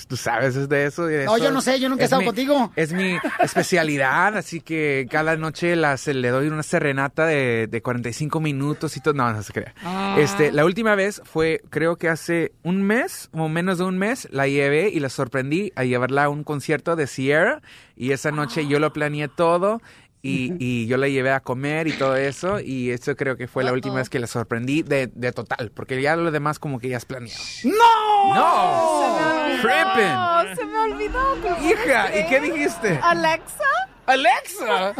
tú 0.07 0.15
sabes 0.17 0.55
es 0.55 0.69
de 0.69 0.85
eso. 0.85 1.05
de 1.05 1.25
No, 1.25 1.35
eso. 1.35 1.45
yo 1.45 1.51
no 1.51 1.61
sé, 1.61 1.79
yo 1.79 1.89
nunca 1.89 2.01
he 2.01 2.05
Es 2.05 2.07
estado 2.07 2.21
mi- 2.21 2.25
contigo. 2.27 2.71
Es 2.75 2.93
mi 2.93 3.17
especialidad, 3.39 4.37
así 4.37 4.61
que 4.61 5.07
cada 5.09 5.35
noche 5.37 5.75
las, 5.75 6.07
le 6.07 6.29
doy 6.29 6.47
una 6.47 6.63
serenata 6.63 7.25
de, 7.25 7.67
de 7.67 7.81
45 7.81 8.39
minutos 8.39 8.95
y 8.97 9.01
todo. 9.01 9.13
No, 9.13 9.31
no 9.31 9.43
se 9.43 9.51
crea. 9.53 9.73
Ah. 9.83 10.15
Este, 10.19 10.51
la 10.51 10.65
última 10.65 10.95
vez 10.95 11.21
fue, 11.25 11.61
creo 11.69 11.97
que 11.97 12.09
hace 12.09 12.51
un 12.63 12.83
mes, 12.83 13.29
o 13.33 13.49
menos 13.49 13.77
de 13.79 13.83
un 13.85 13.97
mes, 13.97 14.27
la 14.31 14.47
llevé 14.47 14.89
y 14.89 14.99
la 14.99 15.09
sorprendí 15.09 15.71
a 15.75 15.83
llevarla 15.83 16.25
a 16.25 16.29
un 16.29 16.43
concierto 16.43 16.95
de 16.95 17.07
Sierra. 17.07 17.61
Y 17.95 18.11
esa 18.11 18.31
noche 18.31 18.65
yo 18.67 18.79
lo 18.79 18.93
planeé 18.93 19.27
todo. 19.27 19.81
Y, 20.21 20.53
y 20.59 20.85
yo 20.87 20.97
la 20.97 21.07
llevé 21.07 21.31
a 21.31 21.39
comer 21.39 21.87
y 21.87 21.93
todo 21.93 22.15
eso. 22.17 22.59
Y 22.59 22.91
eso 22.91 23.15
creo 23.15 23.37
que 23.37 23.47
fue 23.47 23.63
la 23.63 23.71
última 23.71 23.95
vez 23.95 24.09
que 24.09 24.19
la 24.19 24.27
sorprendí 24.27 24.81
de, 24.83 25.07
de 25.07 25.31
total. 25.31 25.71
Porque 25.73 26.01
ya 26.01 26.15
lo 26.17 26.29
demás 26.31 26.59
como 26.59 26.79
que 26.79 26.89
ya 26.89 26.97
es 26.97 27.05
planeado. 27.05 27.41
¡No! 27.63 28.35
¡No! 28.35 29.61
¡Trippin'! 29.61 30.13
No, 30.13 30.55
se 30.55 30.65
me 30.65 30.77
olvidó. 30.79 31.37
¿cómo 31.41 31.69
Hija? 31.69 32.19
¿y 32.19 32.27
qué 32.27 32.39
dijiste? 32.41 32.99
¿Alexa? 33.01 33.63
¡Alexa! 34.05 34.93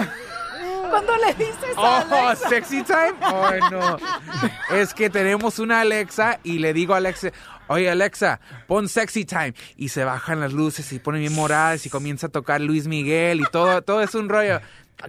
¿Cuándo 0.89 1.13
le 1.17 1.34
dices 1.34 1.78
a 1.78 1.82
Oh, 1.82 2.26
Alexa? 2.28 2.49
sexy 2.49 2.84
time. 2.84 3.13
Ay, 3.22 3.59
no. 3.72 3.97
Es 4.76 4.93
que 4.93 5.09
tenemos 5.09 5.59
una 5.59 5.82
Alexa 5.82 6.39
y 6.43 6.59
le 6.59 6.74
digo 6.74 6.93
a 6.93 6.97
Alexa, 6.97 7.32
oye 7.67 7.89
Alexa, 7.89 8.39
pon 8.67 8.88
sexy 8.89 9.26
time. 9.26 9.53
Y 9.78 9.89
se 9.89 10.03
bajan 10.03 10.39
las 10.39 10.53
luces 10.53 10.91
y 10.93 10.99
pone 10.99 11.20
bien 11.20 11.34
moradas 11.34 11.86
y 11.86 11.89
comienza 11.89 12.28
a 12.28 12.30
tocar 12.30 12.61
Luis 12.61 12.88
Miguel 12.88 13.41
y 13.41 13.45
todo, 13.51 13.82
todo 13.82 14.01
es 14.01 14.15
un 14.15 14.30
rollo. 14.30 14.59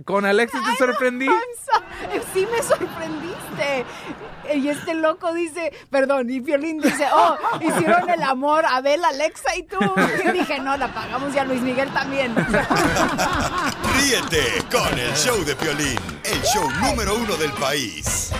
Con 0.04 0.24
Alexa 0.24 0.58
te 0.64 0.76
sorprendí. 0.76 1.26
Eh, 1.26 2.22
Sí 2.32 2.46
me 2.50 2.62
sorprendiste. 2.62 3.84
Y 4.54 4.68
este 4.68 4.94
loco 4.94 5.32
dice, 5.32 5.72
perdón, 5.90 6.30
y 6.30 6.40
Violín 6.40 6.78
dice, 6.80 7.06
oh, 7.12 7.36
hicieron 7.60 8.08
el 8.08 8.22
amor 8.22 8.64
Abel, 8.64 9.04
Alexa 9.04 9.54
y 9.56 9.62
tú. 9.64 9.78
Y 10.24 10.30
dije, 10.32 10.58
no, 10.60 10.76
la 10.76 10.92
pagamos 10.92 11.32
ya 11.34 11.44
Luis 11.44 11.60
Miguel 11.60 11.88
también. 11.90 12.34
Ríete 13.96 14.64
con 14.70 14.98
el 14.98 15.12
show 15.14 15.44
de 15.44 15.54
Piolín, 15.56 15.98
el 16.24 16.42
show 16.42 16.68
número 16.80 17.14
uno 17.16 17.36
del 17.36 17.52
país. 17.52 18.32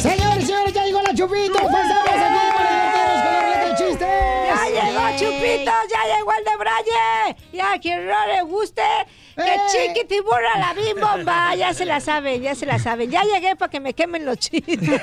Señores, 0.00 0.46
señores, 0.46 0.72
ya 0.72 0.84
llegó 0.84 1.02
la 1.02 1.14
Chupito. 1.14 1.58
A 7.76 7.78
quien 7.78 8.06
no 8.06 8.26
le 8.26 8.42
guste, 8.42 8.82
que 9.36 9.42
¡Eh! 9.42 9.58
chiquitibura 9.94 10.58
la 10.58 10.72
bimbomba. 10.74 11.54
Ya 11.56 11.74
se 11.74 11.84
la 11.84 12.00
saben, 12.00 12.42
ya 12.42 12.54
se 12.54 12.64
la 12.66 12.78
saben. 12.78 13.10
Ya 13.10 13.22
llegué 13.22 13.54
para 13.56 13.70
que 13.70 13.80
me 13.80 13.92
quemen 13.94 14.24
los 14.24 14.38
chistes. 14.38 14.78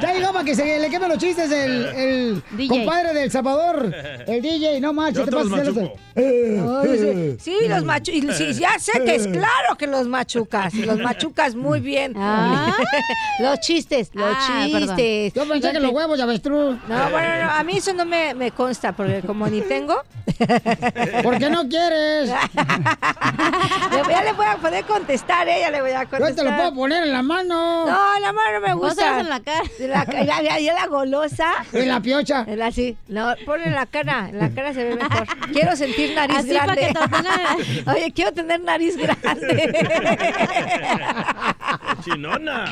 Ya 0.00 0.12
llegó 0.12 0.32
para 0.32 0.44
que 0.44 0.54
se 0.54 0.78
le 0.78 0.90
quemen 0.90 1.08
los 1.08 1.18
chistes 1.18 1.50
el, 1.50 1.86
el 1.86 2.42
DJ. 2.52 2.68
compadre 2.68 3.14
del 3.14 3.30
Salvador. 3.30 3.94
El 4.26 4.42
DJ, 4.42 4.80
no 4.80 4.92
manches, 4.92 5.24
te 5.24 5.30
pasas 5.30 5.46
machuco. 5.48 5.92
Eh, 6.16 7.36
Sí, 7.40 7.56
los 7.68 7.84
machucas. 7.84 8.36
Sí, 8.36 8.52
ya 8.54 8.78
sé 8.78 8.92
que 9.04 9.14
es 9.14 9.26
claro 9.28 9.76
que 9.78 9.86
los 9.86 10.06
machucas. 10.08 10.74
Los 10.74 10.98
machucas 10.98 11.54
muy 11.54 11.80
bien. 11.80 12.14
los 13.38 13.60
chistes, 13.60 14.10
los 14.14 14.34
Ah, 14.36 14.66
perdón. 14.70 14.88
chistes. 14.96 15.32
Yo 15.34 15.48
pensé 15.48 15.72
que 15.72 15.80
los 15.80 15.92
huevos 15.92 16.16
de 16.18 16.22
avestruz. 16.24 16.76
No, 16.88 17.10
bueno, 17.10 17.44
no, 17.44 17.50
a 17.52 17.62
mí 17.62 17.76
eso 17.78 17.92
no 17.94 18.04
me, 18.04 18.34
me 18.34 18.50
consta, 18.50 18.92
porque 18.92 19.22
como 19.22 19.46
ni 19.46 19.60
tengo. 19.62 20.02
¿Por 21.22 21.38
qué 21.38 21.50
no 21.50 21.68
quieres? 21.68 22.30
Ya 24.08 24.22
le 24.22 24.32
voy 24.32 24.46
a 24.46 24.56
poder 24.56 24.84
contestar, 24.84 25.48
¿eh? 25.48 25.58
Ya 25.60 25.70
le 25.70 25.80
voy 25.80 25.92
a 25.92 26.04
contestar. 26.06 26.30
Yo 26.30 26.34
te 26.36 26.44
lo 26.44 26.56
puedo 26.56 26.74
poner 26.74 27.04
en 27.04 27.12
la 27.12 27.22
mano. 27.22 27.86
No, 27.86 28.16
en 28.16 28.22
la 28.22 28.32
mano 28.32 28.60
no 28.60 28.66
me 28.66 28.74
gusta. 28.74 29.20
En 29.20 29.28
la 29.28 29.40
cara. 29.40 29.62
En 29.78 29.90
la, 29.90 30.04
ya, 30.24 30.42
ya, 30.42 30.58
ya 30.58 30.74
la 30.74 30.86
golosa. 30.86 31.52
En 31.72 31.88
la 31.88 32.00
piocha. 32.00 32.44
En 32.46 32.58
la, 32.58 32.70
sí. 32.70 32.96
No, 33.08 33.34
ponle 33.46 33.66
en 33.66 33.74
la 33.74 33.86
cara. 33.86 34.28
En 34.28 34.38
la 34.38 34.50
cara 34.50 34.74
se 34.74 34.84
ve 34.84 34.96
mejor. 34.96 35.26
Quiero 35.52 35.74
sentir 35.76 36.14
nariz 36.14 36.36
Así 36.38 36.52
para 36.54 36.74
grande. 36.74 36.86
que 36.86 36.94
te 36.94 37.08
tenga- 37.08 37.92
Oye, 37.94 38.12
quiero 38.12 38.32
tener 38.32 38.60
nariz 38.60 38.96
grande. 38.96 39.74
Chinona. 42.04 42.64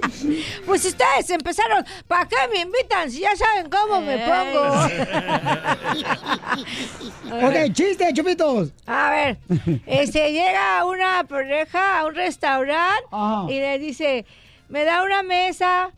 Pues 0.66 0.84
ustedes 0.84 1.30
empezaron. 1.30 1.84
¿Para 2.06 2.28
qué 2.28 2.36
me 2.52 2.60
invitan 2.60 3.10
si 3.10 3.20
ya 3.20 3.34
saben 3.36 3.70
cómo 3.70 4.00
me 4.00 4.18
pongo? 4.18 4.70
Ok, 7.32 7.72
chiste, 7.72 8.12
chupitos. 8.12 8.72
A 8.86 9.10
ver, 9.10 9.38
este, 9.86 10.32
llega 10.32 10.84
una 10.84 11.24
pareja 11.24 12.00
a 12.00 12.06
un 12.06 12.14
restaurante 12.14 13.04
Ajá. 13.10 13.44
y 13.48 13.58
le 13.60 13.78
dice, 13.78 14.26
me 14.68 14.84
da 14.84 15.02
una 15.04 15.22
mesa 15.22 15.90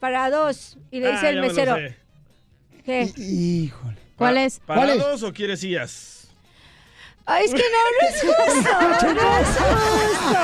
para 0.00 0.30
dos. 0.30 0.76
Y 0.90 1.00
le 1.00 1.08
Ah, 1.08 1.10
dice 1.12 1.28
el 1.30 1.36
me 1.36 1.40
lo 1.42 1.48
mesero. 1.48 1.76
¿qué? 2.84 3.02
Híjole. 3.16 3.96
¿Cuál 4.16 4.38
es? 4.38 4.60
¿Para 4.60 4.80
¿Cuál 4.80 4.90
es? 4.90 4.98
dos 4.98 5.22
o 5.22 5.32
quieres 5.32 5.60
sillas? 5.60 6.19
Ay, 7.32 7.44
es 7.44 7.52
que 7.54 7.62
no, 7.62 7.78
no 7.96 8.08
es 8.08 8.20
justo, 8.22 8.70
no 9.14 9.38
es 9.38 9.46
justo. 9.58 10.40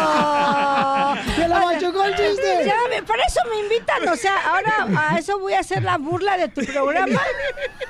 ¡Se 1.36 1.48
la 1.48 1.60
machucó 1.60 2.04
el 2.04 2.14
chiste! 2.16 2.62
Ya, 2.64 2.76
me- 2.88 3.02
para 3.02 3.24
eso 3.24 3.40
me 3.50 3.60
invitan, 3.60 4.08
o 4.08 4.16
sea, 4.16 4.34
ahora 4.50 4.86
a 4.96 5.18
eso 5.18 5.38
voy 5.38 5.54
a 5.54 5.60
hacer 5.60 5.82
la 5.82 5.98
burla 5.98 6.36
de 6.36 6.48
tu 6.48 6.64
programa. 6.64 7.20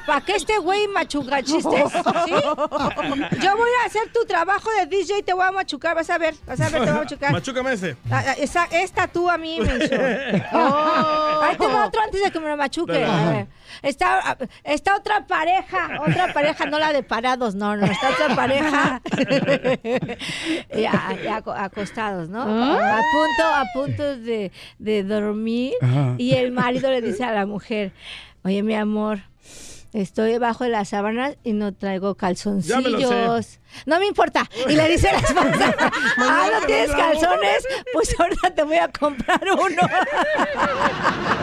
¿Para 0.06 0.20
que 0.22 0.36
este 0.36 0.58
güey 0.58 0.86
machuca 0.88 1.42
chistes? 1.42 1.92
¿Sí? 1.92 2.32
Yo 2.32 3.56
voy 3.56 3.70
a 3.82 3.86
hacer 3.86 4.10
tu 4.12 4.24
trabajo 4.26 4.70
de 4.78 4.86
DJ 4.86 5.18
y 5.18 5.22
te 5.22 5.32
voy 5.32 5.46
a 5.46 5.50
machucar, 5.52 5.94
vas 5.94 6.08
a 6.10 6.18
ver, 6.18 6.34
vas 6.46 6.60
a 6.60 6.64
ver, 6.68 6.72
te 6.72 6.78
voy 6.80 6.88
a 6.88 6.94
machucar. 6.94 7.32
Machúcame 7.32 7.72
ese. 7.72 7.96
Ah, 8.10 8.22
ah, 8.28 8.34
esa- 8.38 8.68
esta 8.70 9.06
tú 9.08 9.28
a 9.30 9.36
mí, 9.38 9.60
menso. 9.60 9.94
Oh. 10.52 11.40
Ahí 11.42 11.56
tengo 11.56 11.84
otro 11.84 12.02
antes 12.02 12.22
de 12.22 12.30
que 12.30 12.40
me 12.40 12.48
lo 12.48 12.56
machuque. 12.56 12.92
Dale. 13.00 13.06
A 13.06 13.30
ver. 13.32 13.46
Está, 13.82 14.36
está 14.64 14.96
otra 14.96 15.26
pareja, 15.26 16.00
otra 16.06 16.32
pareja, 16.32 16.66
no 16.66 16.78
la 16.78 16.92
de 16.92 17.02
parados, 17.02 17.54
no, 17.54 17.76
no, 17.76 17.86
está 17.86 18.10
otra 18.10 18.34
pareja. 18.36 19.02
ya, 20.76 21.16
ya 21.22 21.36
aco- 21.36 21.52
acostados, 21.54 22.28
¿no? 22.28 22.42
A 22.42 23.00
punto, 23.12 23.44
a 23.44 23.64
punto 23.74 24.16
de, 24.16 24.52
de 24.78 25.02
dormir. 25.02 25.74
Ajá. 25.80 26.14
Y 26.18 26.32
el 26.34 26.52
marido 26.52 26.90
le 26.90 27.00
dice 27.02 27.24
a 27.24 27.32
la 27.32 27.46
mujer, 27.46 27.92
oye, 28.44 28.62
mi 28.62 28.74
amor, 28.74 29.20
estoy 29.92 30.32
debajo 30.32 30.64
de 30.64 30.70
las 30.70 30.90
sábanas 30.90 31.36
y 31.42 31.52
no 31.52 31.72
traigo 31.74 32.14
calzoncillos. 32.16 33.60
No 33.86 33.98
me 33.98 34.06
importa. 34.06 34.48
Y 34.68 34.74
le 34.74 34.88
dice 34.88 35.10
la 35.12 35.18
esposa, 35.18 35.74
ah, 36.18 36.48
¿no 36.60 36.66
tienes 36.66 36.88
nos 36.88 36.96
vemos". 36.96 37.12
calzones? 37.20 37.66
Pues 37.92 38.20
ahorita 38.20 38.50
te 38.54 38.62
voy 38.62 38.76
a 38.76 38.88
comprar 38.88 39.40
uno. 39.52 39.82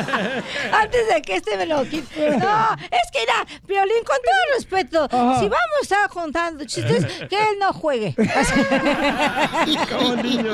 Antes 0.72 1.08
de 1.08 1.22
que 1.22 1.36
este 1.36 1.56
me 1.56 1.66
lo 1.66 1.82
quite. 1.84 2.30
No, 2.38 2.74
es 2.74 3.10
que 3.12 3.20
mira, 3.20 3.46
Violín, 3.66 4.04
con 4.04 4.16
todo 4.16 4.56
respeto, 4.56 5.04
Ajá. 5.04 5.40
si 5.40 5.48
vamos 5.48 5.76
a 5.78 5.82
estar 5.82 6.08
contando 6.10 6.64
chistes, 6.64 7.04
que 7.28 7.36
él 7.36 7.58
no 7.60 7.72
juegue. 7.72 8.14
Como 9.90 10.16
niño. 10.16 10.52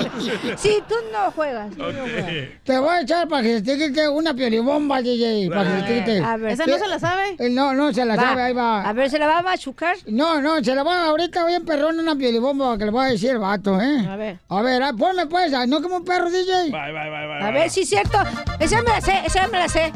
Sí, 0.56 0.82
tú 0.88 0.94
no 1.12 1.30
juegas. 1.32 1.70
tú 1.70 1.78
no 1.78 1.92
juegas. 1.92 2.48
Te 2.64 2.78
voy 2.78 2.88
a 2.96 3.00
echar 3.02 3.28
para 3.28 3.42
que 3.42 3.54
se 3.58 3.62
te 3.62 3.76
quite 3.78 4.08
una 4.08 4.34
piolibomba, 4.34 5.00
DJ. 5.02 5.48
Para 5.50 5.64
que 5.64 5.80
se 5.80 5.82
te 5.86 5.94
quite. 6.04 6.24
A 6.24 6.36
ver. 6.36 6.52
¿Esa 6.52 6.66
no 6.66 6.78
se 6.78 6.86
la 6.88 6.98
sabe? 6.98 7.36
Eh, 7.38 7.50
No, 7.50 7.72
no 7.74 7.92
se 7.92 8.04
la 8.04 8.16
Va. 8.16 8.22
sabe, 8.22 8.42
ahí 8.42 8.52
va. 8.52 8.82
A 8.82 8.92
ver, 8.92 9.10
¿se 9.10 9.18
la 9.18 9.26
va 9.26 9.38
a 9.38 9.42
machucar? 9.42 9.96
No, 10.06 10.40
no, 10.40 10.62
se 10.62 10.74
la 10.74 10.82
va 10.82 11.04
ahorita 11.06 11.46
bien 11.46 11.64
perrón 11.64 11.98
una 12.00 12.16
piolibomba 12.16 12.76
que 12.78 12.84
le 12.86 12.90
voy 12.90 13.06
a 13.06 13.08
decir 13.10 13.30
el 13.30 13.38
vato, 13.38 13.80
¿eh? 13.80 14.06
A 14.08 14.16
ver. 14.16 14.38
A 14.48 14.62
ver, 14.62 14.82
ah, 14.82 14.92
ponme 14.96 15.26
pues, 15.26 15.52
ah, 15.54 15.66
no 15.66 15.82
como 15.82 15.96
un 15.96 16.04
perro, 16.04 16.30
DJ. 16.30 16.70
Bye, 16.70 16.70
bye, 16.70 16.92
bye, 16.92 17.26
bye. 17.26 17.42
A 17.42 17.50
ver, 17.50 17.70
sí 17.70 17.80
es 17.82 17.88
cierto. 17.88 18.18
Esa 18.58 18.82
me 18.82 18.90
la 18.90 19.00
sé, 19.00 19.22
esa 19.36 19.48
me 19.48 19.58
la 19.58 19.68
sé. 19.68 19.92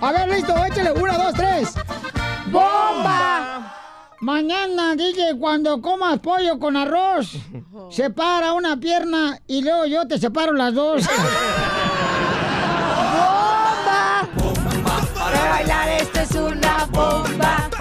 A 0.00 0.12
ver, 0.12 0.28
listo, 0.28 0.54
échale, 0.64 0.92
una, 0.92 1.18
dos, 1.18 1.34
tres. 1.34 1.74
¡Bomba! 2.46 3.74
Mañana, 4.20 4.96
DJ, 4.96 5.36
cuando 5.38 5.80
comas 5.80 6.18
pollo 6.20 6.58
con 6.58 6.76
arroz, 6.76 7.32
separa 7.90 8.52
una 8.54 8.76
pierna 8.78 9.38
y 9.46 9.62
luego 9.62 9.86
yo 9.86 10.06
te 10.08 10.18
separo 10.18 10.52
las 10.52 10.74
dos. 10.74 11.02
¡Bomba! 13.14 14.28
Para 15.14 15.50
bailar 15.50 15.88
esto 15.88 16.20
es 16.20 16.30
una 16.32 16.86
bomba. 16.86 17.25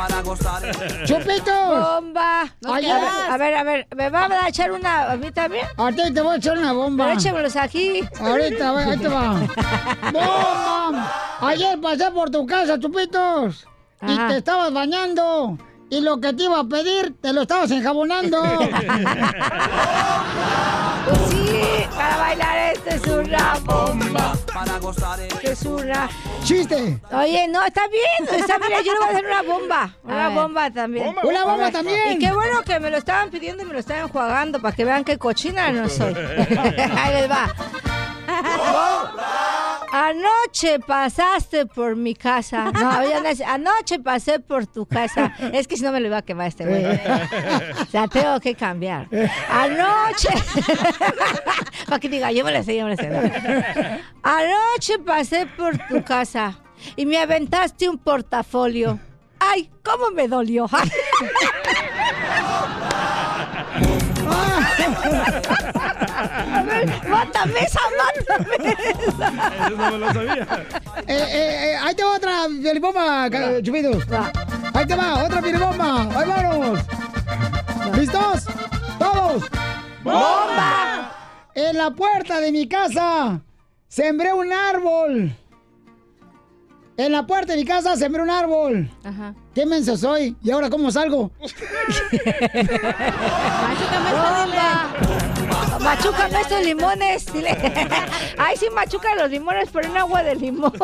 Para 0.08 0.22
gozar. 0.22 0.62
¡Chupitos! 1.06 1.48
¡Bomba! 1.48 2.46
No 2.62 2.76
a, 2.76 2.80
ver, 2.80 2.92
a 2.92 3.38
ver, 3.38 3.56
a 3.56 3.64
ver, 3.64 3.88
¿me 3.96 4.10
va 4.10 4.28
a 4.28 4.50
echar 4.50 4.72
una 4.72 5.12
a 5.12 5.18
mí 5.18 5.32
también? 5.32 5.66
Ahorita 5.78 6.14
te 6.14 6.22
voy 6.22 6.36
a 6.36 6.38
echar 6.38 6.58
una 6.58 6.74
bomba. 6.74 7.06
Pero 7.06 7.18
échemelos 7.20 7.56
aquí. 7.56 8.08
Ahorita, 8.20 8.78
ahí 8.78 8.98
te 8.98 9.08
va. 9.08 9.34
¡Bomba! 10.14 11.12
Ayer 11.42 11.80
pasé 11.82 12.12
por 12.12 12.30
tu 12.30 12.46
casa, 12.46 12.80
Chupitos. 12.80 13.66
Y 14.08 14.16
te 14.16 14.38
estabas 14.38 14.72
bañando. 14.72 15.58
Y 15.90 16.02
lo 16.02 16.20
que 16.20 16.34
te 16.34 16.44
iba 16.44 16.60
a 16.60 16.64
pedir, 16.66 17.16
te 17.20 17.34
lo 17.34 17.42
estabas 17.42 17.72
enjabonando. 17.72 18.38
Sí, 21.30 21.45
para 21.90 22.18
bailar 22.18 22.74
esto 22.74 22.90
es 22.90 23.08
una 23.08 23.54
bomba. 23.64 24.34
Para 24.54 24.80
gozar. 24.80 25.20
Esto 25.20 25.52
es 25.52 25.62
una... 25.64 26.10
¡Chiste! 26.44 27.00
Oye, 27.12 27.48
no, 27.48 27.64
está 27.64 27.88
bien. 27.88 28.40
Está 28.40 28.58
bien, 28.58 28.84
yo 28.84 28.94
le 28.94 29.00
voy 29.00 29.08
a 29.08 29.12
hacer 29.12 29.26
una 29.26 29.42
bomba. 29.42 29.96
Una 30.04 30.30
bomba 30.30 30.72
también. 30.72 31.06
Bomba, 31.08 31.22
Una 31.24 31.44
bomba 31.46 31.72
también. 31.72 32.14
Y 32.14 32.20
qué 32.20 32.32
bueno 32.32 32.62
que 32.64 32.80
me 32.80 32.90
lo 32.90 32.98
estaban 32.98 33.30
pidiendo 33.30 33.64
y 33.64 33.66
me 33.66 33.74
lo 33.74 33.80
estaban 33.80 34.04
enjuagando 34.04 34.62
para 34.62 34.76
que 34.76 34.86
vean 34.86 35.04
qué 35.04 35.18
cochina 35.18 35.72
no 35.72 35.90
soy. 35.90 36.14
Ahí 36.16 37.14
les 37.14 37.30
va. 37.30 37.54
Anoche 39.96 40.80
pasaste 40.86 41.66
por 41.68 41.96
mi 41.96 42.16
casa. 42.16 42.66
No, 42.74 43.02
ya 43.10 43.22
no 43.22 43.30
es- 43.30 43.40
anoche 43.40 43.98
pasé 44.00 44.42
por 44.42 44.68
tu 44.68 44.86
casa. 44.86 45.34
Es 45.54 45.70
que 45.70 45.78
si 45.78 45.84
no 45.84 45.94
me 45.94 46.02
lo 46.02 46.08
iba 46.08 46.18
a 46.18 46.22
quemar 46.22 46.48
este 46.48 46.66
güey. 46.66 46.84
O 46.86 47.86
sea, 47.90 48.06
tengo 48.10 48.38
que 48.42 48.56
cambiar. 48.56 49.08
Anoche. 49.50 50.28
Para 51.88 52.00
que 52.00 52.10
diga, 52.10 52.30
yo 52.34 52.44
me 52.44 52.52
lo 52.52 52.62
sé, 52.62 52.76
yo 52.76 52.84
me 52.86 52.92
lo 52.92 52.98
sé. 52.98 53.08
¿no? 53.10 53.22
Anoche 54.22 55.00
pasé 55.00 55.46
por 55.46 55.78
tu 55.88 56.04
casa 56.04 56.60
y 56.98 57.06
me 57.06 57.18
aventaste 57.18 57.88
un 57.88 57.98
portafolio. 57.98 59.00
¡Ay, 59.40 59.70
cómo 59.84 60.12
me 60.12 60.28
dolió! 60.28 60.68
Mátame 67.10 67.60
esa, 67.60 67.80
mátame 67.98 68.56
esa. 69.08 69.68
Eso 69.68 69.76
no 69.78 69.92
me 69.92 69.98
lo 69.98 70.08
sabía. 70.14 70.48
Eh, 71.08 71.08
eh, 71.08 71.72
eh, 71.72 71.78
ahí 71.84 71.96
te 71.96 72.04
va 72.04 72.16
otra 72.16 72.46
piolibomba, 72.62 73.30
ca- 73.30 73.62
Chupitos. 73.62 74.04
Ahí 74.74 74.86
te 74.86 74.96
va, 74.96 75.24
otra 75.24 75.42
piolibomba. 75.42 76.02
Ahí 76.20 76.30
vamos. 76.30 76.80
¿Listos? 77.98 78.46
¿Todos? 79.00 79.44
¡Bomba! 80.04 81.12
En 81.54 81.78
la 81.78 81.92
puerta 81.92 82.40
de 82.40 82.52
mi 82.52 82.68
casa 82.68 83.40
sembré 83.88 84.34
un 84.34 84.52
árbol. 84.52 85.36
En 86.98 87.12
la 87.12 87.26
puerta 87.28 87.54
de 87.54 87.60
mi 87.60 87.66
casa 87.66 87.96
sembré 87.98 88.22
un 88.22 88.30
árbol. 88.30 88.90
Ajá. 89.04 89.34
¿Qué 89.54 89.66
menso 89.66 89.98
soy? 89.98 90.36
¿Y 90.42 90.52
ahora 90.52 90.70
cómo 90.70 90.92
salgo? 90.92 91.30
¡Bomba! 94.12 95.25
Machúcame 95.86 96.42
estos 96.42 96.66
limones. 96.66 97.26
Ay, 98.38 98.58
sí, 98.58 98.66
machuca 98.74 99.16
los 99.16 99.30
limones, 99.30 99.70
pero 99.72 99.88
en 99.88 99.98
agua 99.98 100.24
de 100.24 100.36
limón. 100.36 100.74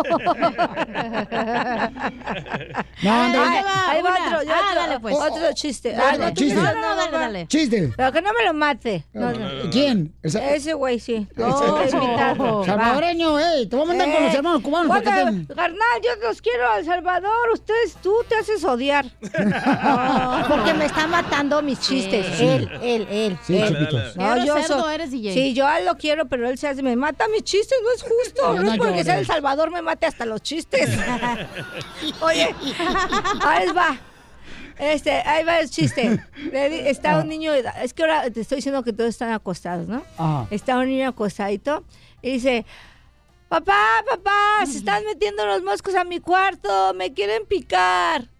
No, 3.03 3.11
ahí 3.11 3.33
va, 3.33 3.89
ahí 3.89 4.01
va 4.03 4.11
otro, 4.11 4.39
Ah, 4.53 4.61
otro, 4.69 4.81
dale, 4.81 4.99
pues. 4.99 5.15
otro 5.17 5.53
chiste. 5.53 5.95
Ah, 5.95 6.15
no, 6.17 6.31
chiste. 6.33 6.53
no, 6.55 6.61
No, 6.61 6.73
no, 6.81 6.95
dale, 6.95 7.11
no, 7.11 7.19
dale. 7.19 7.47
Chiste. 7.47 7.91
Pero 7.97 8.11
que 8.11 8.21
no 8.21 8.31
me 8.33 8.45
lo 8.45 8.53
mate. 8.53 9.05
No, 9.13 9.31
no. 9.31 9.69
¿Quién? 9.71 10.13
Ese 10.21 10.73
güey, 10.73 10.99
sí. 10.99 11.27
No, 11.35 11.57
sa- 11.57 11.97
invitar. 11.97 12.37
Salvadoreño, 12.65 13.39
ey, 13.39 13.67
te 13.67 13.75
voy 13.75 13.85
a 13.85 13.87
mandar 13.87 14.11
con 14.11 14.23
los 14.23 14.33
Eh, 14.33 14.37
hermanos 14.37 14.61
cubanos. 14.61 14.99
te- 14.99 15.05
Carnal, 15.55 16.01
yo 16.03 16.27
los 16.27 16.41
quiero 16.41 16.69
a 16.69 16.77
El 16.79 16.85
Salvador. 16.85 17.31
Ustedes, 17.53 17.95
tú 18.03 18.13
te 18.29 18.35
haces 18.35 18.63
odiar. 18.63 19.05
Porque 20.47 20.73
me 20.75 20.85
está 20.85 21.07
matando 21.07 21.61
mis 21.63 21.79
chistes. 21.79 22.25
Sí. 22.37 22.45
Él, 22.45 22.69
él, 22.83 23.07
él. 23.09 23.37
Sí, 23.43 23.57
él. 23.57 23.89
No, 24.15 24.45
yo 24.45 24.61
soy- 24.63 24.90
eres, 24.91 25.11
DJ. 25.11 25.33
Sí, 25.33 25.53
yo 25.53 25.65
lo 25.83 25.95
quiero, 25.97 26.27
pero 26.27 26.47
él 26.49 26.57
se 26.57 26.67
hace, 26.67 26.83
me 26.83 26.95
mata 26.95 27.27
mis 27.27 27.43
chistes, 27.43 27.77
no 27.83 27.91
es 27.91 28.01
justo. 28.03 28.53
No, 28.55 28.63
No, 28.63 28.71
es 28.73 28.77
porque 28.77 29.03
sea. 29.03 29.19
El 29.19 29.25
Salvador 29.25 29.71
me 29.71 29.81
mate 29.81 30.05
hasta 30.05 30.25
los 30.25 30.41
chistes. 30.41 30.89
Oye, 32.21 32.55
ahí 33.41 33.67
va. 33.71 33.99
Este, 34.77 35.11
ahí 35.11 35.43
va 35.43 35.59
el 35.59 35.69
chiste. 35.69 36.19
Está 36.51 37.19
un 37.19 37.27
niño, 37.27 37.53
es 37.53 37.93
que 37.93 38.01
ahora 38.01 38.29
te 38.31 38.41
estoy 38.41 38.57
diciendo 38.57 38.83
que 38.83 38.93
todos 38.93 39.09
están 39.09 39.31
acostados, 39.31 39.87
¿no? 39.87 40.03
Ajá. 40.17 40.47
Está 40.49 40.77
un 40.77 40.87
niño 40.87 41.09
acostadito 41.09 41.83
y 42.21 42.31
dice, 42.31 42.65
papá, 43.47 43.77
papá, 44.09 44.65
se 44.65 44.79
están 44.79 45.03
metiendo 45.05 45.45
los 45.45 45.61
moscos 45.61 45.93
a 45.93 46.03
mi 46.03 46.19
cuarto, 46.19 46.93
me 46.95 47.13
quieren 47.13 47.45
picar. 47.45 48.30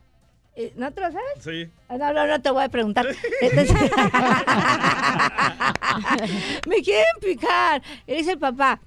Eh, 0.62 0.74
¿No 0.76 0.91
te 0.91 1.01
lo 1.01 1.07
sabes? 1.12 1.43
Sí. 1.43 1.68
Ah, 1.89 1.97
No, 1.97 2.14
no, 2.14 2.28
no 2.28 2.39
te 2.41 2.51
voy 2.51 2.64
a 2.64 2.70
preguntar. 2.70 3.07
Entonces- 3.41 3.76
me 6.68 6.82
quieren 6.84 7.16
picar. 7.22 7.82
Y 8.05 8.14
dice 8.16 8.32
el 8.34 8.39
papá, 8.39 8.80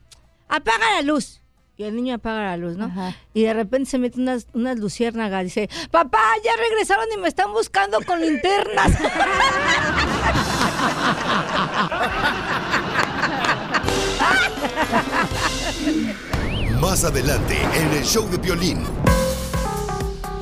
apaga 0.49 0.93
la 0.97 1.03
luz. 1.03 1.41
Y 1.77 1.83
el 1.83 1.97
niño 1.97 2.15
apaga 2.15 2.45
la 2.45 2.57
luz, 2.57 2.77
¿no? 2.77 2.89
Y 3.33 3.43
de 3.43 3.53
repente 3.53 3.91
se 3.91 3.99
mete 3.99 4.21
unas, 4.21 4.47
unas 4.53 4.79
luciérnagas. 4.79 5.43
Dice, 5.43 5.69
papá, 5.91 6.23
ya 6.45 6.53
regresaron 6.57 7.07
y 7.13 7.17
me 7.21 7.27
están 7.27 7.53
buscando 7.53 8.01
con 8.03 8.21
linternas. 8.21 8.93
Más 16.81 17.05
adelante 17.05 17.57
en 17.75 17.93
el 17.93 18.05
show 18.05 18.29
de 18.29 18.39
Piolín. 18.39 18.85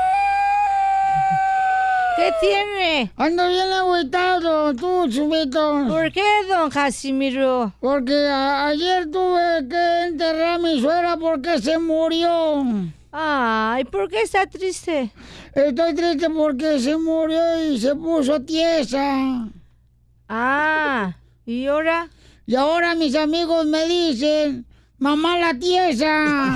¿Qué 2.16 2.32
tiene? 2.40 3.12
Ando 3.18 3.50
bien 3.50 3.70
agüitado, 3.74 4.74
tú, 4.74 5.10
chupito. 5.10 5.84
¿Por 5.90 6.10
qué, 6.14 6.24
don 6.48 6.70
Casimiro? 6.70 7.74
Porque 7.82 8.14
ayer 8.16 9.12
tuve 9.12 9.68
que 9.68 10.04
enterrar 10.08 10.54
a 10.54 10.58
mi 10.58 10.80
suegra 10.80 11.18
porque 11.18 11.60
se 11.60 11.78
murió. 11.78 12.64
Ay, 13.76 13.84
¿por 13.84 14.07
qué 14.07 14.21
está 14.21 14.45
triste? 14.45 15.11
Estoy 15.53 15.93
triste 15.93 16.30
porque 16.30 16.80
se 16.80 16.95
murió 16.95 17.61
y 17.65 17.78
se 17.78 17.93
puso 17.93 18.41
tiesa. 18.41 19.49
Ah, 20.30 21.13
¿y 21.45 21.65
ahora? 21.65 22.07
Y 22.45 22.55
ahora 22.55 22.95
mis 22.95 23.15
amigos 23.15 23.65
me 23.65 23.86
dicen, 23.86 24.65
mamá 24.97 25.38
la 25.38 25.53
tiesa. 25.59 26.55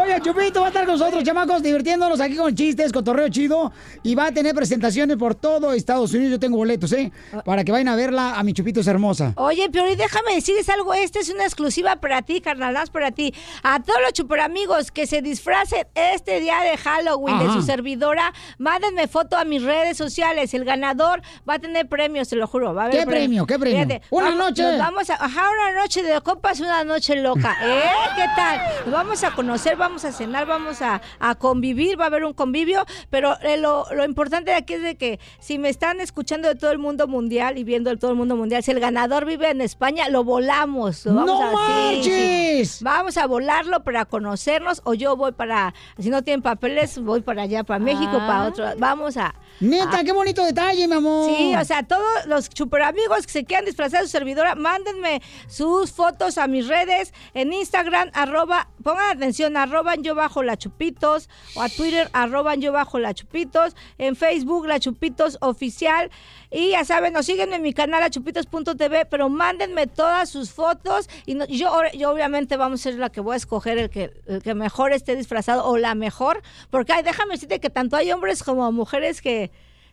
Oye, 0.00 0.13
Chupito 0.24 0.60
va 0.60 0.66
a 0.66 0.68
estar 0.70 0.86
con 0.86 0.98
nosotros, 0.98 1.22
chamacos, 1.22 1.62
divirtiéndonos 1.62 2.18
aquí 2.18 2.34
con 2.36 2.54
chistes, 2.54 2.90
cotorreo 2.92 3.28
chido. 3.28 3.70
Y 4.02 4.14
va 4.14 4.26
a 4.28 4.32
tener 4.32 4.54
presentaciones 4.54 5.18
por 5.18 5.34
todo 5.34 5.72
Estados 5.74 6.14
Unidos. 6.14 6.30
Yo 6.32 6.40
tengo 6.40 6.56
boletos, 6.56 6.92
¿eh? 6.94 7.12
Para 7.44 7.62
que 7.62 7.70
vayan 7.72 7.88
a 7.88 7.94
verla 7.96 8.36
a 8.38 8.42
mi 8.42 8.54
Chupito 8.54 8.80
es 8.80 8.86
hermosa. 8.86 9.34
Oye, 9.36 9.68
Piori, 9.68 9.96
déjame 9.96 10.34
decirles 10.34 10.66
algo. 10.70 10.94
Esta 10.94 11.20
es 11.20 11.28
una 11.28 11.44
exclusiva 11.44 11.96
para 11.96 12.22
ti, 12.22 12.40
carnal, 12.40 12.72
más 12.72 12.88
para 12.88 13.10
ti. 13.10 13.34
A 13.62 13.80
todos 13.82 14.00
los 14.02 14.14
chuperamigos 14.14 14.90
que 14.90 15.06
se 15.06 15.20
disfracen 15.20 15.86
este 15.94 16.40
día 16.40 16.60
de 16.62 16.78
Halloween 16.78 17.38
de 17.40 17.52
su 17.52 17.60
servidora, 17.62 18.32
mándenme 18.56 19.06
foto 19.08 19.36
a 19.36 19.44
mis 19.44 19.62
redes 19.62 19.98
sociales. 19.98 20.54
El 20.54 20.64
ganador 20.64 21.20
va 21.46 21.54
a 21.54 21.58
tener 21.58 21.86
premios, 21.86 22.30
te 22.30 22.36
lo 22.36 22.46
juro. 22.46 22.72
Va 22.72 22.84
a 22.84 22.86
haber 22.86 23.00
¿Qué 23.00 23.06
premio? 23.06 23.44
¿Qué 23.46 23.58
premio? 23.58 24.00
Una 24.08 24.30
vamos- 24.30 24.38
noche. 24.46 24.78
vamos 24.78 25.10
a, 25.10 25.14
ajá, 25.22 25.42
una 25.50 25.80
noche 25.82 26.02
de 26.02 26.18
copas, 26.22 26.60
una 26.60 26.82
noche 26.82 27.14
loca. 27.16 27.56
¿Eh? 27.62 27.82
¿Qué 28.16 28.24
tal? 28.34 28.60
Nos 28.86 28.94
vamos 28.94 29.22
a 29.22 29.30
conocer, 29.32 29.76
vamos 29.76 30.04
a 30.06 30.13
cenar, 30.14 30.46
vamos 30.46 30.80
a, 30.82 31.02
a 31.18 31.34
convivir, 31.34 31.98
va 31.98 32.04
a 32.04 32.06
haber 32.08 32.24
un 32.24 32.32
convivio, 32.32 32.84
pero 33.10 33.36
eh, 33.42 33.56
lo, 33.56 33.86
lo 33.94 34.04
importante 34.04 34.50
de 34.52 34.56
aquí 34.56 34.74
es 34.74 34.82
de 34.82 34.96
que 34.96 35.18
si 35.40 35.58
me 35.58 35.68
están 35.68 36.00
escuchando 36.00 36.48
de 36.48 36.54
todo 36.54 36.70
el 36.70 36.78
mundo 36.78 37.06
mundial 37.08 37.58
y 37.58 37.64
viendo 37.64 37.90
de 37.90 37.96
todo 37.96 38.10
el 38.12 38.16
mundo 38.16 38.36
mundial, 38.36 38.62
si 38.62 38.70
el 38.70 38.80
ganador 38.80 39.24
vive 39.26 39.50
en 39.50 39.60
España, 39.60 40.08
lo 40.08 40.24
volamos. 40.24 41.04
Lo 41.06 41.14
vamos 41.14 41.26
¡No 41.52 41.58
a, 41.58 42.02
sí! 42.02 42.62
Vamos 42.82 43.16
a 43.16 43.26
volarlo 43.26 43.82
para 43.82 44.04
conocernos 44.04 44.80
o 44.84 44.94
yo 44.94 45.16
voy 45.16 45.32
para, 45.32 45.74
si 45.98 46.10
no 46.10 46.22
tienen 46.22 46.42
papeles, 46.42 46.98
voy 46.98 47.20
para 47.22 47.42
allá, 47.42 47.64
para 47.64 47.78
México, 47.80 48.12
Ah. 48.14 48.26
para 48.26 48.44
otro. 48.44 48.64
Vamos 48.78 49.16
a... 49.16 49.34
Neta, 49.60 49.98
a- 50.00 50.04
qué 50.04 50.12
bonito 50.12 50.44
detalle, 50.44 50.86
mi 50.88 50.94
amor. 50.94 51.28
Sí, 51.28 51.54
o 51.56 51.64
sea, 51.64 51.82
todos 51.82 52.26
los 52.26 52.48
super 52.54 52.82
amigos 52.82 53.26
que 53.26 53.32
se 53.32 53.44
quieran 53.44 53.64
disfrazar 53.64 54.00
de 54.00 54.06
su 54.06 54.12
servidora, 54.12 54.54
mándenme 54.54 55.20
sus 55.48 55.92
fotos 55.92 56.38
a 56.38 56.46
mis 56.46 56.68
redes 56.68 57.12
en 57.34 57.52
Instagram, 57.52 58.10
arroba, 58.14 58.68
pongan 58.82 59.16
atención, 59.16 59.56
arroban 59.56 60.02
yo 60.04 60.14
bajo 60.14 60.44
la 60.44 60.56
chupitos, 60.56 61.28
o 61.56 61.62
a 61.62 61.68
Twitter, 61.68 62.08
arroban 62.12 62.60
yo 62.60 62.70
bajo 62.70 63.00
la 63.00 63.12
chupitos, 63.14 63.74
en 63.98 64.14
Facebook, 64.14 64.66
la 64.66 64.78
chupitos 64.78 65.38
oficial. 65.40 66.10
Y 66.52 66.70
ya 66.70 66.84
saben, 66.84 67.12
nos 67.12 67.26
siguen 67.26 67.52
en 67.52 67.62
mi 67.62 67.72
canal 67.72 68.02
achupitos.tv, 68.04 69.06
pero 69.06 69.28
mándenme 69.28 69.88
todas 69.88 70.30
sus 70.30 70.52
fotos 70.52 71.08
y 71.26 71.34
no- 71.34 71.46
yo, 71.46 71.72
yo 71.96 72.10
obviamente 72.12 72.56
vamos 72.56 72.80
a 72.80 72.82
ser 72.84 72.94
la 73.00 73.10
que 73.10 73.20
voy 73.20 73.34
a 73.34 73.36
escoger 73.38 73.78
el 73.78 73.90
que, 73.90 74.12
el 74.28 74.42
que 74.42 74.54
mejor 74.54 74.92
esté 74.92 75.16
disfrazado 75.16 75.64
o 75.64 75.76
la 75.78 75.94
mejor, 75.96 76.42
porque 76.70 76.92
ay, 76.92 77.02
déjame 77.02 77.34
decirte 77.34 77.58
que 77.58 77.70
tanto 77.70 77.96
hay 77.96 78.12
hombres 78.12 78.42
como 78.44 78.70
mujeres 78.70 79.20
que, 79.20 79.50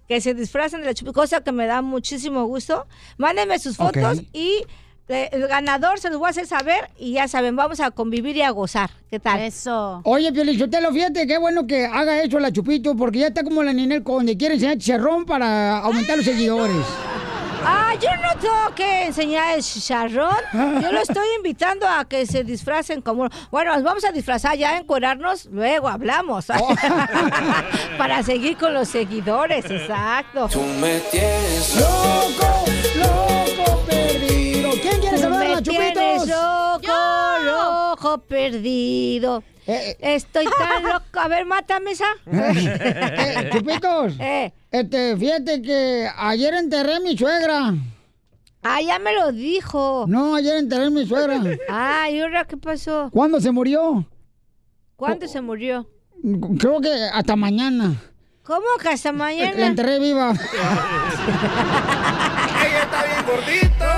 que 0.08 0.22
se 0.22 0.34
disfrazan 0.34 0.82
de 0.82 0.88
la 0.88 0.94
chupi, 0.94 1.14
cosa 1.14 1.42
que 1.42 1.52
me 1.52 1.66
da 1.66 1.82
muchísimo 1.82 2.46
gusto. 2.46 2.86
Mándenme 3.18 3.58
sus 3.60 3.78
fotos 3.78 4.22
y 4.34 4.64
el 5.08 5.48
ganador 5.48 6.00
se 6.00 6.10
los 6.10 6.20
voy 6.20 6.28
a 6.28 6.30
hacer 6.30 6.48
saber 6.48 6.90
y 6.98 7.14
ya 7.14 7.28
saben, 7.28 7.56
vamos 7.56 7.80
a 7.80 7.92
convivir 7.92 8.38
y 8.38 8.42
a 8.42 8.50
gozar. 8.52 8.92
¿Qué 9.10 9.20
tal? 9.20 9.42
Eso. 9.42 10.02
Oye, 10.06 10.32
Piolichotelo, 10.32 10.92
fíjate 10.94 11.28
qué 11.28 11.38
bueno 11.38 11.68
que 11.68 11.86
haga 11.86 12.22
eso 12.22 12.40
la 12.40 12.52
Chupito, 12.52 12.96
porque 12.96 13.20
ya 13.20 13.28
está 13.28 13.44
como 13.44 13.64
la 13.64 13.74
Ninel 13.74 14.04
donde 14.04 14.38
quiere 14.38 14.56
enseñar 14.56 14.78
chicharrón 14.78 15.26
para 15.26 15.80
aumentar 15.80 16.18
los 16.18 16.26
seguidores. 16.26 16.86
Ah, 17.64 17.94
yo 18.02 18.10
no 18.16 18.40
tengo 18.40 18.76
que 18.76 19.06
enseñar 19.06 19.56
el 19.56 19.64
chicharrón. 19.64 20.36
Yo 20.54 20.92
lo 20.92 21.00
estoy 21.00 21.28
invitando 21.38 21.88
a 21.88 22.06
que 22.06 22.26
se 22.26 22.44
disfracen 22.44 23.02
como. 23.02 23.30
Bueno, 23.52 23.74
nos 23.74 23.84
vamos 23.84 24.04
a 24.04 24.12
disfrazar 24.12 24.58
ya, 24.58 24.78
encuerarnos, 24.78 25.46
luego 25.46 25.88
hablamos. 25.88 26.50
Oh. 26.50 26.76
Para 27.98 28.24
seguir 28.24 28.58
con 28.58 28.74
los 28.74 28.88
seguidores, 28.88 29.66
exacto. 29.66 30.48
Tú 30.52 30.62
me 30.80 31.00
tienes 31.12 31.76
loco 31.76 32.81
perdido. 38.22 39.44
Estoy 39.68 40.46
tan 40.58 40.84
loco. 40.92 41.20
A 41.20 41.28
ver, 41.28 41.46
mátame 41.46 41.92
esa. 41.92 42.06
Eh, 42.32 43.50
Chupitos, 43.52 44.14
este, 44.72 45.18
fíjate 45.18 45.62
que 45.62 46.10
ayer 46.18 46.54
enterré 46.56 46.96
a 46.96 47.00
mi 47.00 47.18
suegra. 47.18 47.74
Ah, 48.64 48.82
ya 48.82 49.00
me 49.00 49.14
lo 49.14 49.32
dijo. 49.32 50.06
No, 50.08 50.36
ayer 50.36 50.58
enterré 50.58 50.86
a 50.86 50.90
mi 50.90 51.06
suegra. 51.06 51.42
Ah, 51.70 52.10
¿y 52.10 52.20
ahora 52.20 52.46
qué 52.46 52.58
pasó? 52.58 53.10
¿Cuándo 53.12 53.40
se 53.42 53.52
murió? 53.52 54.06
¿Cuándo 54.96 55.28
se 55.28 55.42
murió? 55.42 55.88
Creo 56.60 56.80
que 56.80 56.94
hasta 57.12 57.36
mañana. 57.36 57.96
¿Cómo 58.44 58.66
que 58.82 58.90
hasta 58.90 59.12
mañana? 59.12 59.58
La 59.58 59.68
enterré 59.68 60.00
viva. 60.00 60.32
Ella 62.66 62.84
está 62.84 63.04
bien 63.04 63.26
gordita. 63.26 63.91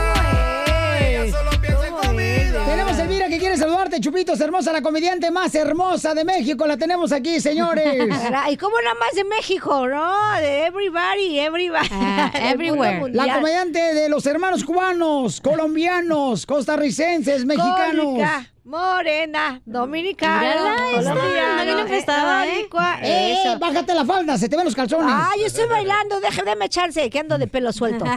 Chupitos, 4.00 4.40
hermosa, 4.40 4.72
la 4.72 4.82
comediante 4.82 5.30
más 5.30 5.54
hermosa 5.56 6.14
de 6.14 6.24
México. 6.24 6.66
La 6.66 6.78
tenemos 6.78 7.12
aquí, 7.12 7.40
señores. 7.40 7.86
¿Y 8.50 8.58
cómo 8.58 8.76
nada 8.82 8.96
más 8.96 9.14
de 9.14 9.24
México, 9.24 9.88
no? 9.88 10.34
De 10.40 10.66
everybody, 10.66 11.40
everybody. 11.40 11.90
Del 12.58 12.76
mundo 12.76 13.08
La 13.10 13.36
comediante 13.36 13.80
de 13.94 14.10
los 14.10 14.26
hermanos 14.26 14.64
cubanos, 14.64 15.42
colombianos, 15.42 16.46
costarricenses, 16.46 17.46
mexicanos. 17.46 18.06
Cólica, 18.06 18.53
morena, 18.64 19.62
dominicana, 19.66 20.76
colombiana, 20.94 21.82
empestada, 21.82 22.48
¿eh? 22.48 22.68
Eh, 23.02 23.36
eso. 23.46 23.60
bájate 23.60 23.94
la 23.94 24.06
falda, 24.06 24.38
se 24.38 24.48
te 24.48 24.56
ven 24.56 24.66
los 24.66 24.76
calzones. 24.76 25.10
Ah, 25.10 25.32
yo 25.40 25.46
estoy 25.48 25.68
bailando, 25.68 26.20
déjeme 26.20 26.66
echarse, 26.66 27.10
que 27.10 27.20
ando 27.20 27.38
de 27.38 27.48
pelo 27.48 27.74
suelto. 27.74 28.06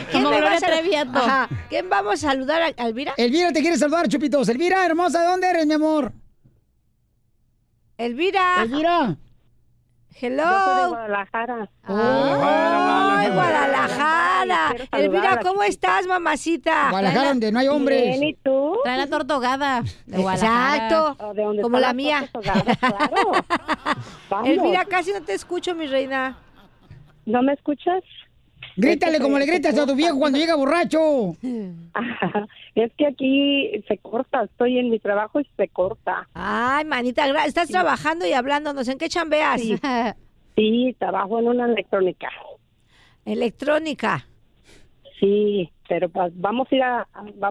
¿Quién 0.10 0.22
Como 0.22 0.30
me 0.30 0.40
va 0.40 0.52
a 0.52 0.60
sal-. 0.60 1.10
Ajá. 1.14 1.48
¿Quién 1.68 1.88
vamos 1.88 2.24
a 2.24 2.28
saludar 2.30 2.62
a 2.62 2.70
a 2.76 2.86
Elvira? 2.86 3.14
Elvira 3.16 3.52
te 3.52 3.60
quiere 3.60 3.76
saludar, 3.76 4.08
Chupitos. 4.08 4.48
Elvira, 4.48 4.84
hermosa, 4.84 5.20
¿de 5.20 5.26
dónde 5.26 5.48
eres, 5.48 5.66
mi 5.66 5.74
amor? 5.74 6.12
Elvira. 7.98 8.62
Elvira. 8.62 9.16
Hello. 10.20 10.42
Yo 10.42 10.64
soy 10.64 10.82
de 10.82 10.88
Guadalajara. 10.88 11.70
¡Ay, 11.84 13.30
Guadalajara! 13.30 14.68
Saludar 14.68 14.88
Elvira, 14.92 15.40
¿cómo 15.42 15.62
estás, 15.62 16.06
mamacita? 16.06 16.90
Guadalajara, 16.90 17.28
donde 17.30 17.50
no 17.50 17.58
hay 17.58 17.68
hombres. 17.68 18.02
Bien, 18.02 18.24
¿y 18.24 18.34
tú? 18.34 18.76
Trae 18.84 18.98
la 18.98 19.06
torta 19.06 19.32
ahogada 19.34 19.82
de 20.04 20.18
Guadalajara. 20.18 20.74
Exacto. 20.76 21.24
Oh, 21.24 21.32
¿de 21.32 21.42
dónde 21.42 21.62
Como 21.62 21.78
la 21.78 21.94
mía. 21.94 22.28
Claro. 22.42 23.32
Elvira, 24.44 24.84
casi 24.84 25.12
no 25.12 25.22
te 25.22 25.32
escucho, 25.32 25.74
mi 25.74 25.86
reina. 25.86 26.36
¿No 27.24 27.42
me 27.42 27.54
escuchas? 27.54 28.02
Grítale 28.80 29.20
como 29.20 29.38
le 29.38 29.46
gritas 29.46 29.78
a 29.78 29.86
tu 29.86 29.94
viejo 29.94 30.18
cuando 30.18 30.38
llega 30.38 30.54
borracho. 30.54 31.36
Es 32.76 32.92
que 32.96 33.06
aquí 33.06 33.84
se 33.88 33.98
corta, 33.98 34.44
estoy 34.44 34.78
en 34.78 34.90
mi 34.90 35.00
trabajo 35.00 35.40
y 35.40 35.46
se 35.56 35.68
corta. 35.68 36.28
Ay, 36.34 36.84
manita, 36.84 37.26
estás 37.44 37.68
trabajando 37.68 38.26
y 38.26 38.32
hablándonos. 38.32 38.86
¿En 38.88 38.96
qué 38.96 39.08
chambeas? 39.08 39.60
Sí. 39.60 39.76
Sí, 40.56 40.96
trabajo 40.98 41.38
en 41.40 41.48
una 41.48 41.66
electrónica. 41.66 42.28
Electrónica. 43.24 44.26
Sí, 45.18 45.70
pero 45.90 46.08
pues 46.08 46.32
vamos 46.36 46.68
a 46.70 46.74
ir 46.76 46.82
a, 46.84 47.08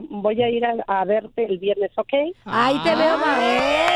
voy 0.09 0.41
a 0.41 0.49
ir 0.49 0.63
a, 0.65 0.73
a 0.87 1.03
verte 1.03 1.43
el 1.43 1.59
viernes, 1.59 1.91
¿ok? 1.97 2.13
Ahí 2.45 2.79
te 2.85 2.95
veo, 2.95 3.17
ma. 3.17 3.37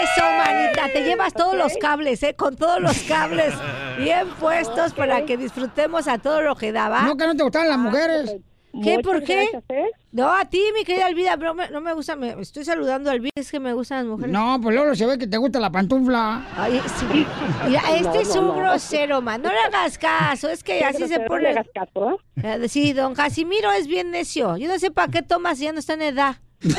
Eso, 0.02 0.22
manita. 0.22 0.90
Te 0.92 1.06
llevas 1.06 1.34
todos 1.34 1.56
los 1.56 1.78
cables, 1.78 2.22
¿eh? 2.24 2.36
Con 2.36 2.58
todos 2.58 2.82
los 2.82 3.04
cables 3.04 3.54
bien 3.98 4.28
puestos 4.42 4.94
para 4.94 5.24
que 5.24 5.38
disfrutemos 5.38 6.10
a 6.10 6.18
todo 6.18 6.42
lo 6.42 6.58
que 6.58 6.74
daba. 6.74 7.04
No, 7.04 7.16
que 7.16 7.26
no 7.26 7.38
te 7.38 7.44
gustan 7.44 7.70
las 7.70 7.78
mujeres. 7.78 8.36
¿Qué? 8.82 8.98
Muchas 8.98 9.04
¿Por 9.04 9.24
qué? 9.24 9.44
¿eh? 9.70 9.86
No, 10.12 10.32
a 10.36 10.46
ti, 10.46 10.60
mi 10.76 10.84
querida 10.84 11.08
Elvira, 11.08 11.38
pero 11.38 11.54
me- 11.54 11.70
no 11.70 11.80
me 11.80 11.94
gusta, 11.94 12.16
me 12.16 12.32
estoy 12.42 12.66
saludando 12.66 13.12
a 13.12 13.14
Elvira, 13.14 13.32
es 13.36 13.52
que 13.52 13.60
me 13.60 13.72
gustan 13.74 14.00
las 14.00 14.06
mujeres. 14.08 14.32
No, 14.32 14.60
pues 14.62 14.76
luego 14.76 14.96
se 14.96 15.06
ve 15.06 15.18
que 15.20 15.28
te 15.28 15.38
gusta 15.38 15.60
la 15.60 15.72
pantufla. 15.72 16.44
Ay, 16.58 16.82
sí. 16.98 17.26
Mira, 17.68 17.82
este 17.96 18.02
No, 18.04 18.14
es 18.20 18.36
no, 18.36 18.42
un 18.42 18.48
no. 18.48 18.56
grosero, 18.56 19.22
man. 19.22 19.42
No 19.44 19.50
le 19.50 19.60
hagas 19.60 19.98
caso, 20.00 20.50
es 20.50 20.64
que 20.64 20.84
así 20.84 21.08
se 21.08 21.20
pone. 21.20 21.30
no 21.30 21.38
le 21.40 21.50
hagas 21.50 21.68
caso. 21.74 22.20
Eh, 22.42 22.68
Sí, 22.68 22.94
don 22.94 23.14
Casimiro 23.14 23.72
es 23.72 23.86
bien 23.88 24.10
necio. 24.12 24.58
Yo 24.58 24.68
no 24.68 24.80
sé 24.80 24.90
para 24.92 25.12
qué 25.12 25.22
tomas 25.22 25.58
si 25.60 25.66
ya 25.66 25.72
no 25.72 25.80
está 25.80 25.94
en 25.94 26.02
edad. 26.02 26.38
Yo 26.64 26.70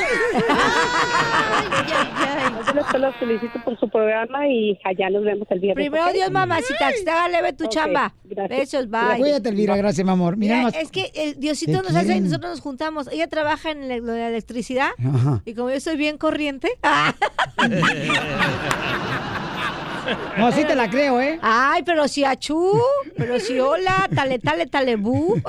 les 2.73 3.01
los 3.01 3.15
felicito 3.17 3.59
por 3.63 3.79
su 3.79 3.87
programa 3.89 4.47
y 4.47 4.77
allá 4.83 5.09
nos 5.09 5.23
vemos 5.23 5.47
el 5.51 5.59
viernes. 5.59 5.83
Primero. 5.89 6.11
Dios, 6.13 6.31
mamacita, 6.31 6.91
que 6.91 7.01
te 7.03 7.11
haga 7.11 7.29
leve 7.29 7.53
tu 7.53 7.67
chamba. 7.67 8.13
gracias. 8.23 8.59
Besos, 8.59 8.89
bye. 8.89 9.17
Cuídate, 9.19 9.49
Elvira, 9.49 9.77
gracias, 9.77 10.03
mi 10.05 10.11
amor. 10.11 10.37
Mira, 10.37 10.67
es 10.69 10.89
que 10.91 11.11
eh, 11.13 11.35
Diosito 11.37 11.81
¿Te 11.81 11.87
nos 11.87 11.95
hace 11.95 12.15
y 12.17 12.21
nosotros 12.21 12.51
nos 12.51 12.61
juntamos. 12.61 13.07
Ella 13.11 13.27
trabaja 13.27 13.71
en 13.71 13.83
el- 13.91 14.03
lo 14.05 14.13
de 14.13 14.19
la 14.19 14.27
electricidad 14.29 14.89
Ajá. 14.97 15.41
y 15.45 15.53
como 15.53 15.69
yo 15.69 15.79
soy 15.79 15.97
bien 15.97 16.17
corriente. 16.17 16.69
¡ah! 16.83 17.13
No, 20.37 20.51
sí 20.51 20.63
te 20.65 20.75
la 20.75 20.87
creo, 20.87 21.19
¿eh? 21.19 21.39
Ay, 21.41 21.81
pero 21.83 22.07
si 22.07 22.23
achú, 22.23 22.79
pero 23.17 23.39
si 23.39 23.59
hola, 23.59 24.07
tale, 24.13 24.37
tale, 24.37 24.67
talebú. 24.67 25.41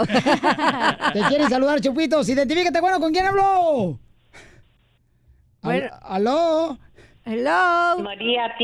Te 1.13 1.21
quieren 1.29 1.51
saludar, 1.51 1.79
Chupitos. 1.83 2.27
Identifícate, 2.31 2.81
bueno, 2.81 2.99
¿con 2.99 3.13
quién 3.13 3.27
hablo? 3.27 3.99
Bueno. 5.67 5.91
Al 6.03 6.27
¿Aló? 6.27 6.79
Hello. 7.25 8.03
María, 8.03 8.55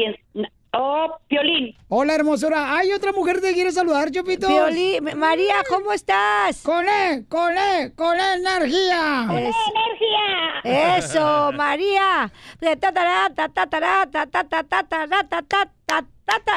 Oh, 0.75 1.19
Piolín. 1.29 1.77
Hola, 1.89 2.15
hermosura. 2.15 2.75
Hay 2.79 2.93
otra 2.93 3.13
mujer 3.13 3.37
que 3.37 3.49
te 3.49 3.53
quiere 3.53 3.73
saludar, 3.73 4.11
Chupito. 4.11 4.47
Piolín. 4.49 5.05
María, 5.19 5.57
¿cómo 5.69 5.93
estás? 5.93 6.63
Con 6.63 6.87
E, 6.89 7.25
con 7.29 7.53
E, 7.59 7.93
con 7.95 8.19
E 8.19 8.35
energía. 8.37 9.25
Con 9.27 9.37
energía. 9.37 10.97
Eso, 10.97 11.53
María. 11.53 12.33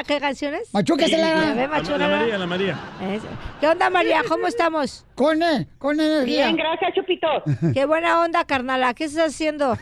¿Qué 0.07 0.19
canciones? 0.19 0.69
Machúquesela. 0.73 1.27
La, 1.27 1.55
la, 1.55 1.97
la 1.97 2.07
María, 2.07 2.37
la 2.37 2.45
María. 2.45 2.79
¿Qué 3.59 3.67
onda, 3.67 3.89
María? 3.89 4.21
¿Cómo 4.27 4.47
estamos? 4.47 5.05
Con 5.15 5.41
E, 5.41 5.67
con 5.77 5.99
energía. 5.99 6.45
Bien, 6.45 6.57
gracias, 6.57 6.93
Chupito. 6.93 7.27
Qué 7.73 7.85
buena 7.85 8.21
onda, 8.21 8.45
carnala. 8.45 8.93
¿Qué 8.93 9.05
estás 9.05 9.33
haciendo? 9.33 9.77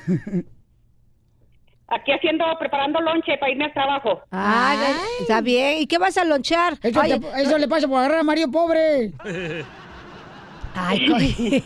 Aquí 1.95 2.11
haciendo, 2.11 2.43
preparando 2.59 2.99
lonche 3.01 3.37
para 3.37 3.51
irme 3.51 3.65
al 3.65 3.73
trabajo. 3.73 4.21
Ah, 4.31 4.95
está 5.19 5.41
bien. 5.41 5.79
¿Y 5.79 5.87
qué 5.87 5.97
vas 5.97 6.17
a 6.17 6.25
lonchar? 6.25 6.77
Eso, 6.81 6.99
Oye, 6.99 7.19
te- 7.19 7.41
eso 7.41 7.57
le 7.57 7.67
pasa 7.67 7.87
por 7.87 7.99
agarrar 7.99 8.19
a 8.19 8.23
Mario 8.23 8.49
pobre. 8.49 9.11
Ay, 10.75 11.05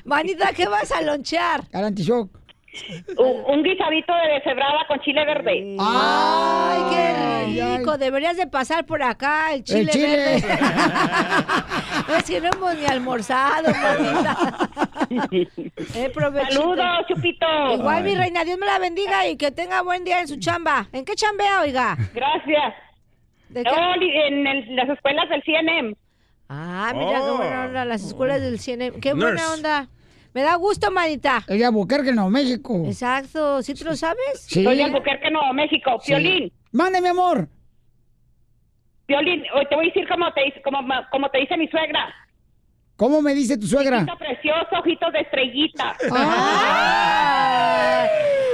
Manita, 0.04 0.52
¿qué 0.52 0.66
vas 0.66 0.90
a 0.92 1.00
lonchar? 1.02 1.62
Al 1.72 1.84
antishock. 1.84 2.37
Un, 3.16 3.44
un 3.58 3.62
guisadito 3.62 4.12
de 4.14 4.34
deshebrada 4.34 4.86
con 4.86 5.00
chile 5.00 5.24
verde. 5.24 5.76
Ay, 5.78 6.80
qué 6.90 6.96
ay. 6.96 7.78
rico. 7.78 7.98
Deberías 7.98 8.36
de 8.36 8.46
pasar 8.46 8.84
por 8.86 9.02
acá 9.02 9.52
el 9.54 9.64
chile, 9.64 9.80
El 9.80 9.88
chile. 9.90 10.16
verde. 10.16 10.58
es 12.18 12.24
que 12.24 12.40
no 12.40 12.48
hemos 12.52 12.74
ni 12.76 12.86
almorzado. 12.86 13.68
Eh. 15.30 16.12
Saludos, 16.14 16.86
Chupito. 17.08 17.46
Igual, 17.74 18.04
mi 18.04 18.14
reina, 18.14 18.44
Dios 18.44 18.58
me 18.58 18.66
la 18.66 18.78
bendiga 18.78 19.26
y 19.26 19.36
que 19.36 19.50
tenga 19.50 19.82
buen 19.82 20.04
día 20.04 20.20
en 20.20 20.28
su 20.28 20.36
chamba. 20.38 20.86
¿En 20.92 21.04
qué 21.04 21.14
chambea, 21.14 21.60
oiga? 21.62 21.96
Gracias. 22.14 22.74
¿De 23.48 23.62
qué? 23.64 23.70
Oh, 23.70 23.94
en 23.94 24.46
el- 24.46 24.76
las 24.76 24.88
escuelas 24.90 25.28
del 25.30 25.42
CNM. 25.42 25.94
Ah, 26.50 26.92
mira 26.94 27.12
qué 27.20 27.30
Oh. 27.30 27.36
buena 27.38 27.64
onda, 27.66 27.84
las 27.84 28.02
escuelas 28.04 28.40
del 28.40 28.58
cine. 28.58 28.92
Qué 29.00 29.14
buena 29.14 29.52
onda. 29.52 29.88
Me 30.34 30.42
da 30.42 30.56
gusto, 30.56 30.90
manita. 30.90 31.42
Ella 31.48 31.68
Albuquerque, 31.68 32.12
no, 32.12 32.28
México. 32.30 32.82
Exacto, 32.86 33.62
¿sí 33.62 33.74
te 33.74 33.84
lo 33.84 33.96
sabes? 33.96 34.46
Sí. 34.46 34.62
Soy 34.62 34.76
de 34.76 34.84
Albuquerque, 34.84 35.30
Nuevo 35.30 35.52
México. 35.52 35.98
Piolín. 36.04 36.52
Mande, 36.72 37.00
mi 37.00 37.08
amor. 37.08 37.48
Piolín, 39.06 39.42
hoy 39.54 39.66
te 39.68 39.74
voy 39.74 39.86
a 39.86 39.88
decir 39.88 40.06
cómo 40.08 40.30
te, 40.32 40.62
cómo 41.10 41.30
te 41.30 41.38
dice 41.38 41.56
mi 41.56 41.66
suegra. 41.68 42.14
¿Cómo 42.98 43.22
me 43.22 43.32
dice 43.32 43.56
tu 43.56 43.68
suegra? 43.68 43.98
Ojito 43.98 44.18
precioso, 44.18 44.66
ojitos 44.80 45.12
de 45.12 45.20
estrellita. 45.20 45.96
Ah, 46.10 48.08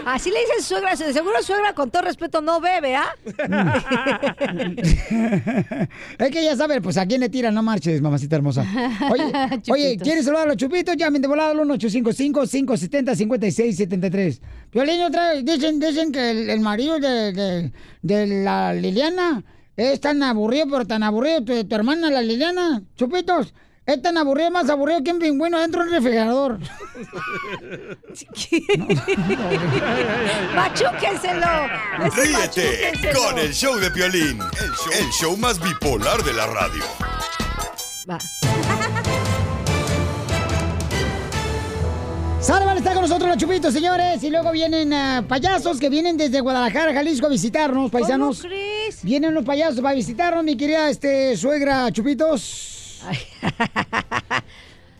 así 0.04 0.30
le 0.30 0.38
dice 0.40 0.52
su 0.60 0.64
suegra. 0.74 0.94
Seguro 0.96 1.42
suegra, 1.42 1.72
con 1.72 1.90
todo 1.90 2.02
respeto, 2.02 2.42
no 2.42 2.60
bebe, 2.60 2.94
¿ah? 2.94 3.08
es 6.18 6.30
que 6.30 6.44
ya 6.44 6.54
sabe, 6.56 6.82
pues 6.82 6.98
a 6.98 7.06
quién 7.06 7.22
le 7.22 7.30
tiran, 7.30 7.54
no 7.54 7.62
marches, 7.62 8.02
mamacita 8.02 8.36
hermosa. 8.36 8.66
Oye, 9.10 9.32
oye. 9.70 9.96
¿quieres 9.96 10.26
saludar 10.26 10.44
a 10.44 10.48
los 10.48 10.58
chupitos? 10.58 10.94
Llamen 10.94 11.22
de 11.22 11.28
volada 11.28 11.52
al 11.52 11.58
1-855-570-5673. 11.60 14.40
Violín, 14.72 15.00
otra 15.04 15.32
dicen, 15.36 15.80
dicen 15.80 16.12
que 16.12 16.30
el, 16.32 16.50
el 16.50 16.60
marido 16.60 16.98
de, 16.98 17.32
de- 17.32 17.72
de 18.02 18.26
la 18.44 18.74
Liliana 18.74 19.42
es 19.74 20.00
tan 20.00 20.22
aburrido, 20.22 20.66
pero 20.70 20.86
tan 20.86 21.02
aburrido, 21.02 21.42
tu, 21.44 21.64
tu 21.64 21.74
hermana, 21.74 22.10
la 22.10 22.20
Liliana, 22.20 22.82
chupitos. 22.94 23.54
Es 23.86 24.00
tan 24.00 24.16
aburrido, 24.16 24.50
más 24.50 24.70
aburrido 24.70 25.02
que 25.02 25.12
un 25.12 25.18
pingüino 25.18 25.60
dentro 25.60 25.82
del 25.82 25.92
refrigerador. 25.92 26.58
Machúquenselo. 30.54 31.46
Ese 32.06 32.22
Ríete 32.22 32.32
machúquenselo. 32.32 33.20
con 33.20 33.38
el 33.38 33.52
show 33.52 33.76
de 33.76 33.90
Piolín, 33.90 34.38
el 34.40 34.70
show, 34.72 34.92
el 34.98 35.10
show 35.10 35.36
más 35.36 35.60
bipolar 35.60 36.22
de 36.22 36.32
la 36.32 36.46
radio. 36.46 36.82
Va. 38.08 38.18
Sale, 42.40 42.64
van 42.66 42.76
a 42.76 42.78
estar 42.78 42.94
con 42.94 43.02
nosotros 43.02 43.28
los 43.28 43.36
chupitos, 43.38 43.72
señores. 43.74 44.22
Y 44.22 44.30
luego 44.30 44.50
vienen 44.50 44.94
ah, 44.94 45.24
payasos 45.28 45.78
que 45.78 45.90
vienen 45.90 46.16
desde 46.16 46.40
Guadalajara, 46.40 46.94
Jalisco, 46.94 47.26
a 47.26 47.30
visitarnos, 47.30 47.90
paisanos. 47.90 48.38
¿Cómo 48.38 48.48
crees? 48.48 49.02
Vienen 49.02 49.34
los 49.34 49.44
payasos 49.44 49.80
para 49.80 49.94
visitarnos, 49.94 50.42
mi 50.42 50.56
querida 50.56 50.88
este, 50.88 51.36
suegra 51.36 51.90
Chupitos. 51.92 52.83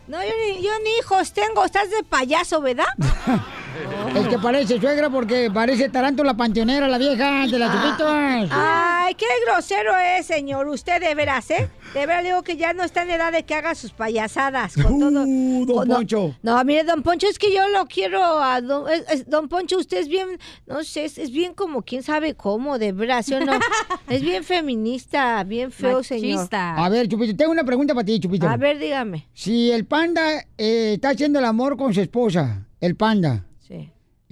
No, 0.06 0.22
yo 0.22 0.32
ni, 0.44 0.62
yo 0.62 0.70
ni 0.80 0.90
hijos 0.98 1.32
tengo. 1.32 1.64
Estás 1.64 1.90
de 1.90 2.04
payaso, 2.04 2.60
¿verdad? 2.60 2.84
El 4.14 4.28
que 4.28 4.38
parece 4.38 4.80
suegra 4.80 5.10
porque 5.10 5.50
parece 5.52 5.88
tarántula 5.88 6.34
panteonera, 6.34 6.86
la 6.88 6.98
vieja 6.98 7.46
de 7.46 7.58
las 7.58 7.72
Chupitos. 7.72 8.08
Ay, 8.52 9.14
qué 9.14 9.26
grosero 9.46 9.92
es, 9.98 10.26
señor. 10.26 10.68
Usted 10.68 11.00
de 11.00 11.14
veras, 11.14 11.50
¿eh? 11.50 11.68
De 11.92 12.06
veras 12.06 12.22
le 12.22 12.28
digo 12.30 12.42
que 12.42 12.56
ya 12.56 12.72
no 12.72 12.82
está 12.84 13.02
en 13.02 13.10
edad 13.10 13.32
de 13.32 13.44
que 13.44 13.54
haga 13.54 13.74
sus 13.74 13.92
payasadas 13.92 14.74
con 14.74 14.98
todo. 15.00 15.24
Uh, 15.24 15.64
don. 15.66 15.88
Poncho. 15.88 16.34
No, 16.42 16.62
mire, 16.64 16.84
don 16.84 17.02
Poncho, 17.02 17.26
es 17.26 17.38
que 17.38 17.52
yo 17.54 17.68
lo 17.68 17.86
quiero 17.86 18.22
a 18.42 18.60
don, 18.60 18.90
es- 18.90 19.04
es- 19.10 19.28
don 19.30 19.48
Poncho, 19.48 19.78
usted 19.78 19.98
es 19.98 20.08
bien, 20.08 20.38
no 20.66 20.82
sé, 20.84 21.04
es, 21.04 21.18
es 21.18 21.30
bien 21.30 21.54
como 21.54 21.82
quién 21.82 22.02
sabe 22.02 22.34
cómo, 22.34 22.78
de 22.78 22.92
veras, 22.92 23.26
¿sí 23.26 23.34
o 23.34 23.40
no? 23.40 23.52
es 24.08 24.22
bien 24.22 24.44
feminista, 24.44 25.42
bien 25.44 25.70
feo, 25.72 26.02
señor. 26.02 26.48
A 26.52 26.88
ver, 26.88 27.08
Chupito, 27.08 27.36
tengo 27.36 27.52
una 27.52 27.64
pregunta 27.64 27.94
para 27.94 28.04
ti, 28.04 28.20
Chupito. 28.20 28.48
A 28.48 28.56
ver, 28.56 28.78
dígame. 28.78 29.28
Si 29.34 29.70
el 29.70 29.84
panda 29.86 30.44
eh, 30.58 30.92
está 30.94 31.10
haciendo 31.10 31.38
el 31.38 31.44
amor 31.44 31.76
con 31.76 31.92
su 31.94 32.00
esposa, 32.00 32.64
el 32.80 32.96
panda. 32.96 33.44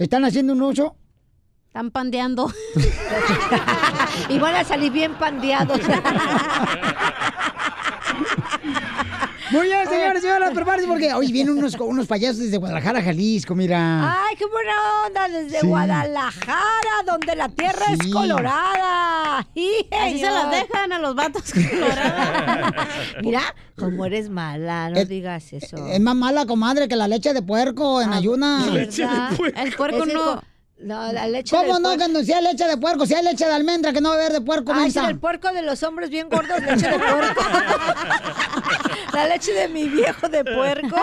¿Están 0.03 0.25
haciendo 0.25 0.53
un 0.53 0.61
oso? 0.61 0.95
Están 1.67 1.89
pandeando. 1.91 2.51
y 4.29 4.37
van 4.37 4.55
a 4.55 4.63
salir 4.63 4.91
bien 4.91 5.15
pandeados. 5.15 5.79
Muy 9.53 9.67
bien, 9.67 9.87
señores, 9.87 10.21
señoras, 10.21 10.51
prepárense 10.55 10.87
porque 10.87 11.13
hoy 11.13 11.31
vienen 11.31 11.57
unos, 11.57 11.75
unos 11.75 12.07
payasos 12.07 12.39
desde 12.39 12.57
Guadalajara, 12.57 13.01
Jalisco, 13.01 13.55
mira. 13.55 14.23
Ay, 14.25 14.35
qué 14.35 14.45
buena 14.45 14.71
onda 15.05 15.29
desde 15.29 15.59
Sí. 15.61 15.67
Guadalajara, 15.67 17.03
donde 17.05 17.35
la 17.35 17.49
tierra 17.49 17.85
es 17.91 18.11
colorada. 18.11 19.39
Así 19.39 19.85
se 20.19 20.21
las 20.31 20.51
dejan 20.51 20.91
a 20.91 20.99
los 20.99 21.15
vatos 21.15 21.43
coloradas. 21.53 22.73
Mira, 23.21 23.41
como 23.77 24.05
eres 24.05 24.29
mala, 24.29 24.89
no 24.89 24.97
Eh, 24.97 25.05
digas 25.05 25.53
eso. 25.53 25.87
Es 25.87 25.99
más 25.99 26.15
mala, 26.15 26.45
comadre, 26.45 26.87
que 26.87 26.95
la 26.95 27.07
leche 27.07 27.33
de 27.33 27.41
puerco 27.41 28.01
en 28.01 28.11
ayuna. 28.13 28.65
¿verdad? 28.71 29.29
El 29.55 29.73
puerco 29.75 30.03
Es 30.03 30.07
que 30.09 30.13
no. 30.13 30.41
No, 30.83 31.13
la 31.13 31.27
leche 31.27 31.55
¿Cómo 31.55 31.79
del 31.79 31.97
no? 31.99 32.07
no, 32.09 32.23
si 32.23 32.33
hay 32.33 32.43
leche 32.43 32.65
de 32.67 32.77
puerco, 32.77 33.05
si 33.05 33.13
hay 33.13 33.23
leche 33.23 33.45
de 33.45 33.53
almendra, 33.53 33.93
que 33.93 34.01
no 34.01 34.09
va 34.09 34.15
a 34.15 34.17
haber 34.19 34.33
de 34.33 34.41
puerco, 34.41 34.73
Ay, 34.73 34.81
mensa. 34.83 35.07
el 35.07 35.17
puerco 35.17 35.51
de 35.53 35.61
los 35.61 35.81
hombres 35.83 36.09
bien 36.09 36.27
gordos, 36.29 36.61
leche 36.61 36.89
de 36.89 36.99
puerco. 36.99 37.41
la 39.13 39.27
leche 39.27 39.53
de 39.53 39.67
mi 39.69 39.87
viejo 39.87 40.27
de 40.27 40.43
puerco. 40.43 40.95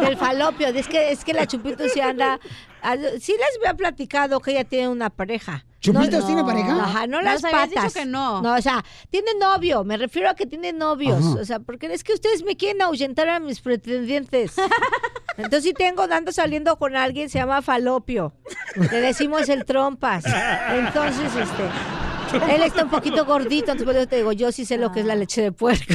Del 0.00 0.16
falopio. 0.16 0.68
Es 0.68 0.88
que, 0.88 1.12
es 1.12 1.24
que 1.24 1.32
la 1.32 1.46
Chupito 1.46 1.88
sí 1.88 2.00
anda. 2.00 2.40
ah, 2.82 2.96
Sí 3.20 3.32
les 3.32 3.58
había 3.60 3.74
platicado 3.74 4.40
que 4.40 4.52
ella 4.52 4.64
tiene 4.64 4.88
una 4.88 5.10
pareja. 5.10 5.64
¿Chupitos 5.80 6.24
tiene 6.26 6.42
pareja? 6.42 6.82
Ajá, 6.82 7.06
no 7.06 7.18
Nos 7.20 7.24
las 7.24 7.44
habías 7.44 7.68
dicho 7.68 7.80
patas. 7.82 7.92
que 7.94 8.06
no. 8.06 8.40
No, 8.40 8.54
o 8.54 8.62
sea, 8.62 8.82
tiene 9.10 9.32
novio. 9.38 9.84
Me 9.84 9.98
refiero 9.98 10.30
a 10.30 10.34
que 10.34 10.46
tiene 10.46 10.72
novios. 10.72 11.18
Ajá. 11.22 11.40
O 11.40 11.44
sea, 11.44 11.60
porque 11.60 11.92
es 11.92 12.02
que 12.02 12.14
ustedes 12.14 12.42
me 12.42 12.56
quieren 12.56 12.80
ahuyentar 12.80 13.28
a 13.28 13.38
mis 13.38 13.60
pretendientes. 13.60 14.54
Entonces, 15.36 15.64
si 15.64 15.72
tengo 15.72 16.06
dando 16.06 16.32
saliendo 16.32 16.76
con 16.76 16.96
alguien, 16.96 17.28
se 17.28 17.38
llama 17.38 17.62
Falopio. 17.62 18.32
Le 18.76 19.00
decimos 19.00 19.48
el 19.48 19.64
trompas. 19.64 20.24
Entonces, 20.70 21.34
este. 21.34 21.64
Él 22.54 22.62
está 22.62 22.84
un 22.84 22.90
poquito 22.90 23.24
gordito, 23.24 23.72
entonces 23.72 23.84
por 23.84 23.94
eso 23.94 24.08
te 24.08 24.16
digo, 24.16 24.32
yo 24.32 24.50
sí 24.50 24.64
sé 24.64 24.76
lo 24.76 24.90
que 24.90 25.00
es 25.00 25.06
la 25.06 25.14
leche 25.14 25.40
de 25.40 25.52
puerco. 25.52 25.94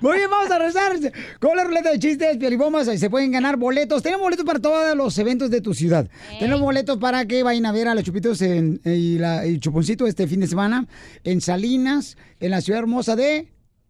Muy 0.00 0.16
bien, 0.18 0.30
vamos 0.30 0.50
a 0.50 0.58
rezar 0.58 0.92
con 1.40 1.56
la 1.56 1.64
ruleta 1.64 1.90
de 1.90 1.98
chistes, 1.98 2.36
piolibombas, 2.36 2.88
ahí 2.88 2.98
se 2.98 3.10
pueden 3.10 3.30
ganar 3.30 3.56
boletos. 3.56 4.02
Tenemos 4.02 4.22
boletos 4.22 4.44
para 4.44 4.58
todos 4.58 4.96
los 4.96 5.16
eventos 5.18 5.50
de 5.50 5.60
tu 5.60 5.74
ciudad. 5.74 6.08
Tenemos 6.38 6.60
boletos 6.60 6.98
para 6.98 7.26
que 7.26 7.42
vayan 7.42 7.66
a 7.66 7.72
ver 7.72 7.88
a 7.88 7.94
los 7.94 8.04
chupitos 8.04 8.40
en, 8.42 8.80
y, 8.84 9.18
la, 9.18 9.46
y 9.46 9.58
chuponcito 9.58 10.06
este 10.06 10.26
fin 10.26 10.40
de 10.40 10.46
semana 10.46 10.86
en 11.24 11.40
Salinas, 11.40 12.16
en 12.40 12.50
la 12.50 12.60
ciudad 12.60 12.80
hermosa 12.80 13.16
de... 13.16 13.48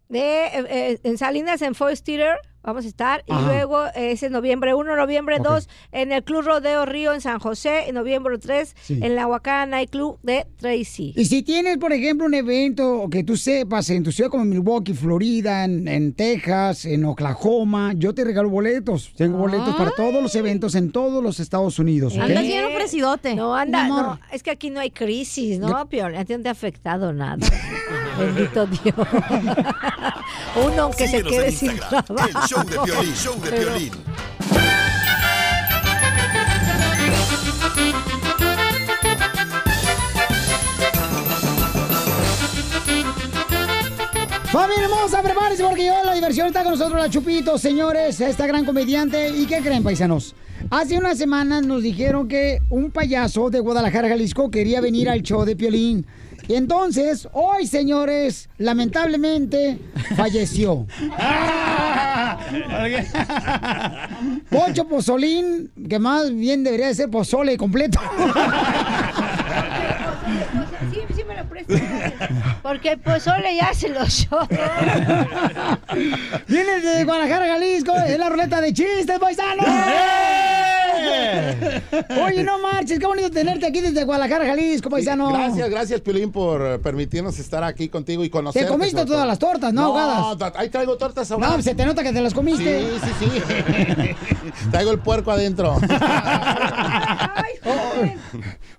De, 0.08 0.18
eh, 0.46 0.50
eh, 0.70 0.98
en 1.02 1.18
Salinas, 1.18 1.60
en 1.60 1.74
Forest 1.74 2.06
Theater, 2.06 2.38
vamos 2.62 2.86
a 2.86 2.88
estar. 2.88 3.24
Y 3.26 3.32
luego 3.44 3.84
eh, 3.88 4.12
es 4.12 4.22
en 4.22 4.32
noviembre 4.32 4.72
1, 4.72 4.96
noviembre 4.96 5.36
Ok. 5.38 5.46
2, 5.46 5.68
en 5.92 6.12
el 6.12 6.24
Club 6.24 6.44
Rodeo 6.46 6.86
Río 6.86 7.12
en 7.12 7.20
San 7.20 7.38
José, 7.38 7.88
en 7.88 7.94
noviembre 7.94 8.38
3, 8.38 8.74
Sí. 8.80 9.00
en 9.02 9.14
la 9.16 9.26
Huacana 9.26 9.66
Night 9.66 9.90
Club 9.90 10.18
de 10.22 10.46
Tracy. 10.56 11.12
Y 11.14 11.26
si 11.26 11.42
tienes, 11.42 11.76
por 11.76 11.92
ejemplo, 11.92 12.26
un 12.26 12.32
evento 12.32 13.06
que 13.10 13.22
tú 13.22 13.36
sepas 13.36 13.90
en 13.90 14.02
tu 14.02 14.10
ciudad 14.10 14.30
como 14.30 14.46
Milwaukee, 14.46 14.94
Florida, 14.94 15.64
en, 15.64 15.86
en 15.86 16.14
Texas, 16.14 16.86
en 16.86 17.04
Oklahoma, 17.04 17.92
yo 17.94 18.14
te 18.14 18.24
regalo 18.24 18.48
boletos. 18.48 19.12
Tengo 19.14 19.36
boletos 19.36 19.74
para 19.76 19.90
todos 19.90 20.22
los 20.22 20.34
eventos 20.36 20.74
en 20.74 20.90
todos 20.90 21.22
los 21.22 21.38
Estados 21.38 21.78
Unidos. 21.78 22.14
¿ok? 22.16 22.22
Andas 22.22 22.44
bien 22.44 22.64
ofrecidote. 22.64 23.34
No, 23.34 23.54
anda, 23.54 23.86
no, 23.88 24.18
es 24.32 24.42
que 24.42 24.50
aquí 24.52 24.70
no 24.70 24.80
hay 24.80 24.90
crisis, 24.90 25.58
¿no, 25.58 25.86
Pior? 25.90 26.16
A 26.16 26.24
ti 26.24 26.34
no 26.34 26.42
te 26.42 26.48
ha 26.48 26.52
afectado 26.52 27.12
nada. 27.12 27.46
Bendito 28.18 28.66
Dios. 28.84 28.94
Uno 30.56 30.82
aunque 30.82 31.06
se 31.06 31.18
Síguenos 31.22 31.32
quede 31.32 31.46
en 31.48 31.52
sin 31.52 31.76
trabajo. 31.78 32.14
el 32.26 32.34
show 32.48 32.64
de 32.64 32.78
Piolín, 32.78 33.14
show 33.14 33.40
de 33.40 33.50
Pero- 33.50 33.62
Piolín. 33.74 33.92
Familia 44.50 44.84
hermosa, 44.84 45.22
prepárense 45.22 45.62
porque 45.62 45.84
yo 45.86 45.92
la 46.04 46.14
diversión 46.14 46.46
está 46.46 46.62
con 46.62 46.72
nosotros 46.72 46.98
la 46.98 47.10
Chupito, 47.10 47.58
señores, 47.58 48.20
esta 48.20 48.46
gran 48.46 48.64
comediante. 48.64 49.28
¿Y 49.30 49.44
qué 49.46 49.58
creen, 49.58 49.82
paisanos? 49.82 50.34
Hace 50.70 50.96
unas 50.98 51.18
semanas 51.18 51.66
nos 51.66 51.82
dijeron 51.82 52.28
que 52.28 52.60
un 52.70 52.90
payaso 52.90 53.50
de 53.50 53.60
Guadalajara, 53.60 54.08
Jalisco, 54.08 54.50
quería 54.50 54.80
venir 54.80 55.08
al 55.10 55.22
show 55.22 55.44
de 55.44 55.54
Piolín. 55.54 56.06
Y 56.48 56.54
entonces, 56.54 57.28
hoy, 57.34 57.66
señores, 57.66 58.48
lamentablemente, 58.56 59.78
falleció. 60.16 60.86
Pocho 64.50 64.88
Pozolín, 64.88 65.70
que 65.88 65.98
más 65.98 66.34
bien 66.34 66.64
debería 66.64 66.86
de 66.86 66.94
ser 66.94 67.10
pozole 67.10 67.58
completo. 67.58 68.00
Sí, 70.92 71.00
sí 71.16 71.22
me 71.26 71.34
lo 71.34 71.48
prestas. 71.48 71.57
Porque 72.62 72.92
el 72.92 72.98
pozole 72.98 73.56
ya 73.56 73.74
se 73.74 73.88
lo 73.88 74.04
yo. 74.04 74.48
Viene 76.48 76.80
de 76.80 77.04
Guadalajara, 77.04 77.46
Jalisco, 77.46 77.92
es 78.06 78.18
la 78.18 78.28
ruleta 78.28 78.60
de 78.60 78.72
chistes, 78.72 79.18
paisanos. 79.18 79.66
Oye, 82.22 82.42
no 82.42 82.58
marches, 82.58 82.98
qué 82.98 83.06
bonito 83.06 83.30
tenerte 83.30 83.66
aquí 83.66 83.80
desde 83.80 84.04
Guadalajara, 84.04 84.46
Jalisco, 84.46 84.90
paisano. 84.90 85.32
Gracias, 85.32 85.70
gracias, 85.70 86.00
Piolín, 86.00 86.32
por 86.32 86.64
eh, 86.64 86.78
permitirnos 86.78 87.38
estar 87.38 87.62
aquí 87.64 87.88
contigo 87.88 88.24
y 88.24 88.30
conocer. 88.30 88.64
Te 88.64 88.68
comiste 88.68 89.04
todas 89.04 89.26
las 89.26 89.38
tortas, 89.38 89.72
¿no, 89.72 89.82
ahogadas? 89.84 90.38
No, 90.38 90.52
ahí 90.56 90.68
traigo 90.68 90.96
tortas 90.96 91.30
No, 91.30 91.62
se 91.62 91.74
te 91.74 91.84
nota 91.84 92.02
que 92.02 92.12
te 92.12 92.20
las 92.20 92.34
comiste. 92.34 92.80
Sí, 92.80 92.98
sí, 93.20 93.30
sí. 93.30 93.42
traigo 94.70 94.90
el 94.90 94.98
puerco 94.98 95.30
adentro. 95.30 95.76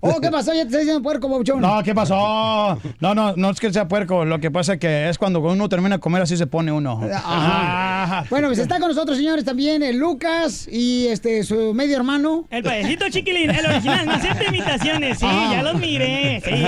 Oh, 0.02 0.18
¿qué 0.20 0.30
pasó? 0.30 0.52
Ya 0.54 0.60
te 0.62 0.68
estoy 0.68 0.80
diciendo 0.80 1.02
puerco, 1.02 1.28
Bauchón. 1.28 1.60
No, 1.60 1.82
¿qué 1.82 1.94
pasó? 1.94 2.78
No, 3.00 3.14
no, 3.14 3.34
no 3.36 3.50
es 3.50 3.60
que 3.60 3.70
sea 3.72 3.86
puerco. 3.86 4.24
Lo 4.24 4.38
que 4.40 4.50
pasa 4.50 4.78
que 4.78 5.08
es 5.10 5.18
cuando 5.18 5.40
uno 5.40 5.68
termina 5.68 5.96
de 5.96 6.00
comer 6.00 6.22
así 6.22 6.36
se 6.36 6.46
pone 6.46 6.72
uno. 6.72 7.00
Ajá. 7.12 8.24
Bueno, 8.30 8.48
pues 8.48 8.58
está 8.60 8.78
con 8.80 8.88
nosotros, 8.88 9.18
señores, 9.18 9.44
también 9.44 9.82
el 9.82 9.98
Lucas 9.98 10.66
y 10.70 11.06
este 11.08 11.42
su 11.44 11.74
medio 11.74 11.96
hermano. 11.96 12.46
El 12.50 12.62
payasito 12.62 13.08
chiquilín, 13.10 13.50
el 13.50 13.66
original, 13.66 14.06
no 14.06 14.12
acepta 14.12 14.44
imitaciones, 14.44 15.18
sí, 15.18 15.26
ya 15.26 15.62
los 15.62 15.74
miré, 15.78 16.40
sí. 16.44 16.50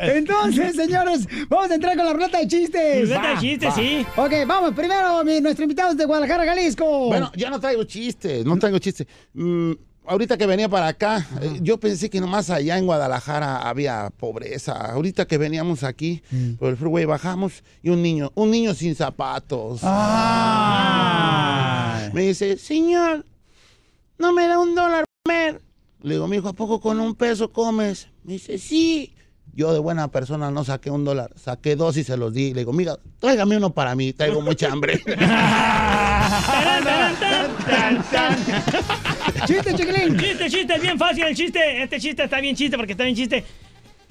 Entonces, 0.00 0.76
señores, 0.76 1.26
vamos 1.48 1.70
a 1.70 1.74
entrar 1.74 1.96
con 1.96 2.06
la 2.06 2.12
ruleta 2.12 2.38
de 2.38 2.48
chistes. 2.48 3.02
Ruleta 3.08 3.30
de 3.34 3.38
chistes, 3.38 3.68
va. 3.70 3.74
sí. 3.74 4.06
Ok, 4.16 4.32
vamos, 4.46 4.72
primero, 4.74 5.24
mi- 5.24 5.40
nuestro 5.40 5.64
invitado 5.64 5.90
es 5.90 5.96
de 5.96 6.04
Guadalajara, 6.04 6.44
Jalisco. 6.44 7.06
Bueno, 7.08 7.30
yo 7.36 7.50
no 7.50 7.60
traigo 7.60 7.84
chistes, 7.84 8.44
no 8.44 8.56
traigo 8.58 8.78
chistes. 8.78 9.06
Mm, 9.34 9.72
ahorita 10.06 10.36
que 10.36 10.46
venía 10.46 10.68
para 10.68 10.88
acá, 10.88 11.26
eh, 11.40 11.58
yo 11.62 11.78
pensé 11.78 12.10
que 12.10 12.20
nomás 12.20 12.50
allá 12.50 12.78
en 12.78 12.86
Guadalajara 12.86 13.68
había 13.68 14.10
pobreza. 14.16 14.72
Ahorita 14.72 15.26
que 15.26 15.38
veníamos 15.38 15.82
aquí, 15.82 16.22
por 16.58 16.70
el 16.70 16.76
freeway 16.76 17.04
bajamos 17.04 17.62
y 17.82 17.90
un 17.90 18.02
niño, 18.02 18.32
un 18.34 18.50
niño 18.50 18.74
sin 18.74 18.94
zapatos. 18.94 19.82
Me 22.12 22.22
dice, 22.22 22.58
señor, 22.58 23.24
no 24.18 24.32
me 24.32 24.46
da 24.46 24.58
un 24.58 24.74
dólar 24.74 25.04
comer. 25.24 25.62
Le 26.02 26.14
digo, 26.14 26.28
mijo, 26.28 26.48
¿a 26.48 26.52
poco 26.52 26.80
con 26.80 27.00
un 27.00 27.14
peso 27.14 27.50
comes? 27.50 28.08
Me 28.24 28.34
dice, 28.34 28.58
sí. 28.58 29.13
Yo 29.56 29.72
de 29.72 29.78
buena 29.78 30.08
persona 30.08 30.50
no 30.50 30.64
saqué 30.64 30.90
un 30.90 31.04
dólar, 31.04 31.30
saqué 31.36 31.76
dos 31.76 31.96
y 31.96 32.04
se 32.04 32.16
los 32.16 32.32
di. 32.34 32.52
Le 32.52 32.60
digo, 32.60 32.72
mira, 32.72 32.96
tráigame 33.20 33.56
uno 33.56 33.70
para 33.70 33.94
mí, 33.94 34.12
traigo 34.12 34.40
mucha 34.40 34.70
hambre. 34.72 35.00
Chiste, 39.46 39.74
chiquilín. 39.74 40.16
Chiste, 40.18 40.50
chiste, 40.50 40.74
es 40.74 40.82
bien 40.82 40.98
fácil 40.98 41.24
el 41.24 41.34
chiste. 41.36 41.82
Este 41.82 42.00
chiste 42.00 42.24
está 42.24 42.40
bien 42.40 42.56
chiste 42.56 42.76
porque 42.76 42.92
está 42.92 43.04
bien 43.04 43.16
chiste. 43.16 43.44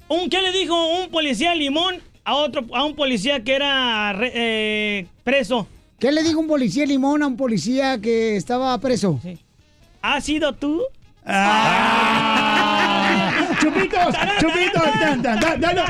Un, 0.07 0.29
¿Qué 0.29 0.41
le 0.41 0.51
dijo 0.51 0.75
un 1.01 1.09
policía 1.09 1.55
limón 1.55 1.95
a 2.23 2.35
otro, 2.35 2.65
a 2.73 2.83
un 2.85 2.95
policía 2.95 3.43
que 3.43 3.55
era 3.55 4.13
re- 4.13 4.31
eh, 4.33 5.07
preso? 5.23 5.67
¿Qué 5.99 6.11
le 6.11 6.23
dijo 6.23 6.39
un 6.39 6.47
policía 6.47 6.85
limón 6.85 7.23
a 7.23 7.27
un 7.27 7.37
policía 7.37 7.99
que 7.99 8.35
estaba 8.35 8.77
preso? 8.79 9.19
¿Has 10.01 10.23
sido 10.25 10.53
tú? 10.53 10.81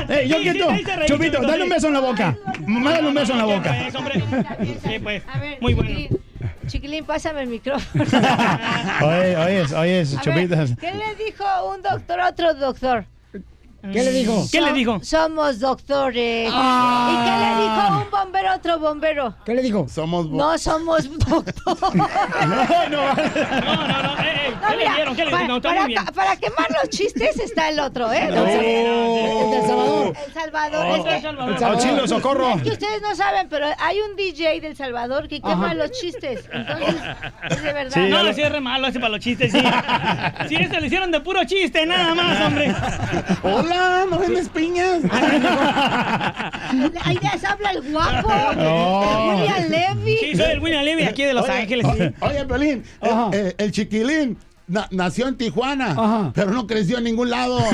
Eh, 0.08 0.28
yo 0.28 0.36
Sí, 0.38 0.42
reí, 0.42 0.58
chupito, 0.58 1.06
chupito, 1.06 1.40
dale 1.42 1.64
un 1.64 1.68
beso 1.70 1.88
en 1.88 1.92
la 1.94 2.00
boca. 2.00 2.36
Mándale 2.66 3.08
un 3.08 3.14
beso 3.14 3.32
en 3.32 3.38
la 3.38 3.44
boca. 3.44 3.74
Sí, 4.84 4.98
pues. 4.98 5.22
Muy 5.60 5.74
bueno. 5.74 6.18
Chiquilín, 6.66 7.04
pásame 7.04 7.42
el 7.42 7.48
micrófono. 7.48 8.04
Oye, 9.02 9.36
oye, 9.36 9.74
oye, 9.76 10.04
chupitos. 10.22 10.70
¿Qué 10.80 10.92
le 10.92 11.14
dijo 11.24 11.44
un 11.74 11.82
doctor 11.82 12.20
a 12.20 12.28
otro 12.30 12.54
doctor? 12.54 13.04
¿Qué 13.92 14.02
le 14.02 14.12
dijo? 14.12 14.46
¿Qué 14.50 14.60
le 14.60 14.68
So- 14.68 14.74
dijo? 14.74 15.00
Somos 15.02 15.60
doctores. 15.60 16.50
Ah. 16.52 17.10
¿Y 17.10 17.16
qué 17.24 17.36
le 17.38 17.62
dijo 17.62 18.04
un 18.04 18.10
bombero 18.10 18.50
a 18.50 18.56
otro 18.56 18.78
bombero? 18.78 19.34
¿Qué 19.44 19.54
le 19.54 19.62
dijo? 19.62 19.86
Somos 19.88 20.26
No 20.30 20.56
somos 20.58 21.08
doctores. 21.18 21.54
No, 21.66 21.74
no, 21.94 22.88
No, 22.88 22.88
no, 22.88 24.02
no. 24.02 24.22
Eh, 24.22 24.48
eh, 24.48 24.54
¿Qué 24.66 24.70
le 24.70 24.76
mira, 24.78 24.94
dieron? 24.94 25.16
¿Qué 25.16 25.24
le 25.24 25.30
dieron? 25.30 25.48
No, 25.48 25.56
está 25.56 25.68
para, 25.68 25.80
muy 25.82 25.88
bien. 25.90 26.04
ca- 26.04 26.12
para 26.12 26.36
quemar 26.36 26.66
los 26.70 26.88
chistes 26.90 27.38
está 27.38 27.68
el 27.68 27.78
otro, 27.80 28.10
¿eh? 28.12 28.28
Oh, 28.30 28.46
el 28.46 29.50
del 29.50 29.62
Salvador. 29.66 30.14
El 30.26 30.32
Salvador. 30.32 30.86
Oh. 30.86 30.96
es 30.96 31.02
que- 31.04 31.14
El 31.16 31.22
Salvador. 31.22 31.64
Auxilio, 31.64 32.08
socorro. 32.08 32.54
Es 32.56 32.62
que 32.62 32.70
ustedes 32.70 33.02
no 33.02 33.14
saben, 33.14 33.48
pero 33.48 33.66
hay 33.78 33.98
un 34.00 34.16
DJ 34.16 34.60
del 34.60 34.76
Salvador 34.76 35.28
que 35.28 35.40
quema 35.40 35.66
Ajá. 35.66 35.74
los 35.74 35.90
chistes. 35.92 36.48
Entonces, 36.52 36.94
es 37.50 37.62
de 37.62 37.72
verdad. 37.72 37.96
no, 38.08 38.32
sí 38.32 38.40
es 38.42 38.50
re 38.52 38.60
malo 38.60 38.86
ese 38.88 38.98
para 38.98 39.10
los 39.10 39.20
chistes, 39.20 39.52
sí. 39.52 39.58
Sí, 40.48 40.56
eso 40.56 40.80
lo 40.80 40.86
hicieron 40.86 41.10
de 41.10 41.20
puro 41.20 41.44
chiste, 41.44 41.84
nada 41.86 42.14
más, 42.14 42.40
hombre. 42.46 42.74
Hola, 43.42 43.73
¿no 44.10 44.18
vendes 44.18 44.48
piñas? 44.48 45.00
Ahí 47.04 47.18
les 47.22 47.44
habla 47.44 47.70
el 47.72 47.82
guapo. 47.92 48.32
El 48.52 49.36
William 49.40 49.68
Levy. 49.70 50.16
Sí, 50.18 50.36
soy 50.36 50.50
el 50.52 50.60
William 50.60 50.84
Levy 50.84 51.02
aquí 51.04 51.24
de 51.24 51.34
Los 51.34 51.44
Oye, 51.44 51.52
Ángeles. 51.60 51.86
sí. 51.96 52.02
o- 52.20 52.26
Oye, 52.26 52.44
Pelín, 52.44 52.84
el, 53.00 53.34
el- 53.34 53.54
el 53.58 53.72
chiquilín 53.72 54.36
na- 54.66 54.88
nació 54.90 55.28
en 55.28 55.36
Tijuana, 55.36 56.32
pero 56.34 56.50
no 56.50 56.66
creció 56.66 56.98
en 56.98 57.04
ningún 57.04 57.30
lado. 57.30 57.58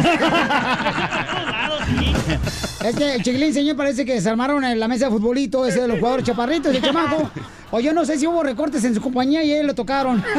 Es 2.85 2.97
que 2.97 3.15
el 3.15 3.23
chiquilín, 3.23 3.53
señor, 3.53 3.77
parece 3.77 4.05
que 4.05 4.15
desarmaron 4.15 4.65
en 4.65 4.79
la 4.79 4.89
mesa 4.89 5.07
de 5.07 5.11
futbolito 5.11 5.67
ese 5.67 5.83
de 5.83 5.89
los 5.89 5.99
jugadores 5.99 6.27
chaparritos, 6.27 6.75
el 6.75 6.83
chamaco. 6.83 7.31
O 7.73 7.79
yo 7.79 7.93
no 7.93 8.05
sé 8.05 8.19
si 8.19 8.27
hubo 8.27 8.43
recortes 8.43 8.83
en 8.85 8.95
su 8.95 9.01
compañía 9.01 9.45
y 9.45 9.53
él 9.53 9.67
lo 9.67 9.75
tocaron. 9.75 10.23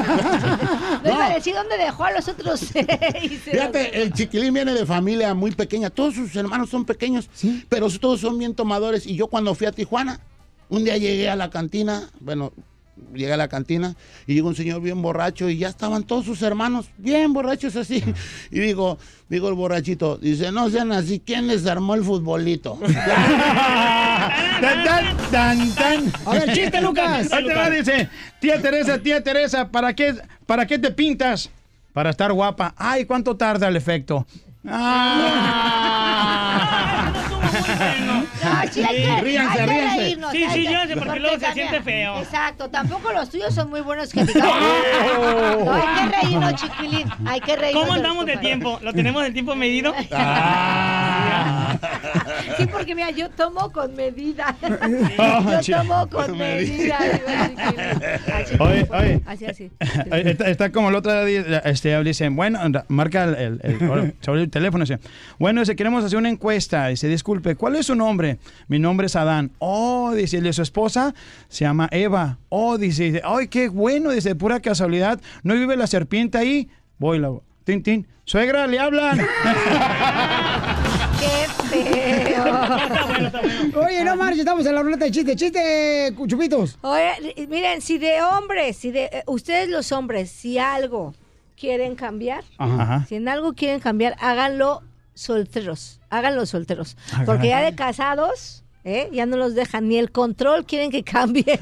No 1.03 1.09
iba 1.09 1.25
a 1.25 1.33
decir 1.33 1.55
dónde 1.55 1.77
dejó 1.77 2.03
a 2.03 2.11
los 2.11 2.27
otros 2.27 2.59
seis. 2.59 3.41
Fíjate, 3.43 4.03
el 4.03 4.13
chiquilín 4.13 4.53
viene 4.53 4.73
de 4.73 4.85
familia 4.85 5.33
muy 5.33 5.51
pequeña. 5.51 5.89
Todos 5.89 6.13
sus 6.13 6.35
hermanos 6.35 6.69
son 6.69 6.85
pequeños, 6.85 7.27
pero 7.69 7.89
todos 7.89 8.21
son 8.21 8.37
bien 8.37 8.53
tomadores. 8.53 9.07
Y 9.07 9.15
yo 9.15 9.27
cuando 9.27 9.55
fui 9.55 9.65
a 9.65 9.71
Tijuana, 9.71 10.19
un 10.69 10.83
día 10.83 10.97
llegué 10.97 11.29
a 11.29 11.35
la 11.35 11.49
cantina, 11.49 12.09
bueno, 12.19 12.53
llegué 13.13 13.33
a 13.33 13.37
la 13.37 13.47
cantina 13.47 13.95
y 14.27 14.33
llegó 14.33 14.49
un 14.49 14.55
señor 14.55 14.81
bien 14.81 15.01
borracho 15.01 15.49
y 15.49 15.57
ya 15.57 15.69
estaban 15.69 16.03
todos 16.03 16.25
sus 16.25 16.41
hermanos 16.41 16.89
bien 16.97 17.33
borrachos 17.33 17.75
así. 17.75 18.03
Y 18.51 18.59
digo, 18.59 18.97
digo 19.29 19.49
el 19.49 19.55
borrachito, 19.55 20.17
dice, 20.17 20.51
no 20.51 20.69
sean 20.69 20.91
así, 20.91 21.21
¿quién 21.25 21.47
les 21.47 21.65
armó 21.65 21.95
el 21.95 22.03
futbolito? 22.03 22.79
Tan, 24.61 24.83
tan, 24.83 25.17
tan, 25.31 25.75
tan. 25.75 26.13
A 26.25 26.31
ver, 26.33 26.53
chiste, 26.53 26.79
Lucas. 26.81 27.33
Ahí 27.33 27.45
te 27.45 27.53
va, 27.55 27.69
dice, 27.69 28.07
tía 28.39 28.61
Teresa, 28.61 28.99
tía 28.99 29.23
Teresa, 29.23 29.69
¿para 29.69 29.95
qué, 29.95 30.13
¿para 30.45 30.67
qué 30.67 30.77
te 30.77 30.91
pintas? 30.91 31.49
Para 31.93 32.11
estar 32.11 32.31
guapa. 32.31 32.75
Ay, 32.77 33.05
¿cuánto 33.05 33.35
tarda 33.35 33.67
el 33.67 33.75
efecto? 33.75 34.27
No, 34.63 34.71
sí, 38.71 38.83
hay 38.83 38.95
que, 39.03 39.21
Ríanse, 39.21 39.59
hay 39.61 39.65
que 39.67 39.73
ríanse. 39.73 39.97
reírnos. 39.97 40.31
Sí, 40.31 40.45
sí, 40.51 40.63
que- 40.63 40.69
ríanse, 40.69 40.97
porque 40.97 41.19
luego 41.19 41.39
se 41.39 41.53
siente 41.53 41.81
feo. 41.81 42.19
Exacto, 42.19 42.69
tampoco 42.69 43.11
los 43.11 43.29
tuyos 43.29 43.53
son 43.53 43.69
muy 43.69 43.81
buenos 43.81 44.11
que 44.11 44.23
digamos. 44.23 44.55
No, 45.65 45.73
hay 45.73 46.09
que 46.09 46.17
reírnos, 46.21 46.55
chiquilín. 46.55 47.07
Hay 47.25 47.39
que 47.41 47.55
reírnos. 47.55 47.83
¿Cómo 47.83 47.93
de 47.93 47.99
andamos 47.99 48.25
de 48.25 48.33
compañeros. 48.33 48.59
tiempo? 48.61 48.79
¿Lo 48.81 48.93
tenemos 48.93 49.25
el 49.25 49.33
tiempo 49.33 49.55
medido? 49.55 49.93
Sí, 52.57 52.65
porque 52.67 52.93
mira, 52.95 53.09
yo 53.11 53.29
tomo 53.29 53.71
con 53.71 53.95
medida. 53.95 54.55
Yo 55.63 55.77
tomo 55.77 56.07
con 56.09 56.37
medida. 56.37 56.97
Así, 58.33 58.55
Oye, 58.59 58.87
oye. 58.91 59.21
Así, 59.25 59.45
así. 59.45 59.71
Está, 60.11 60.49
está 60.49 60.71
como 60.71 60.89
el 60.89 60.95
otro 60.95 61.23
día, 61.25 61.59
este, 61.65 62.03
dicen, 62.03 62.35
bueno, 62.35 62.59
anda, 62.59 62.85
marca 62.87 63.23
el, 63.23 63.35
el- 63.35 63.61
el- 63.63 64.15
sobre 64.21 64.41
el 64.41 64.49
teléfono, 64.49 64.83
dice, 64.83 64.99
bueno, 65.39 65.61
dice, 65.61 65.75
queremos 65.75 66.03
hacer 66.03 66.17
una 66.17 66.29
encuesta, 66.29 66.87
dice, 66.87 67.07
disculpe, 67.07 67.55
¿cuál 67.55 67.75
es 67.75 67.85
su 67.87 67.95
nombre? 67.95 68.37
Mi 68.67 68.79
nombre 68.79 69.07
es 69.07 69.15
Adán. 69.15 69.51
Oh, 69.59 70.13
dice, 70.13 70.37
¿y 70.37 70.41
de 70.41 70.53
su 70.53 70.61
esposa? 70.61 71.13
Se 71.47 71.65
llama 71.65 71.87
Eva. 71.91 72.37
Oh, 72.49 72.77
dice, 72.77 73.21
ay, 73.23 73.47
qué 73.47 73.69
bueno, 73.69 74.11
dice, 74.11 74.35
pura 74.35 74.59
casualidad, 74.59 75.19
¿no 75.43 75.53
vive 75.53 75.75
la 75.77 75.87
serpiente 75.87 76.37
ahí? 76.37 76.69
Voy, 76.97 77.19
la, 77.19 77.31
tin, 77.63 77.83
tin, 77.83 78.07
suegra, 78.25 78.67
le 78.67 78.79
hablan. 78.79 79.17
Qué 81.19 81.47
feo. 81.69 82.43
Oye, 83.85 84.03
no 84.03 84.15
marches, 84.15 84.39
estamos 84.39 84.65
en 84.65 84.75
la 84.75 84.81
ruleta 84.81 85.05
de 85.05 85.11
chiste. 85.11 85.35
Chiste, 85.35 86.13
chupitos. 86.27 86.77
Oye, 86.81 87.47
miren, 87.47 87.81
si 87.81 87.97
de 87.97 88.21
hombres, 88.23 88.77
si 88.77 88.91
de 88.91 89.05
eh, 89.05 89.23
ustedes 89.27 89.69
los 89.69 89.91
hombres, 89.91 90.31
si 90.31 90.57
algo 90.57 91.13
quieren 91.57 91.95
cambiar, 91.95 92.43
Ajá. 92.57 93.05
si 93.07 93.15
en 93.15 93.27
algo 93.27 93.53
quieren 93.53 93.79
cambiar, 93.79 94.15
háganlo 94.19 94.81
solteros, 95.13 95.99
háganlo 96.09 96.45
solteros, 96.47 96.97
porque 97.25 97.49
ya 97.49 97.61
de 97.61 97.75
casados, 97.75 98.63
¿eh? 98.83 99.09
ya 99.11 99.27
no 99.27 99.37
los 99.37 99.53
dejan 99.53 99.87
ni 99.87 99.97
el 99.97 100.11
control 100.11 100.65
quieren 100.65 100.89
que 100.89 101.03
cambie. 101.03 101.45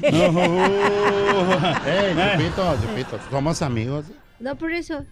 Chupito, 2.14 2.76
Chupito, 2.80 3.18
somos 3.30 3.60
amigos. 3.60 4.06
No, 4.40 4.56
por 4.56 4.72
eso. 4.72 5.04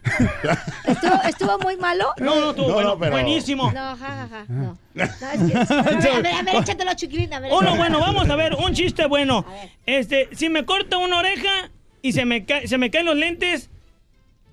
¿Estuvo, 0.87 1.23
estuvo 1.29 1.59
muy 1.59 1.77
malo? 1.77 2.13
No, 2.19 2.41
no, 2.41 2.51
estuvo 2.51 2.69
No, 2.69 2.75
bueno, 2.75 2.89
no, 2.91 2.99
pero- 2.99 3.13
buenísimo. 3.13 3.71
No, 3.73 3.97
jajaja, 3.97 4.45
no. 4.49 4.79
No, 4.95 5.05
es 5.05 5.11
que- 5.13 5.29
a 5.75 5.83
ver, 5.83 6.09
a 6.09 6.21
ver, 6.23 6.35
a 6.35 6.43
ver, 6.43 6.57
échatelo, 6.57 6.95
chiquilín, 6.95 7.33
a 7.35 7.41
ver. 7.41 7.51
Uno 7.53 7.61
échatelo. 7.61 7.77
bueno, 7.77 8.01
vamos 8.01 8.31
a 8.31 8.37
ver, 8.37 8.55
un 8.55 8.73
chiste 8.73 9.07
bueno. 9.07 9.45
Este, 9.85 10.29
si 10.35 10.49
me 10.49 10.65
corta 10.65 10.97
una 10.97 11.19
oreja 11.19 11.71
y 12.01 12.13
se 12.13 12.25
me, 12.25 12.47
ca- 12.47 12.67
se 12.67 12.79
me 12.79 12.91
caen 12.91 13.05
los 13.07 13.17
lentes, 13.17 13.69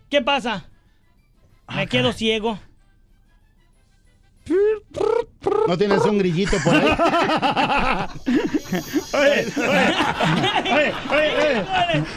¿qué 0.09 0.21
pasa? 0.21 0.65
Me 1.73 1.87
quedo 1.87 2.11
ciego. 2.13 2.59
¿No 5.67 5.77
tienes 5.77 6.01
un 6.05 6.17
grillito 6.17 6.57
por 6.63 6.75
ahí? 6.75 6.87
Oye, 9.13 9.45
oye, 9.55 10.93
oye, 11.11 11.63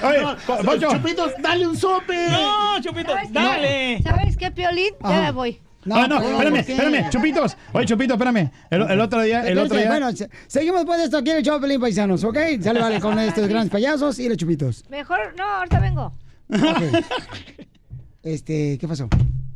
oye, 0.03 0.23
No, 0.23 0.37
Poncho. 0.65 0.91
Chupitos, 0.91 1.33
dale 1.41 1.67
un 1.67 1.77
sope. 1.77 2.29
No, 2.31 2.81
Chupito, 2.81 3.13
¿Sabes 3.13 3.29
qué? 3.29 3.33
dale. 3.35 4.03
¿Sabes 4.03 4.37
qué, 4.37 4.51
Piolín? 4.51 4.95
Ya 5.03 5.21
me 5.23 5.31
voy. 5.31 5.61
Ah, 5.91 6.07
no, 6.09 6.19
pero 6.19 6.31
espérame, 6.33 6.57
espérame, 6.57 7.11
Chupitos. 7.11 7.57
Oye, 7.73 7.87
Chupito, 7.87 8.15
espérame. 8.15 8.51
El, 8.71 8.83
el 8.91 9.01
otro 9.01 9.23
día, 9.23 9.47
el 9.47 9.59
otro 9.59 9.77
día. 9.79 9.89
Bueno, 9.89 10.11
se- 10.13 10.29
seguimos 10.47 10.81
después 10.81 10.99
de 10.99 11.05
esto 11.05 11.19
aquí 11.19 11.31
en 11.31 11.37
el 11.39 11.43
show 11.45 11.61
Pelín 11.61 11.81
Paisanos, 11.81 12.25
¿ok? 12.25 12.37
Sale, 12.61 12.81
vale, 12.81 13.01
con 13.01 13.19
estos 13.19 13.47
grandes 13.49 13.71
payasos 13.71 14.19
y 14.19 14.29
los 14.29 14.37
chupitos. 14.37 14.85
Mejor, 14.91 15.35
no, 15.37 15.45
ahorita 15.45 15.81
vengo. 15.81 16.13
Ok. 16.53 17.05
Este, 18.23 18.77
¿qué 18.79 18.89
pasó? 18.89 19.09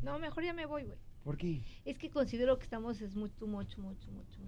No, 0.02 0.18
mejor 0.18 0.44
ya 0.44 0.52
me 0.54 0.64
voy, 0.66 0.84
güey. 0.84 0.96
¿Por 1.24 1.36
qué? 1.36 1.60
Es 1.84 1.98
que 1.98 2.10
considero 2.10 2.56
que 2.58 2.64
estamos 2.64 3.00
es 3.00 3.14
mucho, 3.16 3.46
mucho, 3.46 3.80
mucho, 3.80 4.08
mucho. 4.10 4.38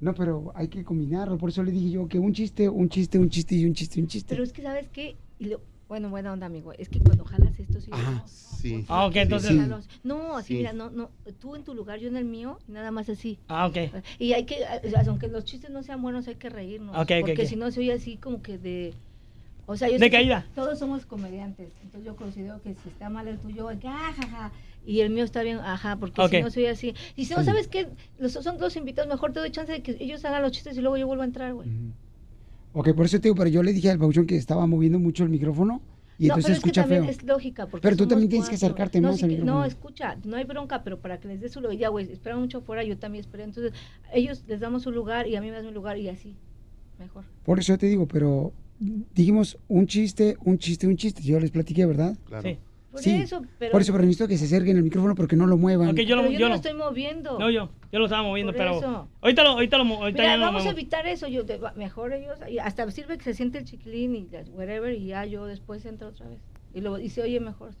No, 0.00 0.14
pero 0.14 0.52
hay 0.54 0.68
que 0.68 0.84
combinarlo. 0.84 1.38
Por 1.38 1.48
eso 1.50 1.62
le 1.62 1.70
dije 1.72 1.90
yo 1.90 2.08
que 2.08 2.18
un 2.18 2.32
chiste, 2.32 2.68
un 2.68 2.88
chiste, 2.88 3.18
un 3.18 3.30
chiste 3.30 3.54
y 3.54 3.64
un 3.64 3.74
chiste, 3.74 4.00
un 4.00 4.06
chiste. 4.06 4.28
Pero 4.28 4.44
es 4.44 4.52
que, 4.52 4.62
¿sabes 4.62 4.88
qué? 4.90 5.16
Y 5.38 5.46
lo- 5.46 5.60
bueno, 5.88 6.10
buena 6.10 6.32
onda, 6.32 6.46
amigo. 6.46 6.72
Es 6.72 6.88
que 6.88 6.98
cuando 7.00 7.24
jalas 7.24 7.58
esto, 7.58 7.80
sí. 7.80 7.90
no, 7.90 8.22
Sí. 8.26 8.84
Ah, 8.88 9.06
ok, 9.06 9.16
entonces- 9.16 9.50
sí. 9.50 9.96
No, 10.04 10.36
así, 10.36 10.48
Sí. 10.48 10.54
mira, 10.54 10.72
no, 10.72 10.90
no. 10.90 11.10
Tú 11.40 11.54
en 11.54 11.64
tu 11.64 11.74
lugar, 11.74 11.98
yo 12.00 12.08
en 12.08 12.16
el 12.16 12.24
mío, 12.24 12.58
nada 12.66 12.90
más 12.90 13.08
así. 13.08 13.38
Ah, 13.48 13.66
ok. 13.66 13.76
Y 14.18 14.32
hay 14.32 14.44
que, 14.44 14.56
aunque 15.06 15.28
los 15.28 15.44
chistes 15.44 15.70
no 15.70 15.82
sean 15.82 16.00
buenos, 16.02 16.26
hay 16.28 16.36
que 16.36 16.48
reírnos. 16.48 16.96
Ok, 16.96 17.02
ok, 17.10 17.20
porque 17.20 17.42
ok. 17.42 17.48
si 17.48 17.56
no, 17.56 17.70
se 17.70 17.80
oye 17.80 17.92
así 17.92 18.16
como 18.16 18.40
que 18.42 18.56
de. 18.58 18.94
O 19.66 19.76
sea, 19.76 19.88
yo 19.90 19.98
De 19.98 20.10
caída. 20.10 20.46
Todos 20.54 20.78
somos 20.78 21.06
comediantes. 21.06 21.68
Entonces 21.82 22.04
yo 22.04 22.16
considero 22.16 22.60
que 22.62 22.74
si 22.74 22.88
está 22.88 23.08
mal 23.08 23.26
el 23.28 23.38
tuyo, 23.38 23.68
hay 23.68 23.78
que, 23.78 23.88
ah, 23.88 24.12
jaja, 24.16 24.52
Y 24.86 25.00
el 25.00 25.10
mío 25.10 25.24
está 25.24 25.42
bien, 25.42 25.58
ajá, 25.58 25.96
porque 25.96 26.28
si 26.28 26.42
no 26.42 26.50
soy 26.50 26.66
así. 26.66 26.94
Y 27.16 27.24
si 27.24 27.34
no. 27.34 27.42
¿sabes 27.42 27.68
qué? 27.68 27.88
Los, 28.18 28.32
son 28.32 28.58
dos 28.58 28.76
invitados, 28.76 29.08
mejor 29.08 29.32
te 29.32 29.40
doy 29.40 29.50
chance 29.50 29.72
de 29.72 29.82
que 29.82 29.96
ellos 30.00 30.24
hagan 30.24 30.42
los 30.42 30.52
chistes 30.52 30.76
y 30.76 30.80
luego 30.80 30.96
yo 30.96 31.06
vuelvo 31.06 31.22
a 31.22 31.26
entrar, 31.26 31.54
güey. 31.54 31.68
Ok, 32.72 32.92
por 32.94 33.06
eso 33.06 33.18
te 33.18 33.28
digo, 33.28 33.36
pero 33.36 33.48
yo 33.48 33.62
le 33.62 33.72
dije 33.72 33.90
al 33.90 33.98
Pauchón 33.98 34.26
que 34.26 34.36
estaba 34.36 34.66
moviendo 34.66 34.98
mucho 34.98 35.22
el 35.22 35.30
micrófono 35.30 35.80
y 36.18 36.28
no, 36.28 36.34
entonces 36.34 36.44
pero 36.44 36.56
es 36.56 36.62
que 36.62 36.68
escucha 36.68 36.82
también 36.82 37.02
feo. 37.02 37.10
es 37.10 37.22
lógica. 37.24 37.66
Porque 37.66 37.82
Pero 37.82 37.96
tú 37.96 38.06
también 38.06 38.28
tienes 38.28 38.48
que 38.48 38.54
acercarte 38.54 39.00
no, 39.00 39.08
más 39.08 39.18
sí 39.18 39.24
al 39.24 39.30
micrófono. 39.30 39.58
No, 39.58 39.64
escucha, 39.64 40.16
no 40.24 40.36
hay 40.36 40.44
bronca, 40.44 40.82
pero 40.84 41.00
para 41.00 41.18
que 41.18 41.28
les 41.28 41.40
dé 41.40 41.48
su 41.48 41.60
lugar, 41.60 41.76
ya, 41.76 41.88
güey, 41.88 42.10
esperan 42.10 42.40
mucho 42.40 42.58
afuera, 42.58 42.84
yo 42.84 42.96
también 42.98 43.24
esperé. 43.24 43.44
Entonces, 43.44 43.72
ellos 44.12 44.44
les 44.46 44.60
damos 44.60 44.82
su 44.82 44.92
lugar 44.92 45.26
y 45.26 45.36
a 45.36 45.40
mí 45.40 45.48
me 45.48 45.56
das 45.56 45.64
mi 45.64 45.72
lugar 45.72 45.98
y 45.98 46.08
así, 46.08 46.36
mejor. 46.98 47.24
Por 47.44 47.58
eso 47.58 47.76
te 47.78 47.86
digo, 47.86 48.06
pero 48.06 48.52
dijimos 49.14 49.58
un 49.68 49.86
chiste, 49.86 50.36
un 50.44 50.58
chiste, 50.58 50.86
un 50.86 50.96
chiste. 50.96 51.22
Yo 51.22 51.40
les 51.40 51.50
platiqué, 51.50 51.86
¿verdad? 51.86 52.16
Claro. 52.26 52.48
Sí. 52.48 52.58
Por 52.94 53.02
Sí, 53.02 53.10
eso, 53.10 53.42
pero... 53.58 53.72
Por 53.72 53.80
eso, 53.82 53.92
pero 53.92 54.04
necesito 54.04 54.28
que 54.28 54.38
se 54.38 54.44
acerquen 54.44 54.76
el 54.76 54.84
micrófono 54.84 55.16
porque 55.16 55.34
no 55.34 55.46
lo 55.48 55.56
muevan. 55.56 55.88
Ok, 55.88 55.96
yo 56.02 56.14
lo, 56.14 56.22
pero 56.22 56.32
yo, 56.34 56.38
yo 56.38 56.44
no 56.46 56.50
lo- 56.50 56.54
estoy 56.54 56.74
moviendo. 56.74 57.38
No, 57.40 57.50
yo. 57.50 57.68
Yo 57.92 57.98
lo 57.98 58.04
estaba 58.04 58.22
moviendo, 58.22 58.52
Por 58.52 58.58
pero. 58.58 58.78
eso. 58.78 59.08
Ahorita 59.20 59.42
lo, 59.42 59.50
ahorita 59.50 59.78
lo, 59.78 59.84
ahorita 59.84 60.22
Mira, 60.22 60.24
ya 60.34 60.36
no 60.36 60.46
lo 60.46 60.52
vamos 60.52 60.64
a 60.66 60.70
evitar 60.70 61.04
eso, 61.08 61.26
yo 61.26 61.44
te- 61.44 61.58
mejor 61.74 62.12
ellos, 62.12 62.38
hasta 62.62 62.88
sirve 62.92 63.18
que 63.18 63.24
se 63.24 63.34
siente 63.34 63.58
el 63.58 63.64
chiquilín 63.64 64.14
y 64.14 64.28
whatever 64.52 64.94
y 64.94 65.06
ya 65.06 65.24
yo 65.24 65.44
después 65.46 65.84
entro 65.86 66.06
otra 66.08 66.28
vez. 66.28 66.38
Y, 66.72 66.82
lo, 66.82 67.00
y 67.00 67.08
se 67.10 67.20
oye 67.22 67.40
mejor. 67.40 67.72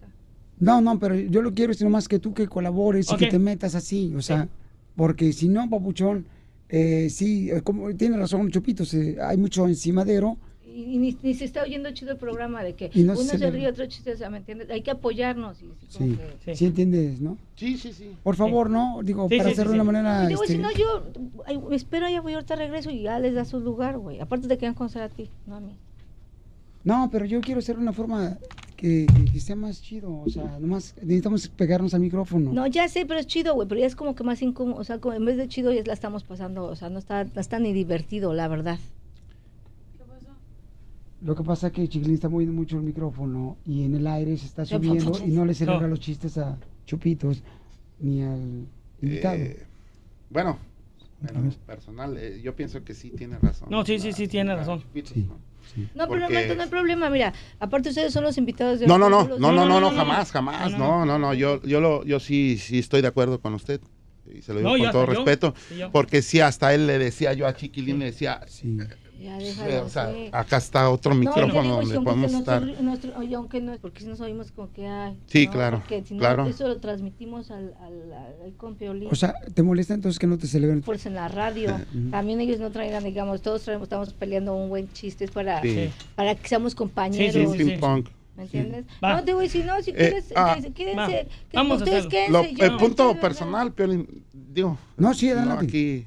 No, 0.58 0.80
no, 0.80 0.98
pero 0.98 1.14
yo 1.14 1.42
lo 1.42 1.54
quiero 1.54 1.70
es 1.70 1.80
nomás 1.80 2.08
que 2.08 2.18
tú 2.18 2.34
que 2.34 2.48
colabores 2.48 3.10
y 3.12 3.16
que 3.16 3.26
te 3.28 3.38
metas 3.38 3.76
así, 3.76 4.12
o 4.16 4.22
sea, 4.22 4.48
porque 4.96 5.32
si 5.32 5.48
no, 5.48 5.70
papuchón, 5.70 6.26
eh, 6.68 7.08
sí, 7.08 7.50
eh, 7.52 7.62
como 7.62 7.94
tiene 7.94 8.16
razón 8.16 8.50
Chupito, 8.50 8.84
se- 8.84 9.16
hay 9.22 9.36
mucho 9.36 9.66
encimadero. 9.68 10.36
Y, 10.74 10.94
y 10.94 10.98
ni, 10.98 11.16
ni 11.22 11.34
se 11.34 11.44
está 11.44 11.62
oyendo 11.62 11.88
chido 11.92 12.10
el 12.12 12.18
programa 12.18 12.64
de 12.64 12.74
que 12.74 12.90
no 12.96 13.12
uno 13.12 13.16
se 13.22 13.38
se 13.38 13.50
ríe, 13.50 13.68
otro 13.68 13.86
chiste, 13.86 14.12
o 14.12 14.16
sea, 14.16 14.28
¿me 14.28 14.38
entiendes? 14.38 14.68
Hay 14.70 14.82
que 14.82 14.90
apoyarnos. 14.90 15.62
Y, 15.62 15.66
como 15.66 15.76
Sí, 15.88 16.18
que- 16.44 16.56
sí, 16.56 16.66
entiendes, 16.66 17.20
¿no? 17.20 17.38
Sí, 17.54 17.78
sí, 17.78 17.92
sí. 17.92 18.10
Por 18.24 18.34
favor, 18.34 18.68
¿no? 18.70 19.00
Digo, 19.04 19.28
Sí, 19.28 19.36
para 19.36 19.50
sí, 19.50 19.54
sí, 19.54 19.60
hacerlo 19.60 19.70
de 19.72 19.76
sí. 19.76 19.80
una 19.80 19.92
manera... 19.92 20.24
Y 20.24 20.28
digo, 20.28 20.42
este, 20.42 20.56
si 20.56 20.58
no, 20.62 20.72
yo 20.72 21.04
ay, 21.46 21.58
me 21.58 21.76
espero, 21.76 22.08
ya 22.08 22.20
voy, 22.20 22.34
ahorita 22.34 22.56
regreso 22.56 22.90
y 22.90 23.02
ya 23.02 23.20
les 23.20 23.34
da 23.34 23.44
su 23.44 23.60
lugar, 23.60 23.98
güey. 23.98 24.18
Aparte 24.18 24.48
de 24.48 24.58
que 24.58 24.66
van 24.66 24.74
a 24.74 24.78
conocer 24.78 25.02
a 25.02 25.08
ti, 25.08 25.30
no 25.46 25.54
a 25.54 25.60
mí. 25.60 25.76
No, 26.82 27.08
pero 27.10 27.24
yo 27.24 27.40
quiero 27.40 27.60
hacerlo 27.60 27.80
de 27.80 27.84
una 27.84 27.92
forma 27.92 28.36
que, 28.76 29.06
que- 29.06 29.32
que 29.32 29.40
sea 29.40 29.56
más 29.56 29.80
chido. 29.80 30.20
O 30.20 30.28
sea, 30.28 30.58
nomás 30.58 30.94
necesitamos 31.00 31.48
pegarnos 31.48 31.94
al 31.94 32.00
micrófono. 32.00 32.52
No, 32.52 32.66
ya 32.66 32.88
sé, 32.88 33.06
pero 33.06 33.20
es 33.20 33.26
chido, 33.26 33.54
güey, 33.54 33.66
pero 33.68 33.80
ya 33.80 33.86
es 33.86 33.96
como 33.96 34.14
que 34.14 34.24
más 34.24 34.42
incómodo, 34.42 34.80
o 34.80 34.84
sea, 34.84 34.98
como 34.98 35.14
en 35.14 35.24
vez 35.24 35.36
de 35.36 35.48
chido 35.48 35.72
ya 35.72 35.82
la 35.86 35.92
estamos 35.94 36.24
pasando, 36.24 36.64
o 36.64 36.76
sea, 36.76 36.90
no 36.90 36.98
está, 36.98 37.24
no 37.24 37.40
está 37.40 37.58
ni 37.58 37.72
divertido, 37.72 38.34
la 38.34 38.48
verdad. 38.48 38.78
Lo 41.24 41.34
que 41.34 41.42
pasa 41.42 41.68
es 41.68 41.72
que 41.72 41.88
Chiquilín 41.88 42.14
está 42.14 42.28
moviendo 42.28 42.54
mucho 42.54 42.76
el 42.76 42.82
micrófono 42.82 43.56
y 43.64 43.84
en 43.84 43.94
el 43.94 44.06
aire 44.06 44.36
se 44.36 44.44
está 44.46 44.66
subiendo 44.66 45.18
y 45.24 45.30
no 45.30 45.46
le 45.46 45.54
celebra 45.54 45.80
No. 45.82 45.88
los 45.88 46.00
chistes 46.00 46.36
a 46.36 46.58
Chupitos 46.86 47.42
ni 47.98 48.22
al 48.22 48.66
invitado. 49.00 49.36
Eh, 49.36 49.62
bueno, 50.28 50.58
personal, 51.66 52.16
eh, 52.18 52.40
yo 52.42 52.54
pienso 52.54 52.84
que 52.84 52.92
sí 52.92 53.10
tiene 53.10 53.38
razón. 53.38 53.68
No, 53.70 53.84
sí, 53.86 53.98
sí, 53.98 54.12
sí, 54.12 54.28
tiene 54.28 54.54
razón. 54.54 54.82
No, 55.94 56.06
pero 56.08 56.26
Porque- 56.26 56.46
no, 56.48 56.54
no 56.56 56.62
hay 56.62 56.68
problema, 56.68 57.08
mira, 57.08 57.32
aparte 57.58 57.88
ustedes 57.88 58.12
son 58.12 58.22
los 58.24 58.36
invitados 58.36 58.80
de 58.80 58.86
No, 58.86 58.98
no, 58.98 59.08
no, 59.08 59.26
no, 59.26 59.38
no, 59.52 59.64
no, 59.66 59.80
no, 59.80 59.90
jamás, 59.92 60.30
jamás, 60.30 60.76
no, 60.76 61.06
no, 61.06 61.18
no, 61.18 61.32
yo, 61.32 61.62
yo, 61.62 61.80
lo, 61.80 62.04
yo 62.04 62.20
sí, 62.20 62.58
sí 62.58 62.78
estoy 62.80 63.00
de 63.00 63.08
acuerdo 63.08 63.40
con 63.40 63.54
usted 63.54 63.80
y 64.30 64.42
se 64.42 64.52
lo 64.52 64.58
digo 64.58 64.76
No, 64.76 64.82
con 64.84 64.92
todo 64.92 65.06
respeto, 65.06 65.54
sí, 65.70 65.78
yo. 65.78 65.90
porque 65.90 66.20
sí, 66.20 66.40
hasta 66.40 66.74
él 66.74 66.86
le 66.86 66.98
decía 66.98 67.32
yo 67.32 67.46
a 67.46 67.54
Chiquilín, 67.56 67.98
le 67.98 68.06
decía, 68.06 68.42
Ya, 69.24 69.38
eh, 69.38 69.44
déjalo, 69.44 69.86
o 69.86 69.88
sea, 69.88 70.12
sí. 70.12 70.28
acá 70.32 70.58
está 70.58 70.90
otro 70.90 71.14
micrófono 71.14 71.62
digo, 71.62 71.76
donde 71.80 72.00
podemos 72.00 72.30
nos 72.30 72.40
estar. 72.40 72.62
nuestro- 72.82 73.16
oye, 73.18 73.34
aunque 73.34 73.60
no, 73.62 73.74
porque 73.80 74.00
si 74.00 74.06
nos 74.06 74.20
oímos 74.20 74.52
como 74.52 74.70
que 74.70 74.86
ay. 74.86 75.18
Sí, 75.26 75.46
¿no? 75.46 75.52
claro, 75.52 75.78
Porque 75.78 76.02
si 76.04 76.12
no, 76.14 76.20
claro. 76.20 76.46
eso 76.46 76.68
lo 76.68 76.76
transmitimos 76.78 77.50
al, 77.50 77.74
al, 77.80 78.12
al 78.44 78.52
compiolín. 78.58 79.08
O 79.10 79.14
sea, 79.14 79.32
¿te 79.54 79.62
molesta 79.62 79.94
entonces 79.94 80.18
que 80.18 80.26
no 80.26 80.36
te 80.36 80.46
celebren? 80.46 80.82
Pues 80.82 81.06
en 81.06 81.14
la 81.14 81.28
radio. 81.28 81.74
También 82.10 82.40
ellos 82.40 82.60
no 82.60 82.70
traigan, 82.70 83.02
digamos, 83.02 83.40
todos 83.40 83.62
traemos, 83.62 83.86
estamos 83.86 84.12
peleando 84.12 84.54
un 84.54 84.68
buen 84.68 84.92
chiste 84.92 85.26
para, 85.28 85.62
Sí. 85.62 85.88
para 86.14 86.34
que 86.34 86.46
seamos 86.46 86.74
compañeros. 86.74 87.32
Sí, 87.52 87.58
sí, 87.64 87.70
sí. 87.70 87.76
Pong. 87.78 88.04
¿Me 88.36 88.42
entiendes? 88.42 88.84
Va. 89.02 89.14
No, 89.14 89.24
te 89.24 89.32
voy 89.32 89.44
a 89.44 89.46
decir, 89.46 89.64
no, 89.64 89.80
si 89.80 89.92
Eh, 89.92 89.94
quieres, 89.94 90.32
ah. 90.36 90.58
quédense, 90.74 91.28
Vamos 91.52 91.78
ustedes 91.78 92.06
quédense. 92.08 92.32
Lo- 92.32 92.44
yo- 92.44 92.64
el 92.66 92.76
punto 92.78 93.14
personal, 93.20 93.72
Piolín, 93.72 94.24
digo. 94.32 94.76
No, 94.96 95.14
sí, 95.14 95.30
adelante. 95.30 95.64
aquí, 95.66 95.78
eh, 95.88 96.04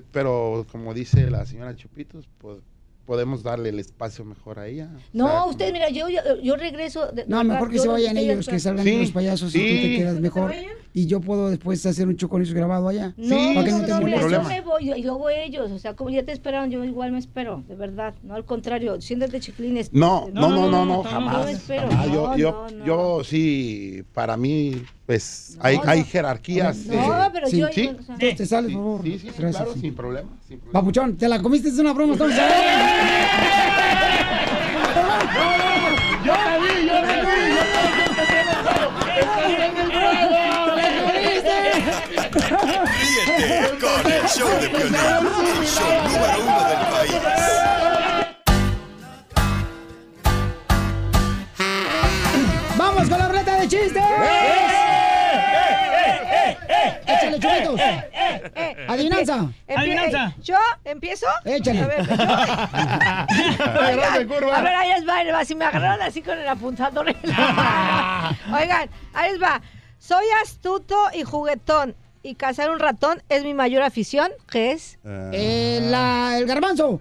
pero 0.00 0.66
como 0.70 0.94
dice 0.94 1.30
la 1.30 1.44
señora 1.46 1.74
Chupitos, 1.76 2.28
pues 2.38 2.58
podemos 3.06 3.42
darle 3.42 3.68
el 3.68 3.78
espacio 3.78 4.24
mejor 4.24 4.58
a 4.58 4.66
ella. 4.66 4.88
No, 5.12 5.46
ustedes, 5.48 5.74
mira, 5.74 5.90
yo, 5.90 6.08
yo, 6.08 6.20
yo 6.42 6.56
regreso. 6.56 7.12
de- 7.12 7.26
No, 7.26 7.44
mejor 7.44 7.68
que 7.68 7.76
yo 7.76 7.82
se 7.82 7.88
vayan 7.88 8.16
ellos, 8.16 8.48
que 8.48 8.58
salgan 8.58 8.82
Sí, 8.86 8.98
los 8.98 9.10
payasos 9.10 9.54
y 9.54 9.58
tú 9.58 9.64
sí. 9.64 9.82
te 9.82 9.96
quedas 9.98 10.20
mejor. 10.20 10.54
Y 10.94 11.06
yo 11.06 11.20
puedo 11.20 11.50
después 11.50 11.84
hacer 11.84 12.06
un 12.06 12.16
chocolate 12.16 12.52
grabado 12.54 12.88
allá. 12.88 13.12
No, 13.18 13.36
para 13.54 13.64
que 13.66 13.70
no, 13.72 13.78
no 13.78 13.84
te 13.84 13.90
no, 13.90 14.30
yo 14.30 14.42
me 14.44 14.60
voy 14.62 14.92
y 14.92 15.02
luego 15.02 15.28
ellos, 15.28 15.70
o 15.70 15.78
sea, 15.78 15.94
como 15.94 16.08
ya 16.10 16.22
te 16.24 16.32
esperaron, 16.32 16.70
yo 16.70 16.82
igual 16.84 17.12
me 17.12 17.18
espero, 17.18 17.62
de 17.68 17.74
verdad, 17.74 18.14
no 18.22 18.34
al 18.36 18.44
contrario, 18.46 18.98
siéntate 19.02 19.38
chiquilines. 19.40 19.92
No, 19.92 20.30
no, 20.32 20.48
no, 20.48 20.70
no, 20.70 20.86
no, 20.86 21.02
Yo 21.02 21.10
jamás. 21.10 21.44
me 21.46 21.52
espero. 21.52 21.88
jamás. 21.90 22.06
Yo, 22.06 22.26
No, 22.28 22.36
yo, 22.38 22.50
no, 22.52 22.70
no. 22.78 22.86
yo 22.86 23.24
sí, 23.24 24.02
para 24.14 24.36
mí, 24.38 24.82
pues 25.06 25.56
hay, 25.60 25.76
no. 25.76 25.82
hay 25.86 26.04
jerarquías. 26.04 26.76
No, 26.86 27.24
eh, 27.26 27.30
pero 27.32 27.46
sí, 27.46 27.58
yo- 27.58 27.68
sí, 27.72 27.88
o 27.88 28.02
sea- 28.02 28.16
sí, 28.18 28.34
Te 28.34 28.46
sales, 28.46 28.72
por 28.72 28.82
favor. 28.82 29.02
Sí, 29.02 29.12
sí, 29.12 29.18
sí, 29.18 29.26
Gracias, 29.36 29.56
claro, 29.56 29.74
sí. 29.74 29.80
sin 29.80 29.94
problema. 29.94 30.28
sin 30.48 30.58
problema. 30.58 30.80
Papuchón, 30.80 31.16
te 31.16 31.28
la 31.28 31.42
comiste, 31.42 31.68
es 31.68 31.78
una 31.78 31.92
broma, 31.92 32.12
estamos 32.14 32.34
Yo 36.24 36.32
la 36.32 36.58
vi, 36.58 36.86
yo 36.86 36.92
la 36.94 37.20
vi, 37.20 38.44
Ríete 42.44 43.78
con 43.80 44.12
el 44.12 44.22
show 44.28 44.48
de 44.60 44.68
Piolín, 44.68 44.94
show 45.64 46.02
número 46.04 46.42
uno 46.42 46.53
¡Échale, 57.62 57.66
chupitos! 57.66 58.88
Adivinanza. 58.88 59.36
Empie- 59.36 59.76
Adivinanza. 59.78 60.26
eh, 60.28 60.34
¿Yo 60.42 60.56
empiezo? 60.84 61.26
Échale. 61.44 61.80
A 61.82 61.86
ver, 61.86 62.06
yo- 62.06 62.12
Oigan, 63.88 64.54
a 64.54 64.60
ver, 64.60 64.74
ahí 64.74 64.88
les 64.90 65.08
va, 65.08 65.14
ahí 65.16 65.24
les 65.26 65.34
va. 65.34 65.44
Si 65.44 65.54
me 65.54 65.64
agarraron 65.64 66.02
así 66.02 66.22
con 66.22 66.38
el 66.38 66.48
apuntador. 66.48 67.06
Oigan, 68.52 68.88
ahí 69.14 69.32
les 69.32 69.42
va. 69.42 69.60
Soy 69.98 70.24
astuto 70.42 70.96
y 71.14 71.22
juguetón. 71.22 71.94
Y 72.22 72.36
cazar 72.36 72.70
un 72.70 72.78
ratón 72.78 73.22
es 73.28 73.44
mi 73.44 73.52
mayor 73.52 73.82
afición. 73.82 74.30
¿Qué 74.50 74.72
es? 74.72 74.98
Eh, 75.04 75.80
la- 75.82 76.38
el 76.38 76.46
garbanzo. 76.46 77.00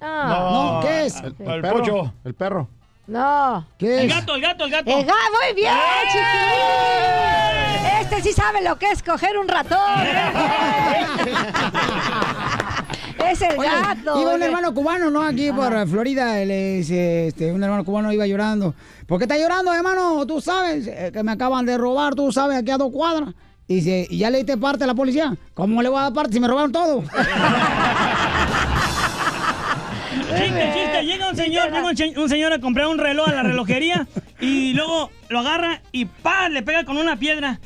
No. 0.00 0.74
No, 0.74 0.80
¿qué 0.80 1.06
es? 1.06 1.16
El, 1.20 1.34
El 1.38 1.60
perro. 1.62 2.12
El 2.24 2.34
perro. 2.34 2.68
No. 3.08 3.66
¿Qué 3.78 4.02
El 4.02 4.10
gato, 4.10 4.34
el 4.34 4.42
gato, 4.42 4.66
el 4.66 4.70
gato. 4.70 4.90
El 4.90 5.06
gato, 5.06 5.18
muy 5.42 5.54
bien, 5.56 5.72
chiquilín. 6.08 8.02
Este 8.02 8.20
sí 8.22 8.34
sabe 8.34 8.60
lo 8.62 8.78
que 8.78 8.90
es 8.90 9.02
coger 9.02 9.38
un 9.38 9.48
ratón. 9.48 9.78
es 13.30 13.40
el 13.40 13.58
Oye, 13.58 13.70
gato. 13.70 14.20
Iba 14.20 14.34
un 14.34 14.42
hermano 14.42 14.74
cubano, 14.74 15.10
¿no? 15.10 15.22
Aquí 15.22 15.50
por 15.52 15.74
eh, 15.74 15.86
Florida, 15.86 16.38
él 16.38 16.50
es, 16.50 16.90
este, 16.90 17.50
un 17.50 17.64
hermano 17.64 17.82
cubano 17.82 18.12
iba 18.12 18.26
llorando. 18.26 18.74
¿Por 19.06 19.16
qué 19.18 19.24
está 19.24 19.38
llorando, 19.38 19.72
hermano? 19.72 20.26
Tú 20.26 20.42
sabes 20.42 20.86
eh, 20.86 21.10
que 21.10 21.22
me 21.22 21.32
acaban 21.32 21.64
de 21.64 21.78
robar, 21.78 22.14
tú 22.14 22.30
sabes, 22.30 22.58
aquí 22.58 22.70
a 22.70 22.76
dos 22.76 22.92
cuadras. 22.92 23.30
Y 23.66 23.76
dice, 23.76 24.06
¿y 24.10 24.18
ya 24.18 24.28
le 24.28 24.36
diste 24.38 24.58
parte 24.58 24.84
a 24.84 24.86
la 24.86 24.94
policía? 24.94 25.34
¿Cómo 25.54 25.80
le 25.80 25.88
voy 25.88 25.98
a 25.98 26.02
dar 26.02 26.12
parte 26.12 26.34
si 26.34 26.40
me 26.40 26.48
robaron 26.48 26.72
todo? 26.72 27.04
Chiste, 30.38 30.70
chiste, 30.74 31.04
llega 31.04 31.30
un 31.30 31.36
señor, 31.36 31.64
llega 31.72 31.84
un, 31.84 31.96
se- 31.96 32.18
un 32.18 32.28
señor 32.28 32.52
a 32.52 32.58
comprar 32.60 32.86
un 32.88 32.98
reloj 32.98 33.28
a 33.28 33.32
la 33.32 33.42
relojería 33.42 34.06
y 34.40 34.72
luego 34.74 35.10
lo 35.28 35.40
agarra 35.40 35.80
y 35.92 36.04
¡pa! 36.06 36.48
le 36.48 36.62
pega 36.62 36.84
con 36.84 36.96
una 36.96 37.16
piedra. 37.16 37.60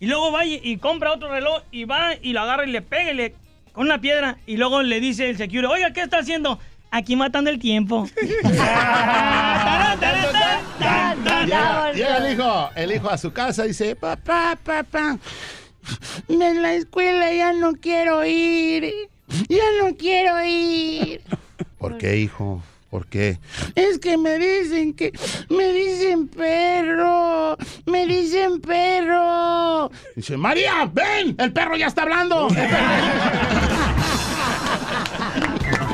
Y 0.00 0.06
luego 0.06 0.32
va 0.32 0.44
y, 0.46 0.60
y 0.62 0.78
compra 0.78 1.12
otro 1.12 1.30
reloj 1.30 1.62
y 1.70 1.84
va 1.84 2.14
y 2.20 2.32
lo 2.32 2.40
agarra 2.40 2.64
y 2.66 2.70
le 2.70 2.82
pega 2.82 3.10
y 3.12 3.14
le- 3.14 3.34
con 3.72 3.84
una 3.86 4.00
piedra. 4.00 4.38
Y 4.46 4.56
luego 4.56 4.82
le 4.82 4.98
dice 5.00 5.28
el 5.30 5.36
security, 5.36 5.72
oiga, 5.72 5.92
¿qué 5.92 6.00
está 6.02 6.18
haciendo? 6.18 6.58
Aquí 6.90 7.14
matando 7.16 7.50
el 7.50 7.58
tiempo. 7.60 8.08
Llega 11.94 12.16
el 12.18 12.32
hijo, 12.32 12.70
el 12.74 12.92
hijo 12.92 13.10
a 13.10 13.18
su 13.18 13.32
casa 13.32 13.64
y 13.64 13.68
dice, 13.68 13.96
papá, 13.96 14.58
papá, 14.62 15.18
en 16.28 16.62
la 16.62 16.74
escuela 16.74 17.32
ya 17.32 17.52
no 17.52 17.72
quiero 17.72 18.24
ir, 18.24 18.92
ya 19.48 19.64
no 19.80 19.94
quiero 19.96 20.42
ir. 20.44 21.20
¿Por 21.80 21.98
qué, 21.98 22.16
hijo? 22.18 22.62
¿Por 22.90 23.06
qué? 23.06 23.38
Es 23.74 23.98
que 23.98 24.16
me 24.18 24.36
dicen 24.38 24.94
que, 24.94 25.12
me 25.48 25.72
dicen 25.72 26.26
perro, 26.28 27.56
me 27.86 28.04
dicen 28.06 28.60
perro. 28.60 29.90
Dice, 30.16 30.36
María, 30.36 30.90
ven, 30.92 31.36
el 31.38 31.52
perro 31.52 31.76
ya 31.76 31.86
está 31.86 32.02
hablando. 32.02 32.48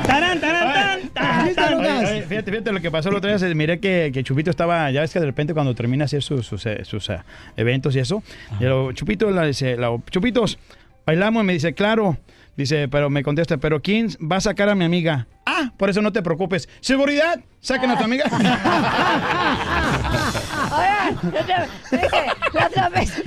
Tarán, 0.07 0.41
tarán, 0.41 1.11
tarán, 1.13 1.55
tarán. 1.55 1.79
Oye, 1.81 2.07
oye, 2.07 2.23
fíjate, 2.23 2.51
fíjate 2.51 2.73
lo 2.73 2.81
que 2.81 2.91
pasó 2.91 3.09
el 3.11 3.17
otro 3.17 3.29
día. 3.29 3.39
se- 3.39 3.55
Miré 3.55 3.81
que, 3.81 4.11
que 4.15 4.23
Chupito 4.25 4.51
estaba, 4.51 4.91
ya 4.91 5.01
ves 5.01 5.13
que 5.13 5.21
de 5.21 5.27
repente 5.27 5.53
cuando 5.53 5.75
termina 5.75 6.03
de 6.03 6.07
hacer 6.07 6.23
sus, 6.23 6.47
sus, 6.47 6.65
eh, 6.67 6.85
sus, 6.85 7.09
eh, 7.11 7.19
eventos 7.57 7.95
y 7.97 7.99
eso, 7.99 8.23
y 8.61 8.65
lo- 8.65 8.93
Chupito 8.93 9.31
le 9.31 9.47
dice, 9.49 9.77
la- 9.77 9.97
Chupitos, 10.11 10.59
bailamos 11.05 11.43
y 11.43 11.47
me 11.47 11.53
dice, 11.55 11.75
claro. 11.75 12.17
Dice, 12.57 12.89
pero 12.89 13.11
me 13.11 13.23
contesta, 13.23 13.59
pero 13.59 13.83
¿quién 13.83 14.09
va 14.21 14.37
a 14.37 14.41
sacar 14.41 14.69
a 14.69 14.75
mi 14.75 14.85
amiga? 14.85 15.29
Ah, 15.45 15.73
por 15.77 15.91
eso 15.91 16.01
no 16.01 16.13
te 16.13 16.23
preocupes. 16.23 16.69
Seguridad, 16.81 17.41
saquen 17.61 17.91
a 17.91 17.99
tu 17.99 18.05
amiga. 18.05 18.25
Oigan, 20.79 21.19
otra, 21.41 21.67
fíjate, 21.91 22.27
la 22.53 22.67
otra 22.67 22.89
vez, 22.89 23.23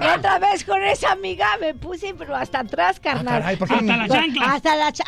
la 0.00 0.14
otra 0.16 0.38
vez 0.38 0.64
con 0.64 0.82
esa 0.82 1.12
amiga 1.12 1.46
me 1.60 1.74
puse, 1.74 2.14
pero 2.14 2.34
hasta 2.36 2.60
atrás, 2.60 3.00
carnal. 3.00 3.40
caray, 3.40 3.56
¿por 3.56 3.68
qué? 3.68 3.74
Hasta 3.74 3.96
la 3.96 4.08
chancla. 4.08 4.52
Hasta, 4.52 4.76
la 4.76 4.92
cha- 4.92 5.04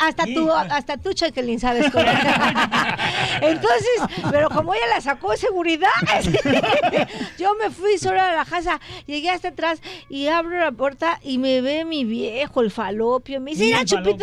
hasta 0.69 0.97
tú, 0.97 1.13
Chequelín, 1.13 1.59
sabes 1.59 1.91
cómo. 1.91 2.05
Entonces, 3.41 4.01
pero 4.31 4.49
como 4.49 4.73
ella 4.73 4.87
la 4.95 5.01
sacó 5.01 5.31
de 5.31 5.37
seguridad, 5.37 5.89
yo 7.37 7.53
me 7.55 7.69
fui 7.69 7.97
sola 7.97 8.29
a 8.31 8.33
la 8.33 8.45
casa, 8.45 8.79
llegué 9.05 9.29
hasta 9.29 9.49
atrás 9.49 9.81
y 10.09 10.27
abro 10.27 10.59
la 10.59 10.71
puerta 10.71 11.19
y 11.23 11.37
me 11.37 11.61
ve 11.61 11.85
mi 11.85 12.03
viejo, 12.05 12.61
el 12.61 12.71
falopio. 12.71 13.39
Me 13.41 13.51
dice, 13.51 13.63
mira, 13.65 13.79
falopio. 13.97 14.13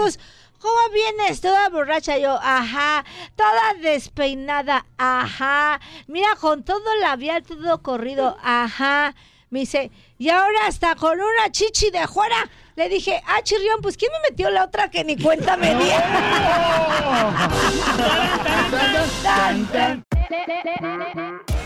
¿Cómo 0.61 0.74
vienes? 0.92 1.40
Toda 1.40 1.68
borracha 1.68 2.18
yo, 2.18 2.36
ajá, 2.42 3.04
toda 3.36 3.74
despeinada, 3.80 4.86
ajá, 4.96 5.80
mira, 6.09 6.34
con 6.40 6.64
todo 6.64 6.82
labial, 7.01 7.44
todo 7.44 7.80
corrido, 7.80 8.36
ajá. 8.43 9.14
Me 9.51 9.60
dice, 9.60 9.90
y 10.18 10.28
ahora 10.30 10.66
hasta 10.66 10.94
con 10.97 11.12
una 11.18 11.51
chichi 11.52 11.90
de 11.90 12.06
fuera. 12.09 12.36
Le 12.76 12.89
dije, 12.89 13.22
ah, 13.26 13.40
chirrión, 13.43 13.80
pues 13.80 13.97
¿quién 13.97 14.10
me 14.12 14.30
metió 14.30 14.51
la 14.51 14.64
otra 14.64 14.90
que 14.90 15.02
ni 15.05 15.16
cuenta 15.16 15.56
me 15.56 15.74
di? 15.74 15.85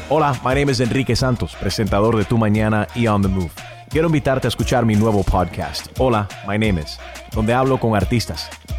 Hola, 0.08 0.38
my 0.44 0.54
name 0.54 0.70
is 0.70 0.80
Enrique 0.80 1.16
Santos, 1.16 1.54
presentador 1.56 2.16
de 2.16 2.24
Tu 2.24 2.36
Mañana 2.38 2.86
y 2.94 3.06
On 3.08 3.20
the 3.22 3.28
Move. 3.28 3.50
Quiero 3.88 4.06
invitarte 4.06 4.46
a 4.46 4.50
escuchar 4.50 4.86
mi 4.86 4.94
nuevo 4.94 5.22
podcast, 5.22 5.86
Hola, 5.98 6.28
my 6.46 6.58
name 6.58 6.80
is, 6.80 6.98
donde 7.32 7.52
hablo 7.52 7.78
con 7.78 7.94
artistas, 7.94 8.48